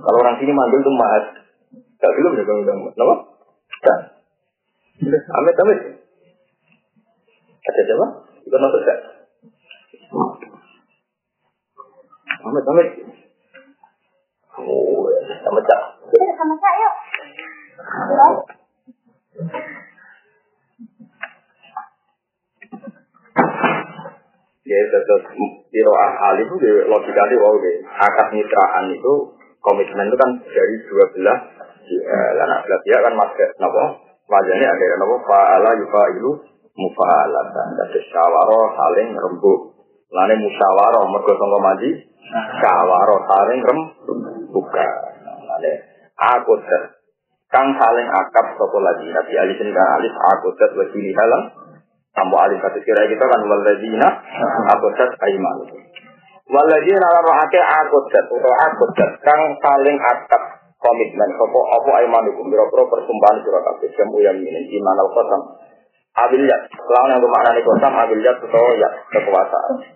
Kalau 0.00 0.16
orang 0.16 0.40
sini 0.40 0.52
manggil 0.56 0.80
tuh 0.80 0.96
mas. 0.96 1.44
Gak 2.00 2.12
belum 2.16 2.36
ya 2.40 2.44
kamu 2.48 2.62
kamu. 2.64 2.88
Kenapa? 2.96 3.14
Cak. 3.84 3.98
Amit 5.12 5.60
amit. 5.60 5.80
Ada 7.64 7.80
siapa? 7.84 8.06
Ikut 8.48 8.58
nonton 8.60 8.80
gak? 8.80 8.98
Amit 12.48 12.64
amit. 12.64 12.88
Oh, 14.56 15.08
sama 15.44 15.60
cak. 15.64 15.80
Sama 16.12 16.54
cak 16.56 16.74
yuk. 16.80 16.94
Ya, 24.64 24.80
terus 24.88 25.24
kiroah 25.68 26.12
alif 26.32 26.48
itu 26.48 26.68
logikanya 26.88 27.36
wow 27.36 27.54
deh. 27.60 27.76
Akad 27.84 28.32
mitraan 28.32 28.96
itu 28.96 29.14
komitmen 29.60 30.08
itu 30.08 30.16
kan 30.16 30.30
dari 30.40 30.76
dua 30.88 31.04
ya, 31.20 31.34
anak 32.48 32.64
belah 32.64 32.80
dia 32.80 32.96
kan 33.04 33.12
masuk 33.12 33.50
nopo 33.60 33.84
wajahnya 34.24 34.72
ada 34.72 34.96
nopo 35.04 35.20
faala 35.28 35.70
yufa 35.76 36.02
ilu 36.16 36.32
mufaalatan. 36.80 37.68
Dan 37.76 37.92
syawaroh 38.08 38.72
saling 38.72 39.08
rembuk. 39.12 39.60
Lane 40.14 40.34
musyawaroh 40.40 41.10
mergo 41.10 41.32
sangka 41.36 41.90
syawaroh 42.62 43.20
saling 43.28 43.60
rem 43.60 43.80
buka. 44.48 44.86
Lane 45.44 45.72
aku 46.16 46.54
ter 46.64 46.82
kang 47.54 47.70
saling 47.78 48.08
akap 48.10 48.46
sopo 48.58 48.82
lagi. 48.82 49.06
Nabi 49.14 49.32
alif 49.38 49.58
kang 49.62 49.90
alif 50.02 50.14
aku 50.34 50.50
ter 50.58 50.74
wajini 50.74 51.14
halang. 51.14 51.44
Sampo 52.10 52.34
alif 52.42 52.58
satu 52.58 52.82
kira 52.82 53.06
kita 53.06 53.22
kan 53.22 53.40
waladina 53.46 54.08
ter 54.98 55.10
aiman. 55.30 55.58
Waladina 56.50 57.06
rohake 57.22 57.60
akodat 57.62 58.26
atau 58.26 58.52
akodat 58.58 59.10
kang 59.22 59.40
saling 59.62 59.98
akad 60.02 60.42
komitmen 60.82 61.30
sopo 61.38 61.60
opo 61.62 61.90
aimanukum 61.94 62.50
biro-biro 62.50 62.90
persumpahan 62.90 63.40
sira 63.40 63.60
kabeh 63.62 63.88
jamu 63.96 64.18
yang 64.20 64.36
ini 64.36 64.60
iman 64.82 65.00
al 65.00 65.10
qasam 65.16 65.42
abiliyat 66.14 66.60
lawan 66.76 67.10
yang 67.16 67.22
bermakna 67.24 67.64
kosam 67.64 67.92
abiliyat 67.96 68.36
atau 68.38 68.66
ya 68.76 68.88
kekuasaan 69.10 69.93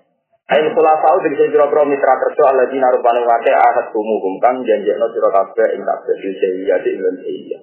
Ain 0.48 0.64
kula 0.72 0.96
tau 1.04 1.20
dari 1.20 1.36
biro-biro 1.36 1.84
mitra 1.84 2.14
kerja 2.24 2.48
aladina 2.48 2.88
rupane 2.88 3.20
wake 3.20 3.52
ahad 3.52 3.92
humuhum 3.92 4.40
kang 4.40 4.64
janjekno 4.64 5.06
sira 5.12 5.28
kabeh 5.28 5.76
ing 5.76 5.84
kabeh 5.84 6.14
di 6.24 6.30
di 6.64 6.90
Indonesia 6.96 7.58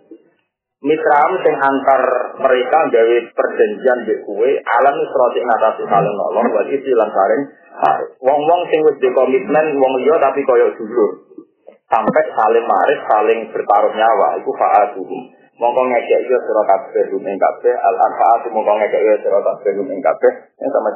Mitram 0.86 1.32
sing 1.42 1.56
antar 1.58 2.02
mereka 2.46 2.80
gawe 2.94 3.18
perjanjian 3.34 4.06
mbek 4.06 4.22
kowe 4.22 4.50
alam 4.54 4.96
seroti 5.02 5.42
ngatasi 5.42 5.82
saling 5.82 6.14
nolong 6.14 6.46
wa 6.54 6.62
iki 6.70 6.94
lan 6.94 7.10
saring 7.10 7.44
wong-wong 8.22 8.62
sing 8.70 8.86
wis 8.86 9.02
di 9.02 9.10
komitmen 9.18 9.82
wong 9.82 9.94
liya 10.06 10.22
tapi 10.22 10.46
koyo 10.46 10.70
dulur 10.78 11.42
sampai 11.90 12.24
saling 12.38 12.66
maris 12.70 13.02
saling 13.10 13.40
bertaruh 13.50 13.98
nyawa 13.98 14.38
iku 14.38 14.54
fa'atuhum 14.54 15.22
mongko 15.58 15.82
ngekek 15.88 16.28
yo 16.28 16.38
sira 16.44 16.64
kabeh 16.68 17.04
rum 17.10 17.24
kabeh 17.24 17.76
al 17.80 17.96
anfaatu 17.96 18.52
mongko 18.52 18.74
ngekek 18.76 19.02
yo 19.02 19.16
sira 19.24 19.40
kabeh 19.40 19.72
rum 19.80 19.90
kabeh. 19.90 20.32
Yang 20.60 20.70
sama 20.76 20.92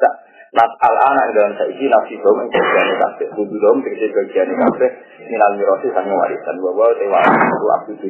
Nat 0.50 0.72
al 0.82 0.95
anak 0.97 1.26
dalam 1.38 1.54
saiki 1.62 1.86
nafsi 1.86 2.18
dom 2.18 2.41
ing 2.41 2.50
bagian 2.50 2.89
kabeh. 2.97 3.28
Kudu 3.38 3.56
dom 3.62 3.86
tegese 3.86 4.10
bagian 4.10 4.50
kabeh 4.50 4.89
minal 5.30 5.54
mirosi 5.54 5.93
sang 5.93 6.10
warisan. 6.10 6.56
Bahwa 6.58 6.89
tewa 6.97 7.20
itu 7.22 7.68
abdi 7.70 8.10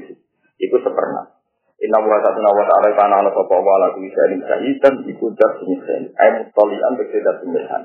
Iku 0.59 0.75
seperna. 0.79 1.39
Inna 1.79 2.03
wa 2.03 2.19
satuna 2.19 2.51
wa 2.51 2.63
ta'ala 2.67 2.91
kana 2.91 3.23
ala 3.23 3.31
sapa 3.31 3.55
wa 3.55 3.71
ala 3.79 3.95
kulli 3.95 4.11
shay'in 4.11 4.43
shahidan 4.43 4.99
iku 5.07 5.31
dat 5.31 5.63
sini 5.63 5.79
ay 6.11 6.29
mutalian 6.43 6.93
berseda 6.99 7.39
pemilihan. 7.39 7.83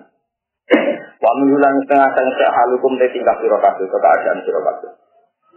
Wa 1.23 1.31
minulan 1.39 1.79
setengah 1.87 2.11
setengah 2.11 2.51
halukum 2.59 2.99
te 2.99 3.07
tingkah 3.15 3.39
sira 3.39 3.55
kabeh 3.55 3.87
keadaan 3.87 4.43
sira 4.43 4.61
kabeh. 4.67 4.91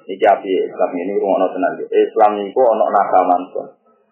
Iki 0.06 0.26
Islam 0.70 0.91
ini 0.93 1.18
rumono 1.18 1.50
tenan. 1.50 1.82
Islam 1.82 2.32
niku 2.38 2.62
ana 2.62 2.86
nakaman 2.93 3.41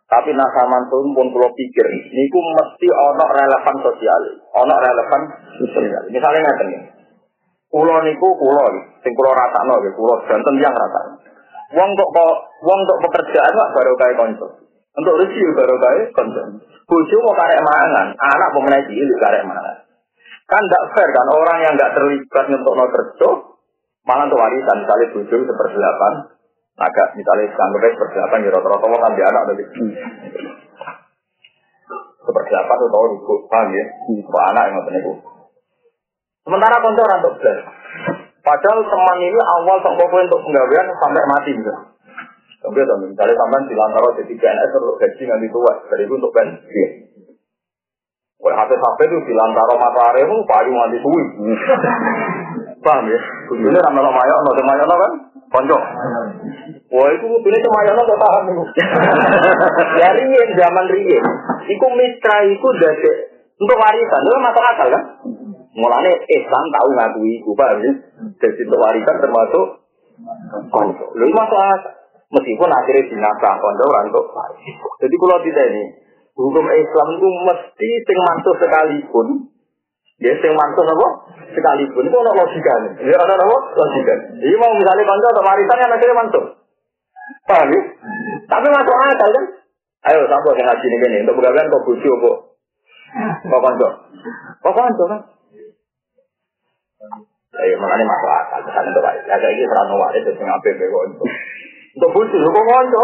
Tapi 0.06 0.30
nakaman 0.38 0.86
pun 0.86 1.18
pun 1.18 1.28
kula 1.34 1.50
pikir 1.50 1.86
niku 2.14 2.40
mesti 2.54 2.88
ana 2.94 3.26
relevan 3.26 3.76
sosial, 3.82 4.22
ana 4.54 4.76
relevan 4.78 5.22
sosial. 5.58 6.04
Misalnya 6.14 6.46
ngaten 6.46 6.68
ya. 6.78 6.82
Kulo 7.74 7.96
niku 8.06 8.28
kulo 8.38 8.66
sing 9.02 9.12
kula 9.18 9.34
rasakno 9.34 9.82
nggih 9.82 9.94
kulo 9.98 10.22
janten 10.30 10.56
yang 10.62 10.74
rasakno. 10.78 11.16
Wong 11.74 11.90
kok 11.98 12.38
wong 12.62 12.80
kok 12.86 13.02
pekerjaan 13.10 13.50
kok 13.50 13.72
baru 13.74 13.94
kayak 13.98 14.18
konco. 14.22 14.48
Untuk 14.96 15.18
rezeki 15.26 15.58
baru 15.58 15.76
kayak 15.82 16.14
konco. 16.14 16.42
Bojo 16.86 17.16
mau 17.26 17.34
karek 17.34 17.66
mangan, 17.66 18.14
anak 18.14 18.50
mau 18.54 18.62
menaiki 18.62 18.94
itu 18.94 19.14
karek 19.18 19.42
mangan. 19.42 19.90
Kan 20.46 20.62
tidak 20.70 20.94
fair 20.94 21.10
kan 21.10 21.28
orang 21.34 21.58
yang 21.66 21.74
nggak 21.74 21.98
terlibat 21.98 22.46
untuk 22.54 22.74
no 22.78 22.86
kerja 22.94 23.30
Malah 24.06 24.30
untuk 24.30 24.38
warisan, 24.38 24.86
misalnya 24.86 25.14
bujung 25.18 25.44
seperdelapan, 25.50 26.14
agak 26.76 27.08
misalnya 27.16 27.48
sanggupnya 27.56 27.96
seperdelapan, 27.96 28.44
ya 28.44 28.52
rata-rata 28.52 28.86
kan 28.86 29.14
anak 29.16 29.44
tadi. 29.48 29.64
Seperdelapan 32.26 32.78
itu 32.78 32.88
tahu 32.92 33.06
ibu, 33.16 33.34
paham 33.48 33.68
ya? 33.72 33.86
Ibu 34.12 34.38
anak 34.52 34.64
yang 34.68 34.74
ngoten 34.76 35.00
itu. 35.00 35.14
Sementara 36.46 36.84
konco 36.84 37.02
orang 37.02 37.22
untuk 37.24 37.36
belas. 37.42 37.60
Padahal 38.46 38.80
teman 38.86 39.18
ini 39.18 39.40
awal 39.42 39.82
koko 39.82 40.06
untuk 40.06 40.42
penggawean 40.46 40.86
sampai 41.02 41.26
mati 41.26 41.52
bisa. 41.58 41.74
Tapi 42.62 42.82
ya, 42.82 42.96
misalnya 42.98 43.34
sampai 43.34 43.70
di 43.70 43.76
lantaro 43.78 44.10
jadi 44.18 44.34
PNS 44.38 44.72
untuk 44.78 44.98
gaji 44.98 45.24
nanti 45.30 45.48
tua, 45.50 45.74
dari 45.90 46.06
itu 46.06 46.14
untuk 46.18 46.34
bensin. 46.34 46.90
Wah, 48.42 48.54
HP-HP 48.62 49.00
itu 49.10 49.18
di 49.26 49.34
lantaro 49.34 49.74
matahari 49.78 50.22
itu 50.22 50.36
payu 50.46 50.72
nanti 50.74 50.98
suwi. 51.02 51.24
Paham 52.86 53.10
ya? 53.10 53.20
Kudune 53.50 53.82
ra 53.82 53.90
melok 53.90 54.14
mayok, 54.14 54.40
no 54.46 54.52
mayok 54.62 54.86
kan? 54.94 55.12
Konco. 55.50 55.78
Wah, 56.94 57.10
itu 57.10 57.26
kudune 57.26 57.58
mayok 57.58 57.98
kok 57.98 58.22
paham 58.22 58.44
iku. 58.54 58.64
Ya 60.06 60.10
riyen 60.14 60.50
zaman 60.54 60.86
riyen. 60.94 61.26
Iku 61.66 61.88
mitra 61.98 62.46
iku 62.46 62.70
dadi 62.78 63.12
untuk 63.58 63.80
warisan, 63.80 64.22
itu 64.22 64.38
masuk 64.38 64.64
akal 64.70 64.88
kan? 64.94 65.04
Mulane 65.74 66.12
Islam 66.30 66.66
tahu 66.70 66.88
ngakui 66.94 67.32
iku, 67.42 67.52
paham 67.58 67.82
ya? 67.82 67.94
Jadi 68.38 68.62
untuk 68.70 68.80
warisan 68.86 69.18
termasuk 69.18 69.66
konco. 70.70 71.06
Lu 71.18 71.26
masuk 71.34 71.58
akal. 71.58 71.94
Meskipun 72.36 72.70
akhirnya 72.70 73.10
dinasah 73.10 73.54
konco 73.58 73.84
orang 73.90 74.14
untuk 74.14 74.26
Jadi 75.02 75.16
kalau 75.18 75.40
tidak 75.42 75.66
ini, 75.74 75.84
hukum 76.38 76.66
Islam 76.70 77.08
itu 77.18 77.28
mesti 77.50 77.90
sing 78.06 78.18
mantu 78.30 78.52
sekalipun 78.62 79.55
Ya, 80.26 80.34
sing 80.42 80.54
mantus 80.58 80.90
apa? 80.90 81.08
Sekalipun 81.54 82.10
itu 82.10 82.18
ada 82.18 82.34
logika 82.34 82.74
nih. 82.82 82.92
Ya, 83.14 83.18
ada 83.22 83.38
apa? 83.38 83.58
Logika. 83.78 84.14
Jadi 84.42 84.56
mau 84.58 84.74
misalnya 84.74 85.06
kantor 85.06 85.30
atau 85.38 85.46
warisan 85.46 85.82
yang 85.86 85.94
akhirnya 85.94 86.18
mantus. 86.18 86.46
Paham 87.46 87.70
ya? 87.70 87.82
Tapi 88.50 88.66
masuk 88.74 88.96
akal 89.06 89.30
kan? 89.30 89.46
Ayo, 90.06 90.22
sampai 90.30 90.58
yang 90.58 90.66
ngaji 90.70 90.86
ini 90.86 91.26
Untuk 91.26 91.38
begawan 91.38 91.70
kok 91.70 91.86
bucu 91.86 92.10
kok. 92.10 92.38
Kok 93.46 93.62
kantor? 93.70 93.92
Kok 94.66 94.74
kantor 94.74 95.08
kan? 95.14 95.22
Ayo, 97.62 97.76
makanya 97.78 98.06
masuk 98.10 98.30
akal. 98.34 98.60
Misalnya 98.66 98.90
untuk 98.98 99.06
warisan. 99.06 99.30
Ya, 99.30 99.38
kayak 99.38 99.54
ini 99.54 99.70
serana 99.70 99.94
waris. 99.94 100.22
Terus 100.26 100.42
ngapain 100.42 100.74
kok 100.82 101.04
untuk. 101.06 101.30
Untuk 101.96 102.12
bucu, 102.12 102.36
kok 102.36 102.66
konco? 102.66 103.04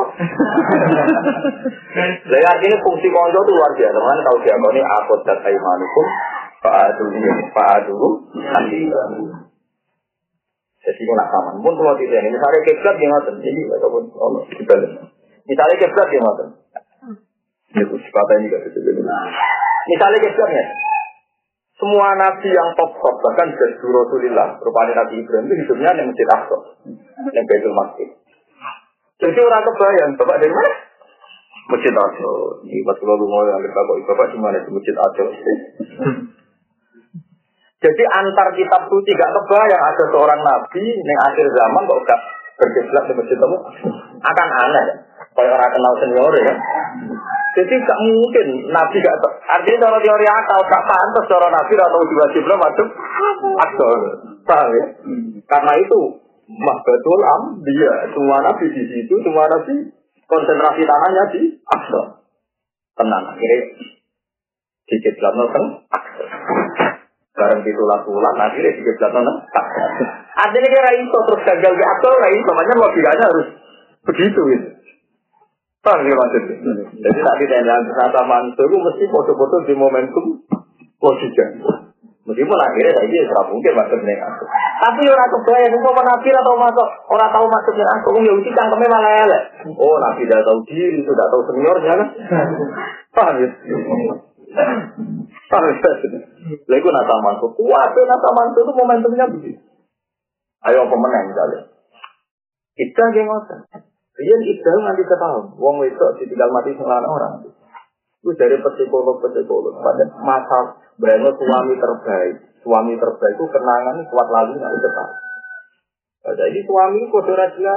Jadi 2.27 2.45
artinya 2.51 2.77
fungsi 2.81 3.07
konco 3.13 3.39
itu 3.45 3.51
luar 3.53 3.71
biasa. 3.77 3.93
Makanya 3.95 4.23
tahu 4.25 4.37
siapa 4.41 4.67
ini 4.73 4.81
akut 4.81 5.19
dan 5.21 5.37
aimanukum 5.45 6.05
Fa'adu 6.61 7.03
fa'adu. 7.57 7.97
Jadi 10.81 11.01
kalau 11.05 11.27
sama, 11.29 11.49
pun 11.61 11.73
kalau 11.77 11.93
tidak 11.93 12.25
ini, 12.25 12.33
misalnya 12.33 12.59
kiblat 12.65 12.95
yang 12.97 13.11
ngoten, 13.13 13.35
jadi 13.37 13.61
ataupun 13.77 14.03
Allah 14.17 14.41
dibalik. 14.49 14.91
Misalnya 15.45 15.75
kiblat 15.77 16.09
yang 16.09 16.23
ngoten. 16.25 16.47
Itu 17.71 17.95
kata 18.01 18.31
ini 18.41 18.49
juga 18.49 18.65
betul 18.65 18.81
Misalnya 19.89 20.17
kiblatnya, 20.25 20.63
semua 21.81 22.13
nabi 22.13 22.49
yang 22.49 22.69
top 22.77 22.93
top 22.97 23.15
bahkan 23.25 23.57
dari 23.57 23.73
Rasulullah, 23.77 24.53
rupanya 24.61 25.01
Nabi 25.01 25.21
Ibrahim 25.21 25.49
itu 25.49 25.65
hidupnya 25.65 25.97
yang 25.97 26.13
masjid 26.13 26.29
Aqsa, 26.29 26.57
yang 27.33 27.45
Baitul 27.49 27.73
Masjid. 27.73 28.09
Jadi 29.17 29.39
orang 29.41 29.65
kebayang, 29.65 30.11
bapak 30.13 30.37
dari 30.45 30.53
mana? 30.53 30.71
Masjid 31.73 31.93
Aqsa. 31.93 32.31
Ini 32.69 32.85
pas 32.85 32.97
kalau 33.01 33.17
lu 33.17 33.25
mau 33.25 33.45
yang 33.49 33.65
bapak, 33.65 33.95
bapak 34.13 34.33
mana 34.37 34.61
itu 34.61 34.69
Masjid 34.69 34.93
Aqsa? 34.93 35.25
Jadi 37.81 38.03
antar 38.05 38.47
kitab 38.53 38.85
suci 38.85 39.09
gak 39.17 39.33
kebayang 39.33 39.81
ada 39.81 40.03
seorang 40.13 40.41
nabi 40.45 40.85
yang 40.85 41.19
akhir 41.25 41.49
zaman 41.49 41.81
kok 41.89 42.01
gak 42.05 42.21
berkiblat 42.61 43.03
di 43.09 43.13
masjid 43.17 43.37
itu 43.41 43.57
akan 44.21 44.49
aneh. 44.69 44.85
Kalau 45.33 45.49
orang 45.49 45.71
kenal 45.73 45.93
senior 45.97 46.33
ya. 46.45 46.53
Jadi 47.57 47.73
gak 47.81 47.99
mungkin 48.05 48.47
nabi 48.69 49.01
gak 49.01 49.17
artinya 49.49 49.89
kalau 49.89 49.97
teori 49.97 50.27
akal 50.29 50.61
gak 50.61 50.85
pantas 50.85 51.25
seorang 51.25 51.51
nabi 51.57 51.73
atau 51.73 52.01
diwajibkan 52.05 52.57
masuk 52.61 52.87
akal. 53.65 53.91
Paham 54.45 54.69
ya? 54.77 54.85
Karena 55.49 55.73
itu 55.81 55.99
mahbatul 56.53 57.21
am 57.25 57.43
dia 57.65 57.93
semua 58.13 58.45
nabi 58.45 58.65
di 58.77 58.83
situ 58.93 59.15
semua 59.25 59.49
nabi 59.49 59.89
konsentrasi 60.29 60.85
tangannya 60.85 61.23
di 61.33 61.41
akal. 61.65 62.29
Tenang 62.93 63.25
akhirnya 63.25 63.89
di 64.85 64.95
kiblat 65.01 65.33
nonton 65.33 65.81
akal. 65.89 66.29
Barang 67.41 67.65
ditulah 67.65 68.05
tulah, 68.05 68.33
akhirnya 68.37 68.77
juga 68.77 69.09
belakang 69.09 69.25
Artinya 70.31 70.69
kira 70.69 70.91
itu 70.93 71.17
terus 71.25 71.41
gagal 71.41 71.73
di 71.73 71.83
akal, 71.83 72.13
nah 72.21 72.29
itu 72.29 72.51
makanya 72.53 72.75
logikanya 72.77 73.25
harus 73.25 73.47
begitu 74.05 74.41
gitu. 74.53 74.67
Paham 75.81 76.05
ya 76.05 76.13
maksudnya? 76.13 76.55
Jadi 77.01 77.19
tak 77.25 77.35
ditanya 77.41 77.81
kata 77.81 78.21
mantu 78.29 78.61
itu 78.61 78.77
mesti 78.77 79.05
foto-foto 79.09 79.65
di 79.65 79.73
momentum 79.73 80.45
logika. 81.01 81.45
Meskipun 82.21 82.53
akhirnya 82.53 82.93
saya 82.93 83.09
ini 83.09 83.25
serap 83.25 83.49
mungkin 83.49 83.73
maksudnya 83.73 84.13
aku. 84.21 84.45
Tapi 84.77 85.01
orang 85.09 85.29
kebayang 85.33 85.73
itu 85.73 85.77
mau 85.81 86.05
nafir 86.05 86.35
atau 86.37 86.53
masuk 86.53 86.87
orang 87.09 87.33
tahu 87.33 87.45
maksudnya 87.49 87.85
aku. 87.97 88.21
Ya 88.21 88.33
uji 88.37 88.49
cangkemnya 88.53 88.93
malah 88.93 89.13
elek. 89.25 89.43
Oh 89.73 89.97
nabi 89.97 90.29
tidak 90.29 90.45
tahu 90.45 90.61
diri, 90.69 91.01
tidak 91.01 91.27
tahu 91.33 91.41
seniornya 91.49 91.93
kan? 91.97 92.09
Paham 93.17 93.35
ya? 93.41 93.49
Lalu 95.51 95.71
nata 96.91 97.15
mantu, 97.23 97.47
kuat 97.55 97.91
nata 97.95 98.29
mantu 98.35 98.57
itu 98.63 98.73
momentumnya 98.75 99.25
begitu. 99.31 99.61
Ayo 100.61 100.85
pemenang 100.85 101.25
misalnya. 101.31 101.61
Kita 102.77 103.03
yang 103.17 103.25
ngotot. 103.27 103.59
Itu 104.21 104.69
nanti 104.85 105.01
ketahui. 105.01 105.57
Wong 105.57 105.81
itu 105.87 106.05
ditinggal 106.21 106.49
mati 106.53 106.77
sembilan 106.77 107.05
orang. 107.09 107.33
Itu 108.21 108.29
dari 108.37 108.61
psikolog 108.61 109.17
psikolog 109.25 109.81
pada 109.81 110.05
masa 110.21 110.77
banyak 111.01 111.33
suami 111.33 111.73
terbaik. 111.81 112.35
Suami 112.61 112.93
terbaik 112.93 113.35
itu 113.41 113.45
kenangan 113.49 114.05
kuat 114.05 114.27
lalu 114.29 114.61
nanti 114.61 114.77
ketahui. 114.77 115.30
Jadi 116.21 116.59
suami 116.69 117.01
kode 117.09 117.33
raja 117.33 117.73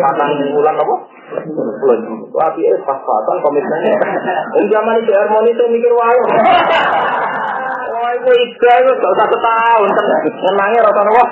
patang 0.00 0.32
bulan 0.48 0.80
apa? 0.80 0.96
Bulan. 1.44 2.00
Tapi 2.32 2.60
eh 2.64 2.78
pas-pasan 2.88 3.36
komitmennya. 3.44 3.96
Om 4.56 4.64
zaman 4.72 5.04
itu 5.04 5.12
harmoni 5.12 5.52
itu 5.52 5.64
mikir 5.68 5.92
wae. 5.92 6.20
Itu 8.16 8.30
ida 8.32 8.72
itu 8.80 8.90
gak 8.96 9.12
usah 9.12 9.26
setahun. 9.28 9.88
Senangnya 10.40 10.80
rata 10.88 11.02
apa? 11.04 11.24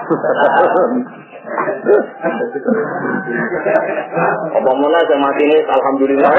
Apa 4.53 4.71
mana 4.77 4.99
yang 5.09 5.21
mati 5.21 5.43
ini, 5.49 5.59
alhamdulillah. 5.65 6.33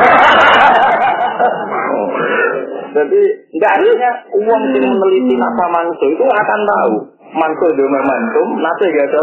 Jadi, 2.95 3.21
enggak 3.51 3.71
artinya 3.75 4.11
uang 4.39 4.61
yang 4.71 4.87
meneliti 4.95 5.35
nasa 5.35 5.65
manusia 5.67 6.07
itu 6.15 6.23
akan 6.23 6.59
tahu 6.63 6.95
mantul 7.35 7.71
di 7.75 7.83
momentum, 7.83 8.47
nanti 8.63 8.87
gak 8.87 9.11
ada? 9.11 9.19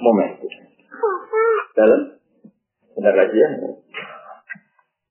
Momentum. 0.00 0.50
Dalam? 1.76 2.00
Benar 2.96 3.12
lagi 3.12 3.36
ya? 3.36 3.48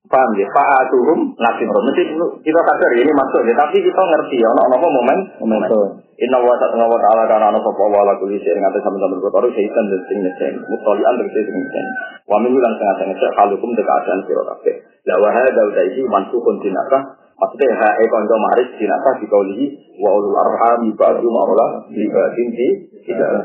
Paham 0.06 0.30
ya? 0.38 0.48
Pak 0.54 0.86
Aturum, 0.86 1.34
nasib 1.38 1.68
Mesti 1.70 2.04
kita 2.46 2.60
sadar 2.62 2.92
ini 2.94 3.12
masuk 3.12 3.42
ya, 3.50 3.54
tapi 3.58 3.82
kita 3.82 4.02
ngerti 4.02 4.38
ya, 4.38 4.48
ono 4.54 4.62
apa 4.70 4.88
momen? 4.88 5.20
Momentum. 5.42 6.06
Inna 6.16 6.40
wa 6.40 6.56
ta'ala 6.56 6.88
wa 6.88 6.96
ta'ala 6.96 7.28
kana 7.28 7.52
ana 7.52 7.60
sapa 7.60 7.84
wa 7.92 8.08
la 8.08 8.16
kulli 8.16 8.40
syai'in 8.40 8.64
ngate 8.64 8.80
sampeyan 8.80 9.20
perkara 9.20 9.52
syaitan 9.52 9.84
dan 9.92 10.02
sing 10.08 10.20
ngecen. 10.24 10.54
Mutalian 10.72 11.14
tegese 11.20 11.44
sing 11.44 11.56
ngecen. 11.60 11.86
Wa 12.24 12.40
min 12.40 12.56
lan 12.56 12.74
sing 12.80 12.88
ngecen 12.88 13.08
ngecen 13.12 13.32
halukum 13.36 13.70
dekatan 13.76 14.24
sira 14.24 14.44
kabeh. 14.48 14.76
La 15.12 15.20
wa 15.20 15.30
hada 15.36 15.62
utaisi 15.68 16.08
mansukun 16.08 16.64
dinaka 16.64 17.20
Maksudnya 17.36 17.76
ha 17.76 17.90
e 18.00 18.06
konco 18.08 18.36
maris 18.40 18.70
dinaka 18.80 19.20
di 19.20 19.28
kaulihi 19.28 19.66
wa 20.00 20.08
ulul 20.16 20.40
arham 20.40 20.88
ba'du 20.96 21.28
ma'ula 21.28 21.84
li 21.92 22.08
ba'din 22.08 22.48
di 22.56 22.68
tidak 23.04 23.44